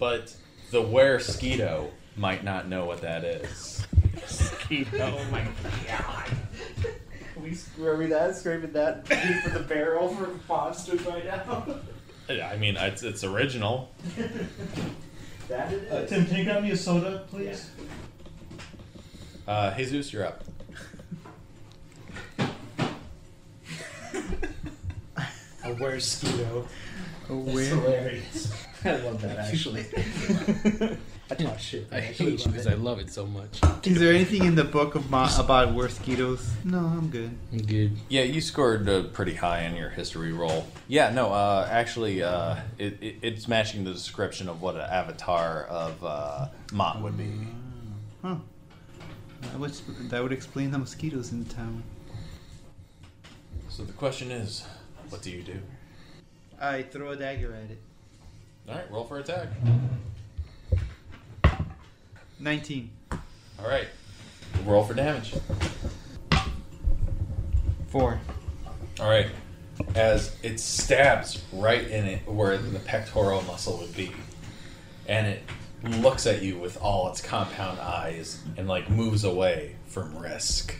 but 0.00 0.34
the 0.72 0.82
Weresquito 0.82 1.90
might 2.16 2.42
not 2.42 2.66
know 2.68 2.86
what 2.86 3.00
that 3.02 3.22
is. 3.24 3.86
oh 5.00 5.26
my 5.30 5.46
god. 5.86 6.30
We 7.40 7.54
screaming 7.54 8.08
that, 8.08 8.34
screaming 8.36 8.72
that, 8.72 9.06
for 9.44 9.50
the 9.50 9.60
barrel 9.64 10.08
for 10.08 10.30
monsters 10.48 11.02
right 11.06 11.24
now. 11.24 11.64
Yeah, 12.28 12.48
I 12.48 12.56
mean, 12.56 12.76
it's, 12.76 13.02
it's 13.02 13.24
original. 13.24 13.90
That 15.48 15.72
it 15.72 15.90
Uh. 15.90 16.06
Tim, 16.06 16.24
can 16.24 16.36
you 16.36 16.44
grab 16.44 16.62
me 16.62 16.70
a 16.70 16.76
soda, 16.76 17.24
please? 17.28 17.68
Uh, 19.46 19.74
Jesus, 19.76 20.12
you're 20.12 20.24
up. 20.24 20.44
A 25.64 25.74
Weresquito. 25.74 26.66
hilarious. 27.26 28.52
I 28.84 28.96
love 28.96 29.20
that 29.22 29.38
actually. 29.38 29.84
Oh 31.30 31.56
shit. 31.58 31.88
I 31.92 32.00
hate 32.00 32.44
you 32.44 32.50
because 32.50 32.66
I 32.66 32.74
love 32.74 32.98
it 32.98 33.10
so 33.10 33.26
much. 33.26 33.60
Is 33.86 33.98
there 33.98 34.12
anything 34.12 34.44
in 34.44 34.54
the 34.54 34.64
book 34.64 34.94
of 34.94 35.10
mo- 35.10 35.28
about 35.38 35.74
mosquitoes? 35.74 36.50
No, 36.64 36.78
I'm 36.78 37.08
good. 37.08 37.36
I'm 37.52 37.62
good. 37.62 37.96
Yeah, 38.08 38.22
you 38.22 38.40
scored 38.40 38.88
uh, 38.88 39.04
pretty 39.04 39.34
high 39.34 39.66
on 39.66 39.76
your 39.76 39.90
history 39.90 40.32
roll. 40.32 40.66
Yeah, 40.88 41.10
no, 41.10 41.32
uh, 41.32 41.68
actually, 41.70 42.22
uh, 42.22 42.56
it, 42.78 43.02
it, 43.02 43.16
it's 43.22 43.48
matching 43.48 43.84
the 43.84 43.92
description 43.92 44.48
of 44.48 44.60
what 44.60 44.74
an 44.74 44.82
avatar 44.82 45.64
of 45.64 46.04
uh, 46.04 46.48
Ma 46.72 47.00
would 47.00 47.16
be. 47.16 47.32
Huh. 48.22 48.36
That 49.40 49.58
would, 49.58 49.72
that 50.10 50.22
would 50.22 50.32
explain 50.32 50.70
the 50.70 50.78
mosquitoes 50.78 51.32
in 51.32 51.44
the 51.44 51.54
town. 51.54 51.82
So 53.68 53.84
the 53.84 53.92
question 53.94 54.30
is, 54.30 54.64
what 55.08 55.22
do 55.22 55.30
you 55.30 55.42
do? 55.42 55.58
I 56.60 56.82
throw 56.82 57.10
a 57.10 57.16
dagger 57.16 57.52
at 57.54 57.70
it. 57.70 57.80
All 58.68 58.74
right, 58.76 58.90
roll 58.92 59.04
for 59.04 59.18
attack. 59.18 59.48
19. 62.40 62.90
All 63.12 63.68
right, 63.68 63.86
roll 64.64 64.84
for 64.84 64.94
damage. 64.94 65.34
Four. 67.88 68.20
All 69.00 69.08
right, 69.08 69.28
as 69.94 70.36
it 70.42 70.58
stabs 70.60 71.42
right 71.52 71.86
in 71.86 72.06
it 72.06 72.26
where 72.26 72.56
the 72.58 72.78
pectoral 72.80 73.42
muscle 73.42 73.78
would 73.78 73.94
be, 73.96 74.12
and 75.06 75.26
it 75.26 75.42
looks 76.00 76.26
at 76.26 76.42
you 76.42 76.58
with 76.58 76.80
all 76.80 77.08
its 77.10 77.20
compound 77.20 77.78
eyes 77.80 78.42
and 78.56 78.68
like 78.68 78.88
moves 78.90 79.24
away 79.24 79.76
from 79.86 80.16
risk. 80.16 80.76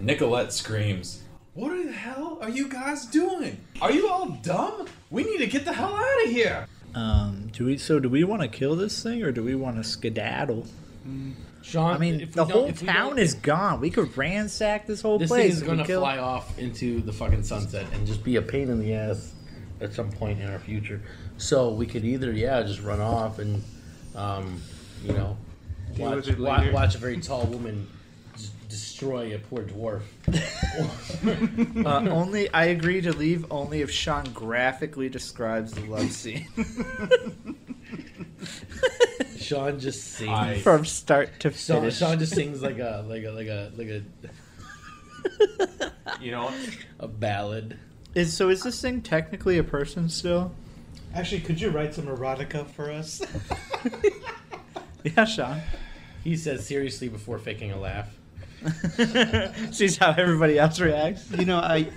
Nicolette 0.00 0.52
screams, 0.52 1.22
"What 1.54 1.70
the 1.70 1.92
hell 1.92 2.38
are 2.40 2.50
you 2.50 2.68
guys 2.68 3.06
doing? 3.06 3.58
Are 3.80 3.92
you 3.92 4.08
all 4.08 4.28
dumb? 4.42 4.86
We 5.10 5.24
need 5.24 5.38
to 5.38 5.46
get 5.46 5.64
the 5.64 5.72
hell 5.72 5.94
out 5.94 6.24
of 6.24 6.30
here!" 6.30 6.66
Um, 6.94 7.48
do 7.52 7.66
we? 7.66 7.78
So, 7.78 7.98
do 8.00 8.08
we 8.08 8.22
want 8.24 8.42
to 8.42 8.48
kill 8.48 8.76
this 8.76 9.02
thing, 9.02 9.22
or 9.22 9.32
do 9.32 9.42
we 9.42 9.54
want 9.54 9.76
to 9.76 9.84
skedaddle? 9.84 10.66
Sean, 11.62 11.94
I 11.94 11.98
mean, 11.98 12.20
if 12.20 12.32
the 12.32 12.44
whole 12.44 12.72
town 12.72 13.18
is 13.18 13.34
gone. 13.34 13.80
We 13.80 13.90
could 13.90 14.16
ransack 14.16 14.86
this 14.86 15.00
whole 15.00 15.18
This 15.18 15.28
place. 15.28 15.42
thing 15.44 15.52
is 15.52 15.62
gonna 15.62 15.84
kill- 15.86 16.00
fly 16.00 16.18
off 16.18 16.58
into 16.58 17.00
the 17.00 17.12
fucking 17.12 17.42
sunset 17.44 17.86
and 17.92 18.06
just 18.06 18.24
be 18.24 18.36
a 18.36 18.42
pain 18.42 18.68
in 18.68 18.78
the 18.80 18.94
ass 18.94 19.32
at 19.80 19.92
some 19.94 20.10
point 20.10 20.40
in 20.40 20.48
our 20.50 20.58
future. 20.58 21.00
So 21.38 21.70
we 21.72 21.86
could 21.86 22.04
either, 22.04 22.32
yeah, 22.32 22.62
just 22.62 22.82
run 22.82 23.00
off 23.00 23.38
and, 23.38 23.62
um, 24.14 24.60
you 25.04 25.12
know, 25.12 25.36
Deal 25.96 26.06
watch, 26.06 26.16
with 26.16 26.28
it 26.30 26.38
wa- 26.38 26.58
later. 26.58 26.72
watch 26.72 26.94
a 26.94 26.98
very 26.98 27.18
tall 27.20 27.44
woman 27.46 27.86
just 28.36 28.68
destroy 28.68 29.34
a 29.34 29.38
poor 29.38 29.62
dwarf. 29.62 30.02
Uh, 31.84 32.08
only 32.10 32.48
I 32.52 32.66
agree 32.66 33.00
to 33.02 33.12
leave 33.12 33.44
only 33.50 33.82
if 33.82 33.90
Sean 33.90 34.24
graphically 34.32 35.08
describes 35.08 35.72
the 35.72 35.82
love 35.82 36.10
scene 36.10 36.46
Sean 39.42 39.78
just 39.78 40.02
sings. 40.04 40.30
I- 40.30 40.58
from 40.58 40.84
start 40.84 41.40
to 41.40 41.50
Sean, 41.52 41.80
finish. 41.80 41.98
Sean 41.98 42.18
just 42.18 42.34
sings 42.34 42.62
like 42.62 42.78
a 42.78 43.04
like 43.08 43.24
a 43.24 43.30
like 43.30 43.48
a 43.48 43.70
like 43.76 43.88
a, 43.88 44.02
You 46.20 46.30
know, 46.32 46.52
a 47.00 47.08
ballad. 47.08 47.78
Is 48.14 48.32
so? 48.36 48.48
Is 48.48 48.62
this 48.62 48.80
thing 48.80 49.00
technically 49.02 49.58
a 49.58 49.64
person 49.64 50.08
still? 50.08 50.52
Actually, 51.14 51.40
could 51.42 51.60
you 51.60 51.70
write 51.70 51.94
some 51.94 52.06
erotica 52.06 52.66
for 52.66 52.90
us? 52.90 53.22
Yeah, 55.04 55.24
Sean. 55.24 55.60
He 56.22 56.36
says 56.36 56.64
seriously 56.64 57.08
before 57.08 57.36
faking 57.38 57.72
a 57.72 57.76
laugh. 57.76 58.08
Sees 59.72 59.96
how 59.98 60.12
everybody 60.16 60.58
else 60.58 60.78
reacts. 60.80 61.30
You 61.30 61.44
know, 61.44 61.58
I 61.58 61.88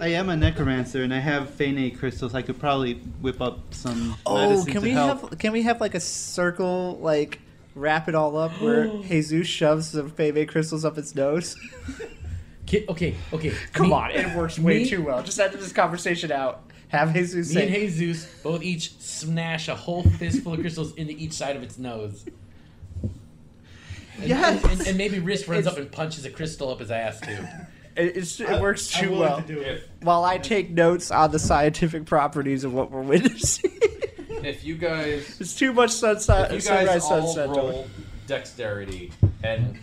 I 0.00 0.08
am 0.08 0.28
a 0.28 0.36
necromancer 0.36 1.02
and 1.02 1.12
I 1.12 1.18
have 1.18 1.48
Fene 1.50 1.96
crystals. 1.98 2.34
I 2.34 2.42
could 2.42 2.58
probably 2.58 2.94
whip 3.20 3.40
up 3.40 3.74
some 3.74 4.16
Oh, 4.26 4.64
can 4.64 4.74
to 4.74 4.80
we 4.80 4.90
help. 4.90 5.20
have 5.30 5.38
can 5.38 5.52
we 5.52 5.62
have 5.62 5.80
like 5.80 5.94
a 5.94 6.00
circle 6.00 6.98
like 7.00 7.40
wrap 7.74 8.08
it 8.08 8.14
all 8.14 8.36
up 8.36 8.52
where 8.60 8.86
Jesus 9.02 9.46
shoves 9.46 9.92
the 9.92 10.02
Febe 10.04 10.48
crystals 10.48 10.84
up 10.84 10.98
its 10.98 11.14
nose? 11.14 11.56
Ki- 12.66 12.84
okay, 12.88 13.14
okay. 13.32 13.52
Come 13.72 13.88
me- 13.88 13.92
on, 13.94 14.10
it 14.10 14.36
works 14.36 14.58
way 14.58 14.78
me- 14.80 14.88
too 14.88 15.02
well. 15.02 15.22
Just 15.22 15.40
after 15.40 15.56
this 15.56 15.72
conversation 15.72 16.30
out, 16.30 16.64
have 16.88 17.14
Jesus 17.14 17.54
Me 17.54 17.62
and 17.62 17.72
say, 17.74 17.86
Jesus 17.88 18.26
both 18.42 18.62
each 18.62 18.98
smash 19.00 19.68
a 19.68 19.74
whole 19.74 20.02
fistful 20.02 20.52
of 20.54 20.60
crystals 20.60 20.94
into 20.94 21.12
each 21.12 21.32
side 21.32 21.56
of 21.56 21.62
its 21.62 21.78
nose. 21.78 22.24
And, 24.18 24.28
Yes! 24.28 24.64
and, 24.64 24.86
and 24.88 24.98
maybe 24.98 25.18
Risk 25.18 25.48
runs 25.48 25.60
It's- 25.66 25.72
up 25.74 25.78
and 25.80 25.90
punches 25.90 26.24
a 26.24 26.30
crystal 26.30 26.70
up 26.70 26.80
his 26.80 26.90
ass 26.90 27.20
too. 27.20 27.38
it, 27.96 28.16
it's, 28.16 28.40
it 28.40 28.60
works 28.60 28.94
I'm 28.96 29.04
too 29.04 29.10
willing 29.10 29.28
well. 29.28 29.40
to 29.42 29.46
do 29.46 29.60
it. 29.60 29.88
While 30.02 30.24
I 30.24 30.38
take 30.38 30.70
notes 30.70 31.10
on 31.10 31.30
the 31.30 31.38
scientific 31.38 32.04
properties 32.06 32.64
of 32.64 32.72
what 32.72 32.90
we're 32.90 33.02
witnessing. 33.02 33.70
if 34.44 34.64
you 34.64 34.76
guys 34.76 35.40
it's 35.40 35.54
too 35.56 35.72
much 35.72 35.90
sunset. 35.90 36.46
if 36.50 36.54
you 36.54 36.60
sunrise, 36.60 36.86
guys 36.86 37.02
all 37.04 37.26
sunset. 37.26 37.48
roll 37.48 37.86
dexterity 38.26 39.10
and 39.42 39.78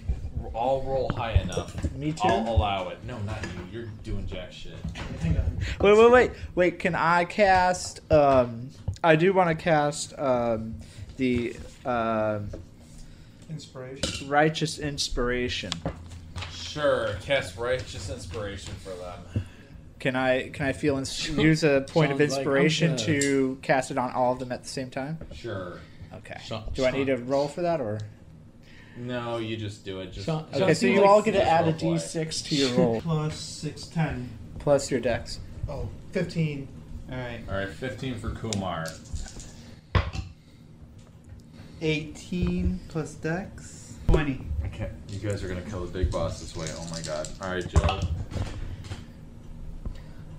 all 0.53 0.81
roll 0.83 1.09
high 1.17 1.33
enough, 1.33 1.75
Me 1.95 2.13
too? 2.13 2.21
I'll 2.23 2.47
allow 2.55 2.88
it. 2.89 3.03
No, 3.05 3.17
not 3.19 3.38
you. 3.71 3.79
You're 3.81 3.89
doing 4.03 4.25
jack 4.25 4.53
shit. 4.53 4.73
Hang 5.21 5.36
on. 5.38 5.57
Wait, 5.81 5.97
wait, 5.97 6.11
wait, 6.11 6.31
wait. 6.55 6.79
Can 6.79 6.95
I 6.95 7.25
cast? 7.25 7.99
Um, 8.11 8.69
I 9.03 9.17
do 9.17 9.33
want 9.33 9.49
to 9.49 9.61
cast 9.61 10.17
um, 10.17 10.75
the 11.17 11.55
um 11.86 12.49
Inspiration. 13.56 14.28
righteous 14.30 14.80
inspiration. 14.80 15.72
Sure, 16.53 17.16
cast 17.22 17.58
righteous 17.58 18.10
inspiration 18.10 18.74
for 18.84 18.89
them. 18.89 19.45
Can 19.99 20.18
I? 20.18 20.49
Can 20.49 20.66
I 20.66 20.74
feel 20.74 20.97
ins- 20.97 21.30
use 21.30 21.64
a 21.64 21.86
point 21.88 22.12
of 22.12 22.18
Sounds 22.18 22.32
like 22.34 22.47
I'm 22.47 22.56
inspiration 22.58 22.95
gonna- 22.97 23.56
cast 23.62 23.91
it 23.91 23.97
on 23.97 24.12
all 24.12 24.34
of 24.34 24.39
them 24.39 24.51
at 24.51 24.64
the 24.64 24.70
same 24.70 24.89
time? 24.89 25.20
Sure. 25.34 25.80
Okay. 26.16 26.38
Sean- 26.43 26.66
Do 26.74 26.86
I 26.86 26.91
need 26.91 27.06
to 27.08 27.16
roll 27.16 27.47
for 27.47 27.62
that 27.62 27.80
or? 27.80 27.99
No, 28.97 29.38
you 29.38 29.56
just 29.56 29.86
do 29.86 30.01
it. 30.01 30.12
Just 30.12 30.26
Sean- 30.26 30.45
just 30.51 30.62
Okay, 30.62 30.74
so 30.74 30.86
you 30.88 31.06
all 31.06 31.22
get 31.22 31.32
to 31.32 31.38
just 31.39 31.49
add 31.49 31.68
a 31.70 31.74
roleplay. 31.74 31.95
d6 31.95 32.41
to 32.49 32.56
your 32.56 32.74
roll 32.78 33.01
Plus 33.06 33.36
6, 33.39 33.84
10. 33.88 34.30
plus 34.60 34.91
your 34.91 34.99
dex. 34.99 35.39
Oh, 35.70 35.88
15. 36.12 36.68
All 37.10 37.18
right, 37.18 37.39
All 37.49 37.56
right, 37.56 37.70
15 37.70 38.16
for 38.16 38.32
Kumar. 38.32 38.86
18 41.82 42.80
plus 42.88 43.15
dex, 43.15 43.93
20. 44.07 44.39
Okay, 44.65 44.89
you 45.09 45.19
guys 45.19 45.43
are 45.43 45.47
gonna 45.47 45.61
kill 45.61 45.86
the 45.86 45.91
big 45.91 46.11
boss 46.11 46.39
this 46.39 46.55
way. 46.55 46.67
Oh 46.78 46.88
my 46.91 47.01
god. 47.01 47.28
All 47.41 47.51
right, 47.51 47.67
Joe. 47.67 47.99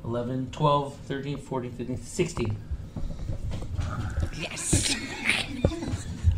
11, 0.05 0.51
12, 0.53 0.95
13, 0.95 1.39
14, 1.39 1.71
15, 1.73 1.97
16. 1.97 2.57
Yes! 4.39 4.97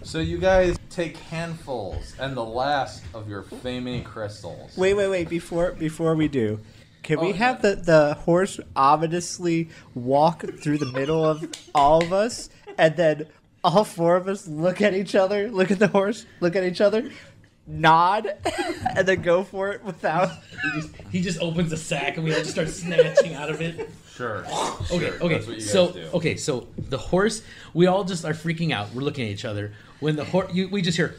So 0.03 0.21
you 0.21 0.39
guys 0.39 0.79
take 0.89 1.19
handfuls 1.19 2.15
and 2.19 2.35
the 2.35 2.45
last 2.45 3.03
of 3.13 3.29
your 3.29 3.43
Fame 3.43 4.03
crystals. 4.05 4.77
Wait, 4.77 4.95
wait, 4.95 5.09
wait! 5.09 5.29
Before 5.29 5.73
before 5.73 6.15
we 6.15 6.29
do, 6.29 6.61
can 7.03 7.21
we 7.21 7.31
Oh, 7.31 7.33
have 7.35 7.61
the 7.61 7.75
the 7.75 8.15
horse 8.15 8.59
ominously 8.75 9.69
walk 9.95 10.45
through 10.63 10.79
the 10.79 10.91
middle 10.93 11.25
of 11.25 11.45
all 11.75 12.03
of 12.03 12.13
us, 12.13 12.49
and 12.79 12.97
then 12.97 13.27
all 13.69 13.85
four 13.85 14.17
of 14.17 14.29
us 14.29 14.49
look 14.49 14.81
at 14.81 14.95
each 14.95 15.15
other, 15.15 15.51
look 15.51 15.71
at 15.71 15.79
the 15.79 15.89
horse, 15.89 16.25
look 16.41 16.57
at 16.57 16.65
each 16.65 16.81
other, 16.81 17.11
nod, 17.67 18.27
and 18.97 19.07
then 19.07 19.21
go 19.21 19.45
for 19.45 19.73
it 19.73 19.85
without. 19.85 20.31
He 20.63 20.81
just, 20.81 20.97
he 21.11 21.21
just 21.21 21.41
opens 21.41 21.71
a 21.73 21.77
sack 21.77 22.17
and 22.17 22.25
we 22.25 22.33
all 22.33 22.39
just 22.41 22.53
start 22.53 22.69
snatching 22.69 23.35
out 23.35 23.51
of 23.51 23.61
it. 23.61 23.91
Sure. 24.11 24.45
okay. 24.91 25.11
Sure. 25.11 25.23
Okay. 25.23 25.61
So 25.61 25.93
do. 25.93 26.09
okay. 26.15 26.37
So 26.37 26.67
the 26.77 26.99
horse. 26.99 27.43
We 27.73 27.87
all 27.87 28.03
just 28.03 28.25
are 28.25 28.33
freaking 28.33 28.73
out. 28.73 28.93
We're 28.93 29.03
looking 29.03 29.27
at 29.27 29.31
each 29.31 29.45
other. 29.45 29.75
When 30.01 30.17
the 30.17 30.25
horse, 30.25 30.53
we 30.53 30.83
just 30.83 30.97
hear. 30.97 31.15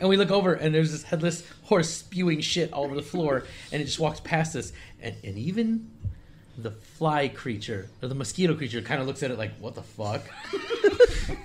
and 0.00 0.08
we 0.08 0.16
look 0.16 0.30
over, 0.30 0.54
and 0.54 0.74
there's 0.74 0.92
this 0.92 1.02
headless 1.02 1.44
horse 1.62 1.88
spewing 1.90 2.40
shit 2.40 2.72
all 2.72 2.84
over 2.84 2.94
the 2.94 3.02
floor, 3.02 3.44
and 3.72 3.82
it 3.82 3.84
just 3.84 3.98
walks 3.98 4.20
past 4.20 4.54
us, 4.56 4.72
and, 5.00 5.14
and 5.24 5.36
even 5.38 5.90
the 6.62 6.70
fly 6.70 7.28
creature, 7.28 7.88
or 8.02 8.08
the 8.08 8.14
mosquito 8.14 8.54
creature, 8.54 8.82
kind 8.82 9.00
of 9.00 9.06
looks 9.06 9.22
at 9.22 9.30
it 9.30 9.38
like, 9.38 9.52
what 9.58 9.74
the 9.74 9.82
fuck? 9.82 10.22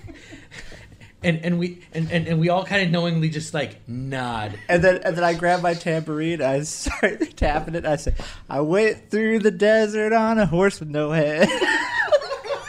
and 1.25 1.43
and 1.43 1.59
we 1.59 1.81
and, 1.91 2.11
and, 2.11 2.27
and 2.27 2.39
we 2.39 2.49
all 2.49 2.63
kind 2.63 2.83
of 2.83 2.91
knowingly 2.91 3.29
just 3.29 3.53
like 3.53 3.87
nod. 3.87 4.57
And 4.69 4.83
then 4.83 5.01
and 5.03 5.17
then 5.17 5.23
I 5.23 5.33
grab 5.33 5.61
my 5.61 5.73
tambourine, 5.73 6.41
I 6.41 6.61
start 6.61 7.19
tapping 7.35 7.73
it. 7.73 7.79
And 7.79 7.87
I 7.87 7.95
say, 7.95 8.13
"I 8.47 8.61
went 8.61 9.09
through 9.09 9.39
the 9.39 9.51
desert 9.51 10.13
on 10.13 10.37
a 10.37 10.45
horse 10.45 10.79
with 10.79 10.89
no 10.89 11.11
head, 11.11 11.49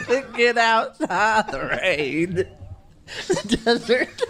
get 0.35 0.57
outside 0.57 1.51
the 1.51 1.79
rain, 1.81 2.33
the 3.27 3.57
desert." 3.63 4.21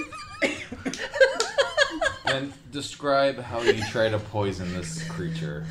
And 2.25 2.51
describe 2.71 3.39
how 3.39 3.61
you 3.61 3.81
try 3.85 4.09
to 4.09 4.19
poison 4.19 4.73
this 4.73 5.07
creature. 5.07 5.65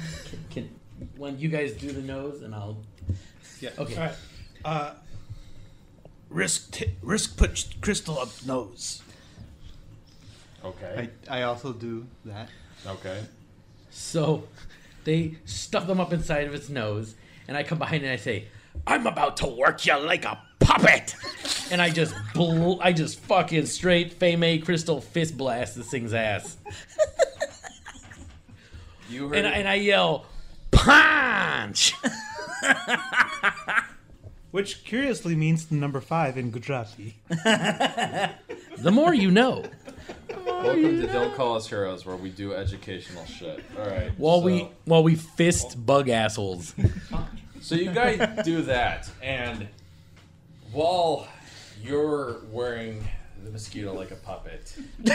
Can 0.99 1.09
when 1.17 1.39
you 1.39 1.49
guys 1.49 1.73
do 1.73 1.93
the 1.93 2.03
nose, 2.03 2.43
and 2.43 2.55
I'll. 2.55 2.79
Yeah. 3.61 3.71
Okay. 3.79 3.95
All 3.97 4.03
right. 4.03 4.15
Uh, 4.65 4.93
risk, 6.29 6.73
t- 6.73 6.93
risk 7.03 7.37
put 7.37 7.67
crystal 7.81 8.19
up 8.19 8.29
nose. 8.47 9.03
Okay. 10.65 11.09
I, 11.31 11.39
I 11.39 11.43
also 11.43 11.73
do 11.73 12.07
that. 12.25 12.49
Okay. 12.87 13.23
So 13.91 14.45
they 15.05 15.37
stuff 15.45 15.87
them 15.87 16.01
up 16.01 16.13
inside 16.13 16.47
of 16.49 16.55
its 16.55 16.69
nose, 16.69 17.15
and 17.49 17.57
I 17.57 17.63
come 17.63 17.79
behind 17.79 18.03
and 18.03 18.13
I 18.13 18.17
say, 18.17 18.49
I'm 18.87 19.07
about 19.07 19.37
to 19.39 19.47
work 19.47 19.87
you 19.87 19.97
like 19.99 20.25
a 20.25 20.39
puppet. 20.59 21.15
and 21.71 21.81
I 21.81 21.91
just 21.91 22.15
bl- 22.35 22.81
I 22.81 22.93
just 22.93 23.21
fucking 23.21 23.67
straight 23.67 24.13
Fame 24.15 24.61
Crystal 24.63 25.01
fist 25.01 25.37
blast 25.37 25.77
this 25.77 25.89
thing's 25.91 26.13
ass, 26.13 26.57
You 29.09 29.29
heard. 29.29 29.39
and 29.39 29.47
I, 29.47 29.51
and 29.53 29.69
I 29.69 29.75
yell, 29.75 30.27
punch! 30.87 31.95
Which 34.53 34.85
curiously 34.85 35.35
means 35.35 35.67
the 35.67 35.75
number 35.75 36.01
5 36.01 36.39
in 36.39 36.51
Gujarati. 36.51 37.17
the 37.29 38.91
more 38.91 39.13
you 39.13 39.31
know. 39.31 39.65
Welcome 40.47 41.01
to 41.01 41.07
Don't 41.09 41.35
Call 41.35 41.57
Us 41.57 41.69
Heroes, 41.69 42.07
where 42.07 42.17
we 42.17 42.31
do 42.31 42.55
educational 42.55 43.27
shit. 43.27 43.63
All 43.79 43.87
right. 43.87 44.17
While 44.17 44.41
so, 44.41 44.47
we 44.47 44.69
while 44.85 45.03
we 45.03 45.17
fist 45.17 45.85
bug 45.85 46.09
assholes. 46.09 46.75
So 47.61 47.75
you 47.75 47.91
guys 47.93 48.45
do 48.45 48.63
that, 48.63 49.11
and 49.23 49.69
while 50.73 51.29
you're 51.83 52.39
wearing 52.51 53.07
the 53.47 53.53
mosquito 53.53 53.95
like 53.95 54.11
a 54.11 54.17
puppet, 54.17 54.75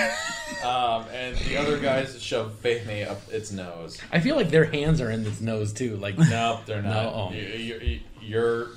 um, 0.66 1.06
and 1.14 1.38
the 1.38 1.58
other 1.58 1.78
guys 1.78 2.20
shove 2.22 2.54
Faithme 2.64 3.08
up 3.08 3.22
its 3.32 3.52
nose. 3.52 4.00
I 4.12 4.20
feel 4.22 4.36
like 4.36 4.50
their 4.50 4.66
hands 4.66 5.02
are 5.02 5.12
in 5.12 5.26
its 5.26 5.42
nose 5.42 5.74
too. 5.74 5.98
Like 5.98 6.18
No, 6.18 6.62
they're 6.66 6.82
not. 6.82 7.04
No, 7.04 7.30
oh. 7.30 7.34
You- 7.34 7.80
you- 7.80 8.00
You're 8.22 8.68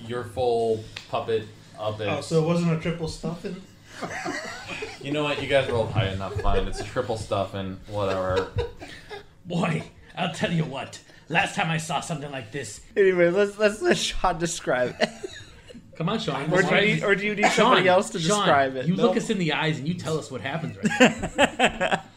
you're 0.00 0.24
full 0.24 0.82
puppet 1.10 1.46
up 1.78 2.00
its. 2.00 2.10
Oh, 2.10 2.20
so 2.20 2.42
it 2.42 2.46
wasn't 2.46 2.72
a 2.72 2.80
triple 2.80 3.08
stuffing? 3.08 3.56
You 5.00 5.12
know 5.12 5.22
what? 5.22 5.40
You 5.40 5.48
guys 5.48 5.70
rolled 5.70 5.90
high 5.92 6.08
enough. 6.08 6.40
Fine. 6.40 6.66
It's 6.66 6.80
a 6.80 6.84
triple 6.84 7.16
stuffing. 7.16 7.78
whatever. 7.88 8.48
boy, 9.46 9.84
I'll 10.16 10.32
tell 10.34 10.50
you 10.52 10.64
what. 10.64 10.98
Last 11.28 11.54
time 11.54 11.70
I 11.70 11.78
saw 11.78 12.00
something 12.00 12.30
like 12.30 12.50
this, 12.52 12.80
Anyway, 12.96 13.30
let's 13.30 13.56
let's 13.58 13.80
let 13.80 13.96
Sean 13.96 14.38
describe 14.38 14.94
it. 15.00 15.08
Come 15.96 16.08
on, 16.08 16.18
Sean. 16.18 16.52
Or 16.52 16.62
do, 16.62 16.74
you 16.74 16.80
need, 16.94 17.04
or 17.04 17.14
do 17.14 17.24
you 17.26 17.34
need 17.34 17.46
somebody 17.52 17.88
else 17.88 18.10
to 18.10 18.18
Sean, 18.18 18.38
describe 18.40 18.76
it? 18.76 18.86
You 18.86 18.96
look 18.96 19.16
us 19.16 19.30
in 19.30 19.38
the 19.38 19.52
eyes 19.52 19.78
and 19.78 19.86
you 19.86 19.94
tell 19.94 20.18
us 20.18 20.30
what 20.30 20.40
happens 20.40 20.76
right 20.76 21.38
now. 21.70 22.02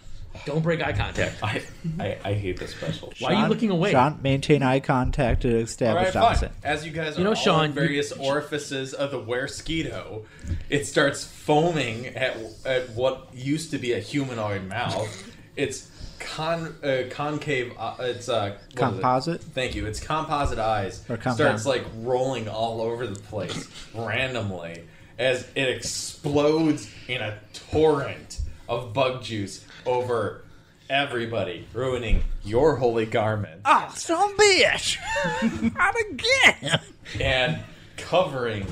Don't 0.46 0.62
break 0.64 0.82
eye 0.82 0.94
contact. 0.94 1.44
I, 1.44 1.62
I, 2.00 2.18
I 2.24 2.34
hate 2.34 2.58
this 2.58 2.72
special. 2.72 3.12
Why 3.20 3.34
are 3.34 3.44
you 3.44 3.48
looking 3.50 3.70
away? 3.70 3.92
Sean, 3.92 4.20
maintain 4.22 4.64
eye 4.64 4.80
contact 4.80 5.42
to 5.42 5.50
All 5.50 5.56
right, 5.56 5.64
establish 5.64 6.14
fine. 6.14 6.24
opposite. 6.24 6.52
As 6.64 6.86
you 6.86 6.92
guys 6.92 7.16
are 7.16 7.20
You 7.20 7.24
know, 7.26 7.32
all 7.32 7.36
Sean, 7.36 7.66
in 7.66 7.72
various 7.74 8.16
you- 8.16 8.24
orifices 8.24 8.94
of 8.94 9.12
the 9.12 9.20
Weresquito, 9.20 10.24
it 10.70 10.86
starts 10.86 11.26
foaming 11.26 12.08
at, 12.08 12.38
at 12.66 12.90
what 12.92 13.28
used 13.34 13.72
to 13.72 13.78
be 13.78 13.92
a 13.94 14.00
humanoid 14.00 14.64
mouth. 14.70 15.32
It's 15.58 15.90
con 16.20 16.76
uh, 16.84 17.04
concave. 17.10 17.74
Uh, 17.78 17.96
it's 18.00 18.30
uh, 18.30 18.56
is 18.70 18.74
it? 18.74 18.76
Composite? 18.76 19.42
Thank 19.42 19.76
you. 19.76 19.86
It's 19.86 20.00
composite 20.00 20.60
eyes. 20.60 21.04
Or 21.10 21.18
compound. 21.18 21.36
starts 21.38 21.66
like 21.66 21.86
rolling 21.98 22.48
all 22.48 22.82
over 22.82 23.08
the 23.08 23.20
place 23.20 23.68
randomly 23.94 24.84
as 25.20 25.48
it 25.56 25.70
explodes 25.70 26.90
in 27.08 27.22
a 27.22 27.38
torrent 27.54 28.42
of 28.70 28.94
bug 28.94 29.24
juice 29.24 29.66
over 29.86 30.44
everybody, 30.90 31.68
ruining 31.74 32.24
your 32.44 32.76
holy 32.78 33.06
garment 33.06 33.62
Oh, 33.66 33.92
some 33.96 34.38
bitch! 34.38 34.98
Not 35.76 35.96
again! 36.10 36.80
and 37.20 37.60
covering 37.98 38.66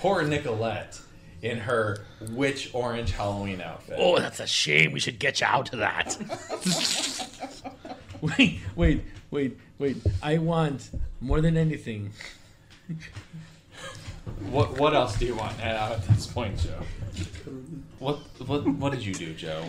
poor 0.00 0.22
Nicolette 0.24 0.98
in 1.42 1.58
her 1.58 2.04
witch 2.30 2.70
orange 2.72 3.12
Halloween 3.12 3.60
outfit. 3.60 3.96
Oh, 3.98 4.18
that's 4.18 4.40
a 4.40 4.46
shame. 4.46 4.92
We 4.92 5.00
should 5.00 5.18
get 5.18 5.40
you 5.40 5.46
out 5.46 5.72
of 5.72 5.78
that. 5.80 6.16
Wait, 8.20 8.60
wait, 8.76 9.02
wait, 9.30 9.58
wait. 9.78 9.96
I 10.22 10.36
want 10.36 10.90
more 11.22 11.40
than 11.40 11.56
anything. 11.56 12.10
What 14.50 14.78
what 14.78 14.92
else 14.92 15.18
do 15.18 15.24
you 15.24 15.34
want 15.34 15.56
now 15.56 15.94
at 15.94 16.06
this 16.06 16.26
point, 16.26 16.58
Joe? 16.58 16.82
What 17.98 18.18
what 18.46 18.68
what 18.68 18.92
did 18.92 19.02
you 19.02 19.14
do, 19.14 19.32
Joe? 19.32 19.64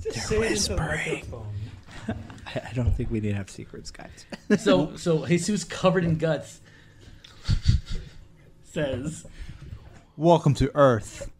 Just 0.00 0.28
say 0.28 0.36
it 0.38 0.70
into. 0.70 0.80
I 2.08 2.14
I 2.54 2.72
don't 2.72 2.92
think 2.92 3.10
we 3.10 3.18
need 3.18 3.30
to 3.30 3.34
have 3.34 3.50
secrets, 3.50 3.90
guys. 3.90 4.26
So, 4.60 4.94
so 4.94 5.26
Jesus 5.26 5.64
covered 5.64 6.04
in 6.04 6.18
guts 6.18 6.60
says, 8.76 9.26
Welcome 10.18 10.54
to 10.54 10.70
Earth. 10.74 11.30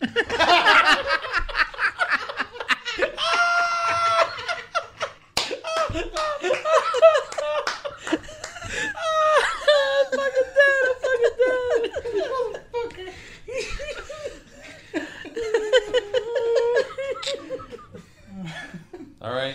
All 19.23 19.33
right. 19.33 19.55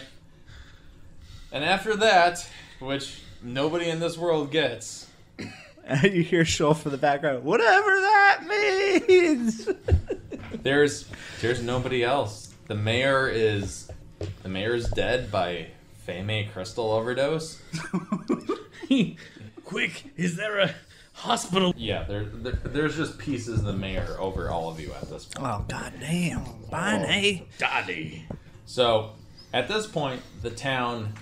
And 1.52 1.64
after 1.64 1.96
that, 1.98 2.50
which 2.80 3.22
nobody 3.44 3.88
in 3.88 4.00
this 4.00 4.18
world 4.18 4.50
gets, 4.50 5.11
you 6.04 6.24
hear 6.24 6.46
Shoal 6.46 6.74
from 6.74 6.92
the 6.92 6.98
background, 6.98 7.44
whatever 7.44 7.90
that 7.90 8.44
means! 9.08 9.70
there's 10.64 11.08
there's 11.42 11.62
nobody 11.62 12.04
else. 12.04 12.54
The 12.68 12.76
mayor 12.76 13.28
is 13.30 13.92
the 14.44 14.50
mayor's 14.50 14.90
dead 14.90 15.32
by 15.32 15.68
Fame 16.06 16.50
crystal 16.52 16.92
overdose. 16.92 17.62
Quick, 19.66 20.04
is 20.18 20.36
there 20.36 20.60
a 20.60 20.76
hospital? 21.14 21.74
Yeah, 21.78 22.04
there, 22.04 22.26
there 22.26 22.54
there's 22.54 22.98
just 22.98 23.18
pieces 23.18 23.60
of 23.60 23.66
the 23.66 23.74
mayor 23.74 24.16
over 24.20 24.50
all 24.50 24.70
of 24.70 24.80
you 24.80 24.92
at 24.94 25.10
this 25.10 25.26
point. 25.26 25.48
oh, 25.48 25.66
goddamn. 25.68 26.44
Bonnie. 26.70 27.44
Oh, 27.44 27.54
Daddy. 27.58 28.28
So, 28.66 29.12
at 29.54 29.68
this 29.68 29.86
point, 29.88 30.22
the 30.42 30.50
town 30.50 31.14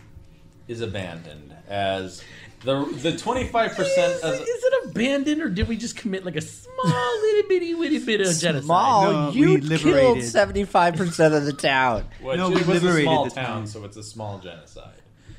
is 0.68 0.82
abandoned 0.82 1.55
as 1.68 2.24
the 2.62 2.84
the 2.86 3.12
25% 3.14 3.80
is, 3.80 4.22
of 4.22 4.32
the, 4.32 4.38
is 4.41 4.64
it 4.64 4.89
abandoned 4.89 5.41
or 5.41 5.49
did 5.49 5.68
we 5.68 5.78
just 5.78 5.95
commit 5.95 6.26
like 6.26 6.36
a 6.36 6.41
small 6.41 6.76
little 7.22 7.49
bitty 7.49 7.74
witty 7.74 7.99
bit 7.99 8.22
of 8.22 8.28
genocide? 8.38 8.64
Small, 8.66 9.12
No, 9.12 9.32
you 9.32 9.57
killed 9.60 9.64
liberated. 9.70 10.24
75% 10.24 11.36
of 11.38 11.45
the 11.45 11.53
town. 11.53 12.05
which 12.22 12.38
No, 12.38 12.47
it 12.51 12.55
we 12.55 12.55
was 12.55 12.68
a 12.68 12.72
liberated 12.74 13.03
small 13.05 13.24
the 13.26 13.30
town, 13.32 13.45
town. 13.45 13.68
so 13.68 13.84
it's 13.86 13.97
a 13.97 14.03
small 14.03 14.39
genocide. 14.39 14.93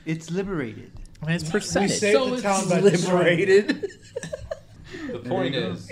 It's 0.07 0.31
liberated. 0.31 0.91
I 1.23 1.27
mean, 1.27 1.35
it's 1.35 1.45
We 1.45 1.51
percentage. 1.51 1.91
saved 1.99 2.17
So 2.19 2.27
the 2.31 2.35
it's 2.35 2.43
town 2.43 2.69
by 2.69 2.81
destroying 2.81 3.39
it. 3.41 3.49
liberated. 3.69 3.91
The 5.13 5.19
point 5.19 5.55
is, 5.55 5.91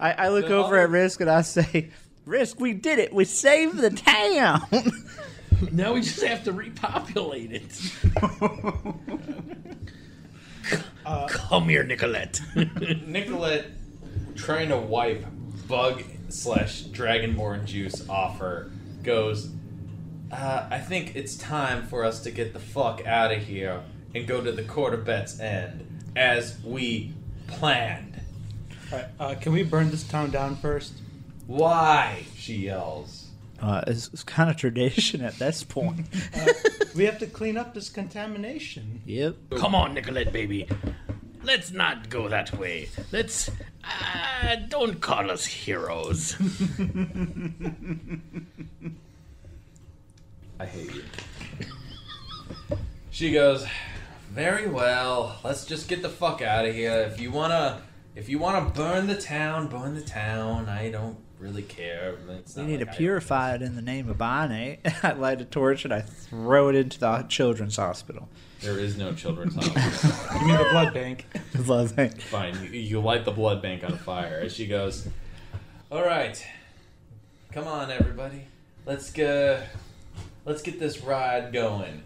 I, 0.00 0.12
I 0.12 0.28
look 0.28 0.46
The 0.48 0.54
over 0.54 0.76
other- 0.76 0.84
at 0.84 0.90
Risk 0.90 1.20
and 1.20 1.30
I 1.30 1.42
say, 1.42 1.90
Risk, 2.26 2.58
we 2.60 2.72
did 2.72 2.98
it. 2.98 3.12
We 3.12 3.24
saved 3.24 3.78
the 3.78 3.90
town. 3.90 4.62
Now 5.72 5.92
we 5.94 6.00
just 6.02 6.22
have 6.22 6.44
to 6.44 6.52
repopulate 6.52 7.52
it. 7.52 7.82
Come 11.28 11.68
here, 11.68 11.84
Nicolette. 11.84 12.40
Nicolette 13.06 13.66
trying 14.34 14.68
to 14.68 14.76
wipe 14.76 15.24
bug 15.66 16.02
slash 16.28 16.84
dragonborn 16.84 17.64
juice 17.64 18.08
off 18.08 18.38
her 18.38 18.70
goes. 19.02 19.50
Uh, 20.30 20.68
I 20.70 20.78
think 20.78 21.16
it's 21.16 21.36
time 21.36 21.86
for 21.86 22.04
us 22.04 22.20
to 22.22 22.30
get 22.30 22.52
the 22.52 22.58
fuck 22.58 23.06
out 23.06 23.32
of 23.32 23.42
here 23.42 23.82
and 24.14 24.26
go 24.26 24.42
to 24.42 24.52
the 24.52 24.62
court 24.62 24.92
of 24.92 25.04
Bet's 25.04 25.40
End 25.40 25.86
as 26.16 26.58
we 26.62 27.14
planned. 27.46 28.20
Alright, 28.92 29.08
uh, 29.18 29.34
can 29.36 29.52
we 29.52 29.62
burn 29.62 29.90
this 29.90 30.04
town 30.04 30.30
down 30.30 30.56
first? 30.56 30.92
Why? 31.46 32.24
She 32.36 32.56
yells. 32.56 33.27
Uh, 33.60 33.82
it's, 33.86 34.08
it's 34.12 34.22
kind 34.22 34.48
of 34.50 34.56
tradition 34.56 35.20
at 35.22 35.38
this 35.38 35.64
point. 35.64 36.06
We 36.94 37.04
have 37.04 37.18
to 37.20 37.26
clean 37.26 37.56
up 37.56 37.74
this 37.74 37.90
contamination. 37.90 39.02
yep. 39.06 39.36
Come 39.56 39.72
on, 39.76 39.94
Nicolette, 39.94 40.32
baby. 40.32 40.66
Let's 41.44 41.70
not 41.70 42.08
go 42.10 42.28
that 42.28 42.58
way. 42.58 42.88
Let's. 43.12 43.48
Uh, 43.84 44.56
don't 44.68 45.00
call 45.00 45.30
us 45.30 45.46
heroes. 45.46 46.34
I 50.58 50.66
hate 50.66 50.92
you. 50.92 51.04
She 53.10 53.30
goes, 53.32 53.64
"Very 54.32 54.66
well. 54.66 55.38
Let's 55.44 55.64
just 55.64 55.86
get 55.88 56.02
the 56.02 56.08
fuck 56.08 56.42
out 56.42 56.64
of 56.66 56.74
here. 56.74 57.02
If 57.12 57.20
you 57.20 57.30
wanna, 57.30 57.80
if 58.16 58.28
you 58.28 58.40
wanna 58.40 58.62
burn 58.70 59.06
the 59.06 59.14
town, 59.20 59.68
burn 59.68 59.94
the 59.94 60.00
town. 60.02 60.68
I 60.68 60.90
don't 60.90 61.16
really 61.40 61.62
care. 61.62 62.16
It's 62.30 62.56
We 62.56 62.64
need 62.64 62.80
like 62.80 62.90
to 62.90 62.96
purify 62.96 63.54
it 63.54 63.62
in 63.62 63.76
the 63.76 63.82
name 63.82 64.08
of 64.08 64.18
Bonnie. 64.18 64.78
I 65.02 65.12
light 65.12 65.40
a 65.40 65.44
torch 65.44 65.84
and 65.84 65.94
I 65.94 66.00
throw 66.00 66.68
it 66.68 66.74
into 66.74 66.98
the 66.98 67.24
children's 67.28 67.76
hospital. 67.76 68.28
There 68.60 68.78
is 68.78 68.96
no 68.96 69.12
children's 69.12 69.54
hospital. 69.64 70.40
You 70.40 70.46
mean 70.46 70.56
the 70.56 70.68
blood 70.70 70.94
bank? 70.94 71.26
The 71.52 71.62
blood 71.62 71.96
bank. 71.96 72.20
Fine. 72.20 72.54
You, 72.64 72.70
you 72.80 73.00
light 73.00 73.24
the 73.24 73.30
blood 73.30 73.62
bank 73.62 73.82
on 73.84 73.96
fire. 73.98 74.40
As 74.44 74.54
she 74.54 74.66
goes, 74.66 75.08
"All 75.90 76.02
right, 76.04 76.44
come 77.52 77.66
on, 77.66 77.90
everybody. 77.90 78.44
Let's 78.86 79.10
go. 79.10 79.60
Let's 80.44 80.62
get 80.62 80.78
this 80.78 81.02
ride 81.02 81.52
going, 81.52 82.02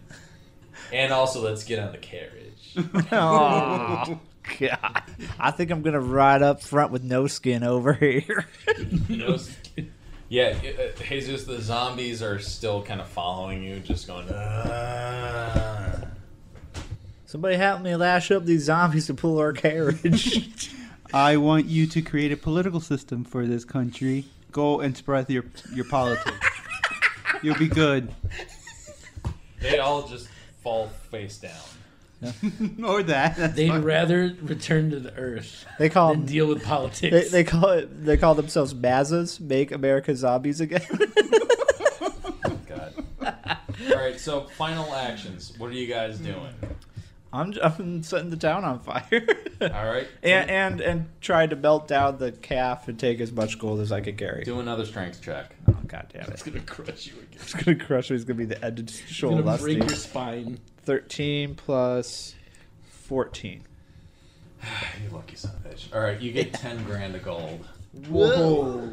and 0.93 1.13
also 1.13 1.43
let's 1.43 1.65
get 1.65 1.79
on 1.79 1.93
the 1.93 1.99
carriage." 1.99 2.77
God. 4.59 5.03
I 5.39 5.51
think 5.51 5.71
I'm 5.71 5.83
going 5.83 5.95
to 5.95 6.01
ride 6.01 6.43
up 6.43 6.63
front 6.63 6.91
with 6.93 7.03
no 7.05 7.27
skin 7.27 7.63
over 7.63 7.93
here. 7.95 8.47
No 9.09 9.35
s- 9.35 9.57
yeah, 10.29 10.55
uh, 10.65 11.03
Jesus, 11.03 11.45
the 11.45 11.61
zombies 11.61 12.23
are 12.23 12.39
still 12.39 12.83
kind 12.83 13.01
of 13.01 13.09
following 13.09 13.63
you, 13.63 13.81
just 13.81 14.07
going. 14.07 14.27
"Ah." 14.33 16.01
Somebody 17.27 17.57
help 17.57 17.81
me 17.83 17.97
lash 17.97 18.31
up 18.31 18.45
these 18.45 18.65
zombies 18.65 19.07
to 19.07 19.15
pull 19.15 19.39
our 19.39 19.53
carriage. 19.53 20.71
I 21.15 21.37
want 21.37 21.67
you 21.67 21.87
to 21.89 22.03
create 22.03 22.33
a 22.33 22.37
political 22.37 22.81
system 22.81 23.25
for 23.25 23.47
this 23.47 23.65
country. 23.65 24.25
Go 24.51 24.81
and 24.81 24.97
spread 24.97 25.29
your 25.31 25.45
your 25.75 25.85
politics. 25.87 26.37
You'll 27.43 27.59
be 27.59 27.69
good. 27.69 28.15
They 29.61 29.79
all 29.79 30.07
just 30.07 30.29
fall 30.63 30.89
face 31.11 31.39
down. 31.39 31.53
or 32.85 33.03
that. 33.05 33.37
That's 33.37 33.55
They'd 33.55 33.69
fine. 33.69 33.83
rather 33.83 34.35
return 34.43 34.91
to 34.91 35.01
the 35.01 35.13
earth 35.15 35.65
They 35.79 35.89
call 35.89 36.11
than 36.11 36.21
them. 36.21 36.29
deal 36.33 36.47
with 36.47 36.63
politics. 36.65 37.11
They, 37.11 37.29
they 37.29 37.45
call 37.45 37.71
it. 37.71 38.05
They 38.05 38.17
call 38.17 38.35
themselves 38.35 38.75
Mazas. 38.75 39.41
Make 39.41 39.73
America 39.73 40.15
zombies 40.15 40.61
again. 40.61 40.83
God. 42.67 42.95
All 43.21 43.97
right, 43.97 44.19
so 44.19 44.43
final 44.57 44.95
actions. 44.95 45.53
What 45.59 45.71
are 45.71 45.75
you 45.75 45.87
guys 45.87 46.19
doing? 46.19 46.53
I'm, 47.35 47.55
I'm 47.63 48.03
setting 48.03 48.29
the 48.31 48.37
town 48.37 48.63
on 48.65 48.79
fire. 48.81 49.27
All 49.63 49.69
right, 49.87 50.07
and 50.23 50.51
and 50.51 50.81
and 50.83 51.09
trying 51.23 51.49
to 51.51 51.57
melt 51.57 51.89
down 51.89 52.19
the 52.19 52.31
calf 52.33 52.89
and 52.89 52.99
take 52.99 53.21
as 53.21 53.33
much 53.33 53.59
gold 53.59 53.81
as 53.81 53.91
I 53.91 54.01
can 54.03 54.17
carry. 54.17 54.45
do 54.45 54.61
another 54.61 54.85
strength 54.85 55.23
check. 55.23 55.57
Oh 55.69 55.77
god 55.87 56.09
damn 56.13 56.25
it! 56.25 56.29
It's 56.31 56.43
gonna 56.43 56.61
crush 56.61 57.07
you 57.07 57.15
again. 57.15 57.29
It's 57.41 57.55
gonna 57.55 57.79
crush 57.79 58.11
me. 58.11 58.17
It's 58.17 58.25
gonna 58.27 58.37
be 58.39 58.45
the 58.45 58.63
end 58.63 58.81
of 58.81 58.85
It's 58.85 58.99
shoal 59.09 59.41
gonna 59.41 59.57
break 59.59 59.79
your 59.79 59.89
spine. 59.91 60.59
Thirteen 60.85 61.55
plus 61.55 62.35
fourteen. 62.91 63.63
You 65.03 65.11
lucky 65.11 65.35
son 65.37 65.53
of 65.57 65.67
a 65.67 65.75
bitch. 65.75 65.95
All 65.95 66.01
right, 66.01 66.21
you 66.21 66.33
get 66.33 66.53
ten 66.53 66.83
grand 66.85 67.15
of 67.17 67.25
gold. 67.25 67.67
Whoa. 68.09 68.91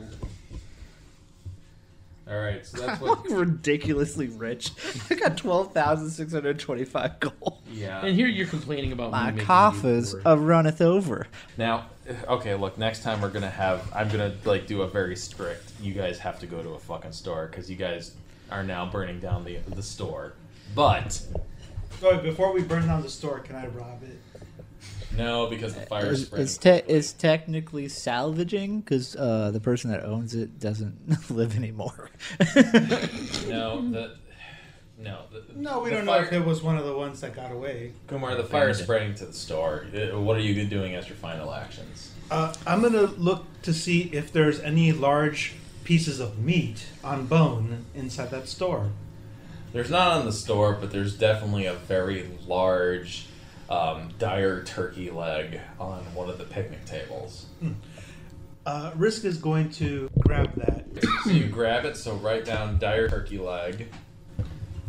All 2.30 2.38
right, 2.40 2.64
so 2.66 2.86
that's 2.86 3.02
what. 3.02 3.28
ridiculously 3.30 4.28
rich. 4.28 4.72
I 5.10 5.16
got 5.16 5.36
twelve 5.38 5.74
thousand 5.74 6.10
six 6.12 6.32
hundred 6.34 6.60
twenty-five 6.60 7.20
gold. 7.20 7.62
Yeah. 7.72 8.06
And 8.06 8.16
here 8.16 8.28
you're 8.28 8.46
complaining 8.48 8.92
about 8.92 9.12
My 9.12 9.28
me 9.28 9.32
making 9.34 9.46
coffers 9.48 10.14
you 10.14 10.22
are 10.26 10.38
runneth 10.38 10.82
over. 10.82 11.26
Now, 11.58 11.88
okay, 12.28 12.54
look. 12.56 12.78
Next 12.78 13.02
time 13.02 13.22
we're 13.22 13.30
gonna 13.32 13.50
have. 13.50 13.92
I'm 13.96 14.10
gonna 14.10 14.36
like 14.46 14.68
do 14.68 14.84
a 14.84 14.88
very 14.88 15.16
strict. 15.16 15.72
You 15.82 15.94
guys 15.94 16.20
have 16.20 16.40
to 16.40 16.46
go 16.46 16.62
to 16.62 16.70
a 16.70 16.80
fucking 16.80 17.14
store 17.14 17.48
because 17.48 17.70
you 17.70 17.76
guys 17.78 18.14
are 18.52 18.64
now 18.64 18.86
burning 18.90 19.20
down 19.20 19.44
the 19.44 19.58
the 19.70 19.84
store. 19.84 20.34
But 20.76 21.20
Oh, 22.04 22.18
before 22.18 22.54
we 22.54 22.62
burn 22.62 22.88
down 22.88 23.02
the 23.02 23.10
store, 23.10 23.40
can 23.40 23.56
I 23.56 23.68
rob 23.68 24.02
it? 24.04 24.20
no, 25.18 25.48
because 25.48 25.74
the 25.74 25.82
fire 25.82 26.12
It's, 26.14 26.22
spreading. 26.24 26.44
it's, 26.46 26.58
te- 26.58 26.70
it's 26.88 27.12
technically 27.14 27.90
salvaging 27.90 28.80
because 28.82 29.16
uh, 29.18 29.52
the 29.52 29.60
person 29.60 29.92
that 29.92 30.06
owns 30.06 30.34
it 30.36 30.60
doesn't 30.60 31.30
live 31.32 31.56
anymore. 31.58 32.10
no, 33.48 33.82
the 33.90 34.16
no. 34.98 35.22
The, 35.32 35.44
No, 35.56 35.80
we 35.82 35.90
the 35.90 35.96
don't 35.98 36.06
fire, 36.06 36.22
know 36.22 36.28
if 36.28 36.34
it 36.34 36.46
was 36.46 36.62
one 36.62 36.78
of 36.78 36.86
the 36.86 36.94
ones 36.96 37.22
that 37.22 37.34
got 37.36 37.52
away. 37.52 37.94
Kumar, 38.08 38.36
the 38.36 38.44
fire 38.44 38.70
is 38.70 38.80
spreading 38.80 39.16
to 39.16 39.26
the 39.26 39.34
store. 39.34 39.86
Uh, 39.94 40.20
What 40.20 40.38
are 40.38 40.42
you 40.42 40.66
doing 40.66 40.96
as 40.96 41.08
your 41.08 41.18
final 41.18 41.54
actions? 41.54 42.12
Uh, 42.32 42.54
I'm 42.68 42.82
gonna 42.82 43.04
look 43.18 43.46
to 43.64 43.74
see 43.74 44.04
if 44.14 44.32
there's 44.32 44.60
any 44.60 44.92
large 44.92 45.56
pieces 45.84 46.20
of 46.20 46.38
meat 46.40 46.86
on 47.04 47.26
bone 47.26 47.86
inside 47.96 48.30
that 48.32 48.48
store. 48.48 48.92
There's 49.72 49.90
not 49.90 50.18
on 50.18 50.26
the 50.26 50.32
store, 50.32 50.74
but 50.74 50.92
there's 50.92 51.16
definitely 51.16 51.66
a 51.66 51.74
very 51.74 52.30
large 52.48 53.28
um, 53.70 54.10
dire 54.18 54.64
turkey 54.64 55.12
leg 55.12 55.62
on 55.80 56.00
one 56.16 56.30
of 56.30 56.38
the 56.38 56.44
picnic 56.44 56.86
tables. 56.86 57.46
Uh, 58.66 58.92
Risk 58.96 59.26
is 59.26 59.38
going 59.38 59.70
to 59.72 60.10
grab 60.20 60.54
that. 60.56 60.86
So 61.24 61.32
you 61.32 61.48
grab 61.48 61.86
it, 61.86 61.96
so 61.98 62.16
write 62.16 62.46
down 62.46 62.80
dire 62.80 63.08
turkey 63.08 63.38
leg. 63.38 63.88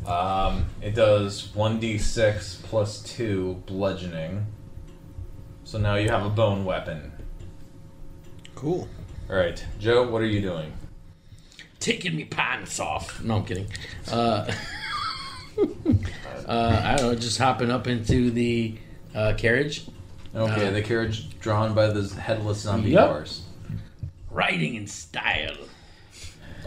Um, 0.07 0.66
it 0.81 0.95
does 0.95 1.49
1d6 1.55 2.62
plus 2.64 3.03
2 3.03 3.62
bludgeoning. 3.66 4.47
So 5.64 5.78
now 5.78 5.97
you 5.97 6.09
have 6.09 6.24
a 6.24 6.31
bone 6.31 6.64
weapon. 6.64 7.12
Cool. 8.55 8.89
Alright, 9.28 9.64
Joe, 9.78 10.09
what 10.11 10.22
are 10.22 10.26
you 10.26 10.41
doing? 10.41 10.72
Taking 11.81 12.14
me 12.16 12.24
pants 12.24 12.78
off. 12.78 13.22
No, 13.24 13.37
I'm 13.37 13.45
kidding. 13.45 13.66
Uh, 14.11 14.51
uh, 16.47 16.81
I 16.85 16.97
don't 16.97 17.07
know, 17.07 17.14
just 17.14 17.39
hopping 17.39 17.70
up 17.70 17.87
into 17.87 18.31
the 18.31 18.76
uh, 19.14 19.33
carriage. 19.37 19.87
Okay, 20.35 20.68
Uh, 20.68 20.70
the 20.70 20.83
carriage 20.83 21.39
drawn 21.41 21.74
by 21.74 21.87
the 21.89 22.03
headless 22.20 22.59
zombie 22.59 22.91
Yep. 22.91 23.09
horse. 23.09 23.43
Riding 24.31 24.74
in 24.76 24.87
style. 24.87 25.57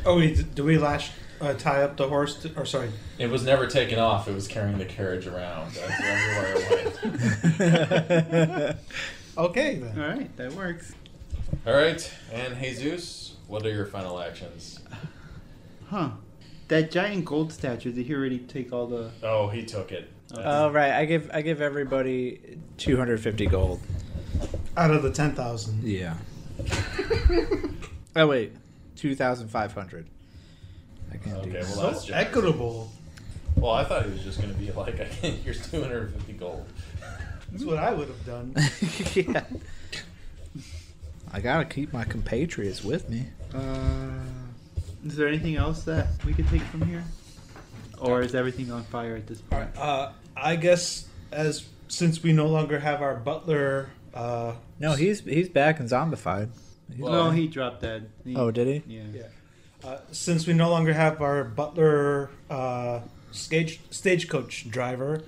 Oh, 0.06 0.18
wait, 0.18 0.54
do 0.56 0.64
we 0.66 0.78
lash 0.78 1.12
uh, 1.40 1.54
tie 1.54 1.84
up 1.84 1.96
the 1.96 2.10
horse? 2.10 2.42
To, 2.42 2.52
or 2.58 2.66
sorry, 2.66 2.90
It 3.20 3.28
was 3.30 3.44
never 3.46 3.68
taken 3.68 4.00
off, 4.00 4.28
it 4.28 4.34
was 4.34 4.48
carrying 4.48 4.78
the 4.80 4.86
carriage 4.86 5.28
around 5.28 5.72
That's 5.74 6.02
everywhere 6.04 6.56
it 7.60 8.50
went. 8.60 8.78
okay 9.38 9.76
then. 9.76 10.02
All 10.02 10.08
right, 10.10 10.38
that 10.38 10.54
works. 10.54 10.94
Alright, 11.66 12.12
and 12.34 12.58
Jesus, 12.60 13.33
what 13.48 13.66
are 13.66 13.72
your 13.72 13.86
final 13.86 14.20
actions? 14.20 14.80
Huh. 15.90 16.12
That 16.70 16.92
giant 16.92 17.26
gold 17.26 17.52
statue, 17.54 17.92
did 17.92 18.06
he 18.06 18.14
already 18.16 18.40
take 18.40 18.72
all 18.74 18.88
the. 18.88 19.12
Oh, 19.22 19.50
he 19.50 19.64
took 19.64 19.92
it. 19.92 20.10
Oh 20.36 20.70
right, 20.72 20.92
I 20.94 21.06
give 21.06 21.30
I 21.34 21.42
give 21.42 21.62
everybody 21.62 22.58
two 22.78 22.98
hundred 22.98 23.20
fifty 23.20 23.46
gold. 23.46 23.80
Out 24.76 24.90
of 24.92 25.04
the 25.04 25.12
ten 25.12 25.36
thousand. 25.36 25.84
Yeah. 25.84 26.16
oh 28.16 28.28
wait, 28.28 28.54
two 28.96 29.16
thousand 29.16 29.50
five 29.50 29.74
hundred. 29.74 30.08
I 31.12 31.18
can't 31.18 31.38
Okay, 31.40 31.50
do 31.52 31.54
well, 31.58 31.64
So 31.66 31.82
that's 31.92 32.06
generous. 32.06 32.28
equitable. 32.28 32.92
Well, 33.56 33.74
I 33.74 33.84
thought 33.84 34.06
he 34.06 34.12
was 34.12 34.24
just 34.24 34.42
going 34.42 34.52
to 34.52 34.60
be 34.60 34.72
like, 34.72 34.96
here's 34.98 35.70
250 35.70 36.34
gold. 36.34 36.66
That's 37.52 37.64
what 37.64 37.78
I 37.78 37.94
would 37.94 38.08
have 38.08 38.26
done. 38.26 38.56
yeah. 39.14 39.44
I 41.34 41.40
gotta 41.42 41.66
keep 41.66 41.92
my 41.92 42.04
compatriots 42.04 42.84
with 42.84 43.10
me. 43.10 43.26
Uh, 43.54 44.12
is 45.06 45.16
there 45.16 45.28
anything 45.28 45.56
else 45.56 45.84
that 45.84 46.08
we 46.26 46.34
could 46.34 46.48
take 46.50 46.62
from 46.64 46.82
here? 46.88 47.04
Or 47.98 48.22
is 48.22 48.36
everything 48.36 48.72
on 48.72 48.84
fire 48.84 49.16
at 49.16 49.28
this 49.28 49.42
point? 49.42 49.70
Uh, 49.78 50.12
I 50.38 50.56
guess 50.56 51.08
as 51.32 51.66
since 51.88 52.22
we 52.22 52.34
no 52.34 52.48
longer 52.48 52.80
have 52.80 53.02
our 53.02 53.16
butler. 53.16 53.90
Uh, 54.14 54.54
No, 54.80 54.94
he's 54.94 55.22
he's 55.22 55.50
back 55.50 55.80
and 55.80 55.90
zombified. 55.90 56.50
He's- 56.90 57.00
Well- 57.00 57.26
no, 57.26 57.32
he 57.32 57.48
dropped 57.48 57.82
dead. 57.82 58.10
He- 58.24 58.36
oh, 58.36 58.52
did 58.52 58.68
he? 58.68 58.96
Yeah. 58.96 59.04
Yeah. 59.14 59.28
uh, 59.90 59.98
since 60.12 60.46
we 60.48 60.54
no 60.54 60.70
longer 60.70 60.94
have 60.94 61.22
our 61.22 61.44
butler 61.44 62.30
uh, 62.50 63.02
stage 63.32 63.80
stagecoach 63.90 64.70
driver, 64.70 65.24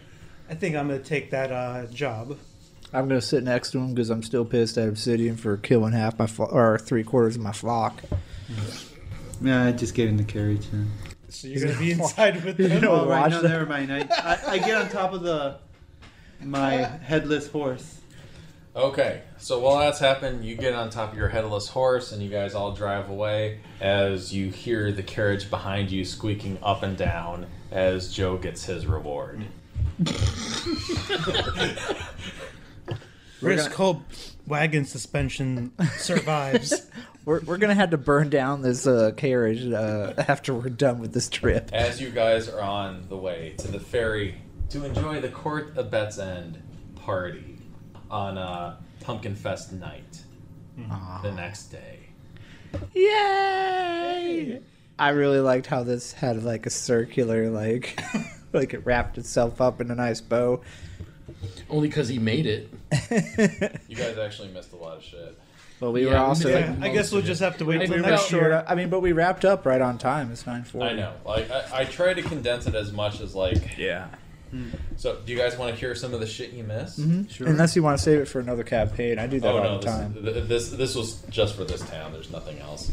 I 0.49 0.53
think 0.55 0.75
I'm 0.75 0.87
gonna 0.87 0.99
take 0.99 1.31
that 1.31 1.51
uh, 1.51 1.87
job. 1.87 2.37
I'm 2.95 3.07
gonna 3.07 3.21
sit 3.21 3.43
next 3.43 3.71
to 3.71 3.79
him 3.79 3.93
because 3.93 4.09
I'm 4.09 4.23
still 4.23 4.45
pissed 4.45 4.77
at 4.77 4.87
Obsidian 4.87 5.35
for 5.37 5.57
killing 5.57 5.93
half 5.93 6.17
my 6.17 6.27
flo- 6.27 6.45
or 6.47 6.77
three 6.79 7.03
quarters 7.03 7.35
of 7.35 7.41
my 7.41 7.51
flock. 7.51 8.01
Mm-hmm. 8.51 9.47
Yeah, 9.47 9.65
I 9.65 9.71
just 9.73 9.93
get 9.95 10.07
in 10.07 10.17
the 10.17 10.23
carriage 10.23 10.67
then. 10.71 10.91
So 11.29 11.47
you're 11.47 11.65
gonna 11.67 11.77
be 11.79 11.91
inside 11.91 12.43
with 12.45 12.59
You 12.61 12.69
them. 12.69 12.81
know- 12.83 12.91
Oh, 13.01 13.07
right, 13.09 13.21
watch 13.23 13.31
no, 13.31 13.41
that. 13.41 13.49
never 13.49 13.65
mind. 13.65 13.91
I, 13.91 14.07
I, 14.11 14.39
I 14.53 14.57
get 14.59 14.75
on 14.81 14.89
top 14.89 15.13
of 15.13 15.21
the 15.23 15.57
my 16.41 16.71
headless 16.73 17.47
horse. 17.49 17.99
Okay, 18.75 19.21
so 19.37 19.59
while 19.59 19.79
that's 19.79 19.99
happening, 19.99 20.43
you 20.43 20.55
get 20.57 20.73
on 20.73 20.89
top 20.89 21.13
of 21.13 21.17
your 21.17 21.29
headless 21.29 21.69
horse 21.69 22.11
and 22.11 22.21
you 22.21 22.29
guys 22.29 22.53
all 22.53 22.73
drive 22.73 23.09
away 23.09 23.59
as 23.79 24.33
you 24.33 24.49
hear 24.51 24.91
the 24.91 25.01
carriage 25.03 25.49
behind 25.49 25.89
you 25.91 26.03
squeaking 26.03 26.57
up 26.61 26.83
and 26.83 26.97
down 26.97 27.45
as 27.71 28.13
Joe 28.13 28.35
gets 28.35 28.65
his 28.65 28.85
reward. 28.85 29.45
Risk 33.45 33.71
hope 33.73 34.01
wagon 34.47 34.85
suspension 34.85 35.71
survives. 35.97 36.73
We're, 37.25 37.41
we're 37.41 37.57
gonna 37.57 37.73
have 37.73 37.89
to 37.89 37.97
burn 37.97 38.29
down 38.29 38.61
this 38.61 38.85
uh, 38.85 39.11
carriage 39.17 39.65
uh, 39.65 40.13
after 40.15 40.53
we're 40.53 40.69
done 40.69 40.99
with 40.99 41.11
this 41.11 41.27
trip. 41.27 41.71
As 41.73 41.99
you 41.99 42.11
guys 42.11 42.47
are 42.47 42.61
on 42.61 43.07
the 43.09 43.17
way 43.17 43.55
to 43.57 43.67
the 43.67 43.79
ferry 43.79 44.35
to 44.69 44.85
enjoy 44.85 45.21
the 45.21 45.29
Court 45.29 45.75
of 45.75 45.89
Bet's 45.89 46.19
End 46.19 46.61
party 46.93 47.57
on 48.11 48.37
uh, 48.37 48.77
Pumpkin 48.99 49.33
Fest 49.33 49.71
night 49.73 50.21
the 51.23 51.31
next 51.31 51.71
day. 51.71 52.09
Yay! 52.93 54.61
I 54.99 55.09
really 55.09 55.39
liked 55.39 55.65
how 55.67 55.83
this 55.83 56.13
had 56.13 56.43
like 56.43 56.65
a 56.65 56.69
circular 56.69 57.49
like 57.49 57.99
like 58.53 58.73
it 58.73 58.85
wrapped 58.85 59.17
itself 59.17 59.61
up 59.61 59.81
in 59.81 59.91
a 59.91 59.95
nice 59.95 60.21
bow. 60.21 60.61
Only 61.69 61.87
because 61.87 62.07
he 62.07 62.19
made 62.19 62.45
it. 62.45 62.69
You 63.87 63.95
guys 63.95 64.17
actually 64.17 64.49
missed 64.49 64.73
a 64.73 64.75
lot 64.77 64.97
of 64.97 65.03
shit. 65.03 65.37
Well, 65.79 65.91
we 65.91 66.05
Yeah, 66.05 66.11
were 66.11 66.17
also 66.17 66.47
missed, 66.49 66.59
yeah, 66.59 66.71
like, 66.79 66.91
I 66.91 66.93
guess 66.93 67.11
we'll 67.11 67.21
just 67.21 67.41
have 67.41 67.57
to 67.57 67.65
wait 67.65 67.81
I 67.81 67.85
till 67.85 67.97
next 67.99 68.31
well, 68.31 68.41
year. 68.41 68.63
I 68.67 68.75
mean, 68.75 68.89
but 68.89 69.01
we 69.01 69.11
wrapped 69.11 69.43
up 69.45 69.65
right 69.65 69.81
on 69.81 69.97
time. 69.97 70.31
It's 70.31 70.45
nine 70.47 70.63
forty. 70.63 70.87
I 70.87 70.93
know. 70.93 71.13
Like 71.25 71.49
I, 71.51 71.81
I 71.81 71.85
try 71.85 72.13
to 72.13 72.21
condense 72.21 72.65
it 72.67 72.75
as 72.75 72.91
much 72.93 73.19
as 73.21 73.35
like. 73.35 73.77
Yeah. 73.77 74.07
So, 74.95 75.17
do 75.25 75.33
you 75.33 75.37
guys 75.37 75.57
want 75.57 75.73
to 75.73 75.77
hear 75.79 75.93
some 75.95 76.13
of 76.13 76.21
the 76.21 76.25
shit 76.27 76.51
you 76.51 76.63
missed? 76.63 76.97
Mm-hmm. 77.01 77.45
Unless 77.45 77.75
you 77.75 77.83
want 77.83 77.97
to 77.97 78.03
save 78.03 78.19
it 78.21 78.25
for 78.29 78.39
another 78.39 78.63
campaign, 78.63 79.19
I 79.19 79.27
do 79.27 79.37
that 79.41 79.53
Oh 79.53 79.57
all 79.57 79.63
no, 79.63 79.79
the 79.79 79.85
time. 79.85 80.13
th- 80.13 80.47
this 80.47 80.69
this 80.69 80.95
was 80.95 81.21
just 81.29 81.55
for 81.57 81.65
this 81.65 81.81
town. 81.89 82.13
There's 82.13 82.31
nothing 82.31 82.59
else. 82.59 82.89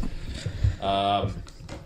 Um, 0.81 1.41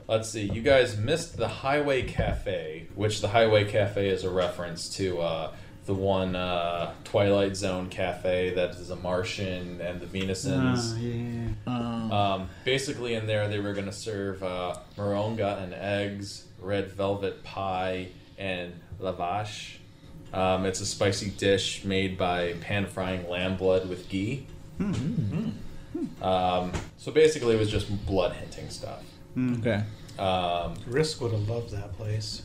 let's 0.09 0.31
see. 0.31 0.45
You 0.51 0.63
guys 0.63 0.97
missed 0.97 1.37
the 1.37 1.49
Highway 1.49 2.05
Cafe, 2.05 2.87
which 2.95 3.21
the 3.21 3.29
Highway 3.29 3.65
Cafe 3.71 4.09
is 4.09 4.25
a 4.25 4.31
reference 4.31 4.89
to 4.97 5.21
uh, 5.21 5.53
the 5.87 5.95
one 5.95 6.35
uh, 6.35 6.93
Twilight 7.05 7.57
Zone 7.57 7.89
cafe 7.89 8.53
that 8.55 8.71
is 8.71 8.91
a 8.91 8.97
Martian 8.97 9.81
and 9.81 10.01
the 10.01 10.07
Venusians. 10.07 10.95
Ah, 10.95 10.99
yeah. 10.99 12.35
Um, 12.35 12.49
basically, 12.65 13.15
in 13.15 13.27
there, 13.27 13.49
they 13.49 13.61
were 13.61 13.73
going 13.73 13.87
to 13.87 13.93
serve 13.93 14.43
uh, 14.43 14.77
moronga 14.97 15.63
and 15.63 15.73
eggs, 15.73 16.47
red 16.61 16.91
velvet 16.91 17.43
pie, 17.45 18.09
and 18.37 18.75
lavash. 19.01 19.77
Um, 20.33 20.67
it's 20.67 20.81
a 20.81 20.87
spicy 20.87 21.31
dish 21.31 21.85
made 21.85 22.19
by 22.19 22.55
pan 22.55 22.87
frying 22.87 23.29
lamb 23.29 23.57
blood 23.57 23.89
with 23.89 24.09
ghee. 24.09 24.47
Um, 26.21 26.73
so 26.99 27.13
basically, 27.13 27.55
it 27.55 27.59
was 27.59 27.71
just 27.71 28.07
blood 28.07 28.33
hinting 28.33 28.71
stuff. 28.71 29.03
Okay. 29.39 29.83
Um, 30.19 30.75
Risk 30.87 31.21
would 31.21 31.33
have 31.33 31.49
loved 31.49 31.71
that 31.71 31.93
place. 31.93 32.43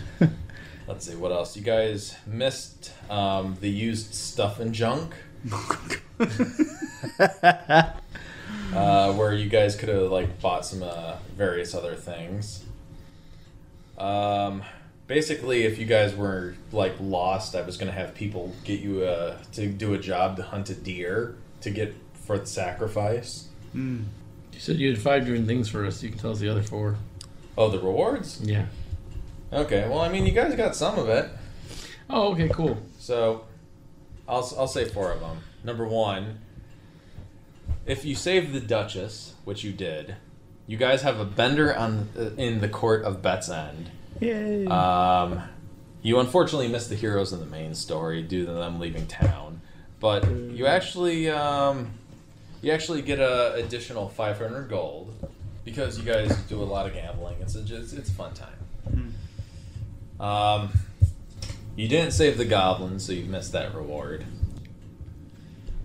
let's 0.86 1.06
see 1.06 1.14
what 1.14 1.32
else. 1.32 1.56
You 1.56 1.62
guys 1.62 2.16
missed 2.26 2.92
um, 3.10 3.56
the 3.60 3.68
used 3.68 4.14
stuff 4.14 4.60
and 4.60 4.74
junk. 4.74 5.14
uh, 8.74 9.12
where 9.12 9.34
you 9.34 9.48
guys 9.48 9.76
could 9.76 9.88
have 9.88 10.10
like 10.10 10.40
bought 10.40 10.64
some 10.64 10.82
uh, 10.82 11.16
various 11.36 11.74
other 11.74 11.94
things. 11.94 12.64
Um, 13.98 14.62
basically, 15.06 15.64
if 15.64 15.78
you 15.78 15.86
guys 15.86 16.14
were 16.14 16.54
like 16.72 16.94
lost, 17.00 17.54
I 17.54 17.62
was 17.62 17.76
gonna 17.76 17.92
have 17.92 18.14
people 18.14 18.54
get 18.64 18.80
you 18.80 19.04
uh, 19.04 19.38
to 19.52 19.66
do 19.68 19.94
a 19.94 19.98
job 19.98 20.36
to 20.36 20.42
hunt 20.42 20.70
a 20.70 20.74
deer 20.74 21.36
to 21.60 21.70
get 21.70 21.94
for 22.14 22.38
the 22.38 22.46
sacrifice. 22.46 23.48
You 24.52 24.60
said 24.60 24.76
you 24.76 24.88
had 24.88 25.00
five 25.00 25.24
different 25.24 25.46
things 25.46 25.68
for 25.68 25.84
us. 25.84 26.02
You 26.02 26.10
can 26.10 26.18
tell 26.18 26.30
us 26.30 26.38
the 26.38 26.48
other 26.48 26.62
four. 26.62 26.96
Oh, 27.56 27.68
the 27.68 27.78
rewards? 27.78 28.40
Yeah. 28.42 28.66
Okay, 29.52 29.88
well, 29.88 30.00
I 30.00 30.08
mean, 30.08 30.26
you 30.26 30.32
guys 30.32 30.54
got 30.54 30.74
some 30.74 30.98
of 30.98 31.08
it. 31.08 31.28
Oh, 32.10 32.32
okay, 32.32 32.48
cool. 32.48 32.78
So, 32.98 33.44
I'll, 34.28 34.50
I'll 34.58 34.68
say 34.68 34.84
four 34.86 35.12
of 35.12 35.20
them. 35.20 35.38
Number 35.62 35.86
one, 35.86 36.40
if 37.86 38.04
you 38.04 38.14
save 38.14 38.52
the 38.52 38.60
Duchess, 38.60 39.34
which 39.44 39.62
you 39.64 39.72
did, 39.72 40.16
you 40.66 40.76
guys 40.76 41.02
have 41.02 41.20
a 41.20 41.24
bender 41.24 41.74
on 41.74 42.08
uh, 42.18 42.30
in 42.36 42.60
the 42.60 42.68
court 42.68 43.04
of 43.04 43.22
Bet's 43.22 43.48
End. 43.48 43.90
Yay. 44.20 44.66
Um, 44.66 45.42
you 46.02 46.18
unfortunately 46.18 46.68
missed 46.68 46.88
the 46.88 46.94
heroes 46.96 47.32
in 47.32 47.40
the 47.40 47.46
main 47.46 47.74
story 47.74 48.22
due 48.22 48.46
to 48.46 48.52
them 48.52 48.78
leaving 48.78 49.06
town, 49.06 49.60
but 50.00 50.30
you 50.30 50.66
actually 50.66 51.28
um, 51.30 51.90
you 52.62 52.72
actually 52.72 53.02
get 53.02 53.20
a 53.20 53.54
additional 53.54 54.08
500 54.08 54.68
gold 54.68 55.14
because 55.64 55.98
you 55.98 56.04
guys 56.04 56.34
do 56.42 56.62
a 56.62 56.64
lot 56.64 56.86
of 56.86 56.94
gambling. 56.94 57.36
It's 57.40 57.54
a 57.54 57.62
just 57.62 57.94
it's 57.94 58.10
a 58.10 58.12
fun 58.12 58.34
time. 58.34 58.48
Um, 60.20 60.70
you 61.76 61.88
didn't 61.88 62.12
save 62.12 62.38
the 62.38 62.44
goblin, 62.44 62.98
so 62.98 63.12
you 63.12 63.24
missed 63.24 63.52
that 63.52 63.74
reward. 63.74 64.24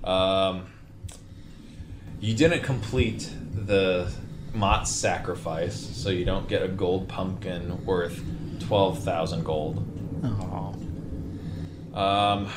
Um, 0.04 0.68
you 2.20 2.36
didn't 2.36 2.64
complete 2.64 3.30
the 3.54 4.12
Mott's 4.54 4.92
sacrifice, 4.92 5.76
so 5.76 6.10
you 6.10 6.26
don't 6.26 6.48
get 6.48 6.62
a 6.64 6.68
gold 6.68 7.08
pumpkin 7.08 7.86
worth 7.86 8.24
twelve 8.60 9.04
thousand 9.04 9.44
gold. 9.44 9.86
Oh. 10.24 10.76
Um, 12.00 12.50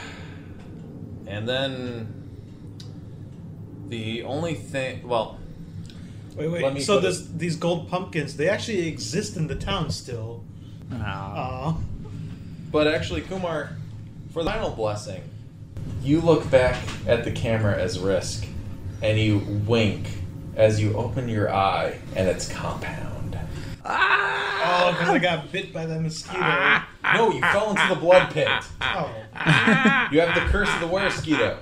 and 1.26 1.48
then 1.48 2.28
the 3.88 4.22
only 4.24 4.54
thing, 4.54 5.06
well, 5.06 5.38
Wait, 6.36 6.48
wait. 6.48 6.82
So 6.82 6.96
put 6.96 7.02
this, 7.02 7.26
these 7.26 7.56
gold 7.56 7.88
pumpkins, 7.90 8.36
they 8.36 8.48
actually 8.48 8.88
exist 8.88 9.36
in 9.36 9.48
the 9.48 9.54
town 9.54 9.90
still. 9.90 10.41
Oh. 10.94 11.80
But 12.70 12.86
actually, 12.88 13.22
Kumar, 13.22 13.70
for 14.32 14.42
the 14.42 14.50
final 14.50 14.70
blessing, 14.70 15.22
you 16.02 16.20
look 16.20 16.50
back 16.50 16.76
at 17.06 17.24
the 17.24 17.32
camera 17.32 17.76
as 17.76 17.98
Risk, 17.98 18.46
and 19.02 19.18
you 19.18 19.38
wink 19.66 20.08
as 20.56 20.80
you 20.80 20.94
open 20.96 21.28
your 21.28 21.52
eye, 21.52 21.98
and 22.16 22.28
it's 22.28 22.48
Compound. 22.50 23.38
Ah! 23.84 24.88
Oh, 24.88 24.92
because 24.92 25.08
I 25.08 25.18
got 25.18 25.50
bit 25.50 25.72
by 25.72 25.86
the 25.86 26.00
mosquito. 26.00 26.38
Ah! 26.40 26.88
No, 27.14 27.32
you 27.32 27.40
fell 27.40 27.70
into 27.70 27.86
the 27.88 28.00
blood 28.00 28.32
pit. 28.32 28.48
Ah! 28.80 30.08
Oh. 30.08 30.14
You 30.14 30.20
have 30.20 30.34
the 30.34 30.48
curse 30.52 30.72
of 30.72 30.80
the 30.80 30.86
were 30.86 31.02
mosquito. 31.04 31.58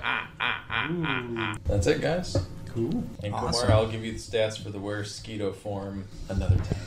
That's 1.65 1.87
it, 1.87 1.99
guys. 2.01 2.37
Cool. 2.67 3.03
And 3.23 3.33
Awesome. 3.33 3.67
Kumar, 3.67 3.71
I'll 3.75 3.87
give 3.87 4.05
you 4.05 4.11
the 4.11 4.19
stats 4.19 4.61
for 4.61 4.69
the 4.69 4.79
were 4.79 4.99
mosquito 4.99 5.51
form 5.51 6.05
another 6.29 6.57
time. 6.57 6.79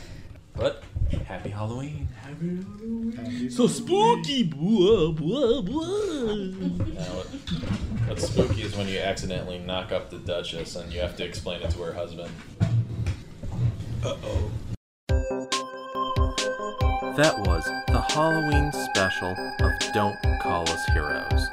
But 0.56 0.84
happy 1.14 1.50
Halloween. 1.50 2.08
So 3.50 3.66
spooky. 3.66 4.42
Blah, 4.42 5.12
blah, 5.12 5.60
blah. 5.60 6.34
Now, 6.94 7.22
what's 8.06 8.28
spooky 8.28 8.62
is 8.62 8.76
when 8.76 8.88
you 8.88 8.98
accidentally 8.98 9.58
knock 9.58 9.92
up 9.92 10.10
the 10.10 10.18
Duchess 10.18 10.76
and 10.76 10.92
you 10.92 11.00
have 11.00 11.16
to 11.16 11.24
explain 11.24 11.62
it 11.62 11.70
to 11.70 11.82
her 11.82 11.92
husband. 11.92 12.30
Uh 14.04 14.16
oh. 14.24 14.50
That 17.16 17.38
was 17.46 17.64
the 17.86 18.00
Halloween 18.00 18.72
special 18.72 19.34
of 19.60 19.72
Don't 19.94 20.16
Call 20.42 20.68
Us 20.68 20.84
Heroes. 20.92 21.48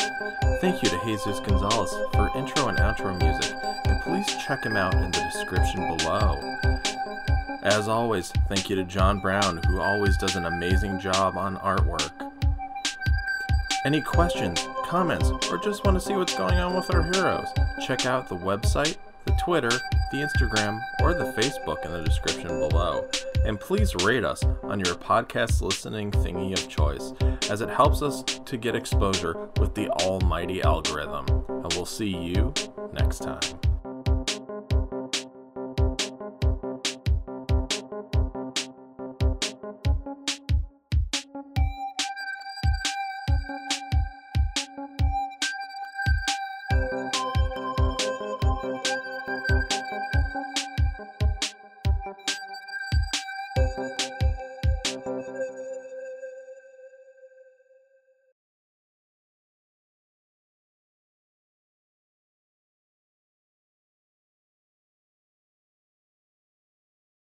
Thank 0.59 0.81
you 0.81 0.89
to 0.89 0.99
Jesus 1.05 1.39
Gonzalez 1.39 1.91
for 2.13 2.35
intro 2.35 2.67
and 2.67 2.79
outro 2.79 3.17
music, 3.21 3.55
and 3.85 4.01
please 4.01 4.25
check 4.43 4.63
him 4.63 4.75
out 4.75 4.95
in 4.95 5.11
the 5.11 5.29
description 5.31 5.81
below. 5.97 6.39
As 7.63 7.87
always, 7.87 8.31
thank 8.49 8.69
you 8.69 8.75
to 8.75 8.83
John 8.83 9.19
Brown, 9.19 9.61
who 9.67 9.79
always 9.79 10.17
does 10.17 10.35
an 10.35 10.45
amazing 10.45 10.99
job 10.99 11.37
on 11.37 11.57
artwork. 11.57 12.11
Any 13.85 14.01
questions, 14.01 14.67
comments, 14.85 15.29
or 15.49 15.57
just 15.59 15.85
want 15.85 15.99
to 15.99 16.05
see 16.05 16.13
what's 16.13 16.35
going 16.35 16.57
on 16.57 16.75
with 16.75 16.93
our 16.93 17.03
heroes? 17.13 17.47
Check 17.85 18.05
out 18.05 18.29
the 18.29 18.35
website, 18.35 18.97
the 19.25 19.35
Twitter, 19.43 19.69
the 20.11 20.17
Instagram, 20.17 20.81
or 21.01 21.13
the 21.13 21.33
Facebook 21.33 21.85
in 21.85 21.91
the 21.91 22.01
description 22.03 22.47
below. 22.47 23.07
And 23.45 23.59
please 23.59 23.95
rate 24.03 24.23
us 24.23 24.43
on 24.63 24.79
your 24.79 24.95
podcast 24.95 25.61
listening 25.61 26.11
thingy 26.11 26.53
of 26.53 26.67
choice, 26.67 27.13
as 27.49 27.61
it 27.61 27.69
helps 27.69 28.01
us 28.01 28.23
to 28.23 28.57
get 28.57 28.75
exposure 28.75 29.49
with 29.59 29.75
the 29.75 29.89
almighty 29.89 30.63
algorithm. 30.63 31.25
And 31.47 31.73
we'll 31.73 31.85
see 31.85 32.09
you 32.09 32.53
next 32.93 33.19
time. 33.19 33.70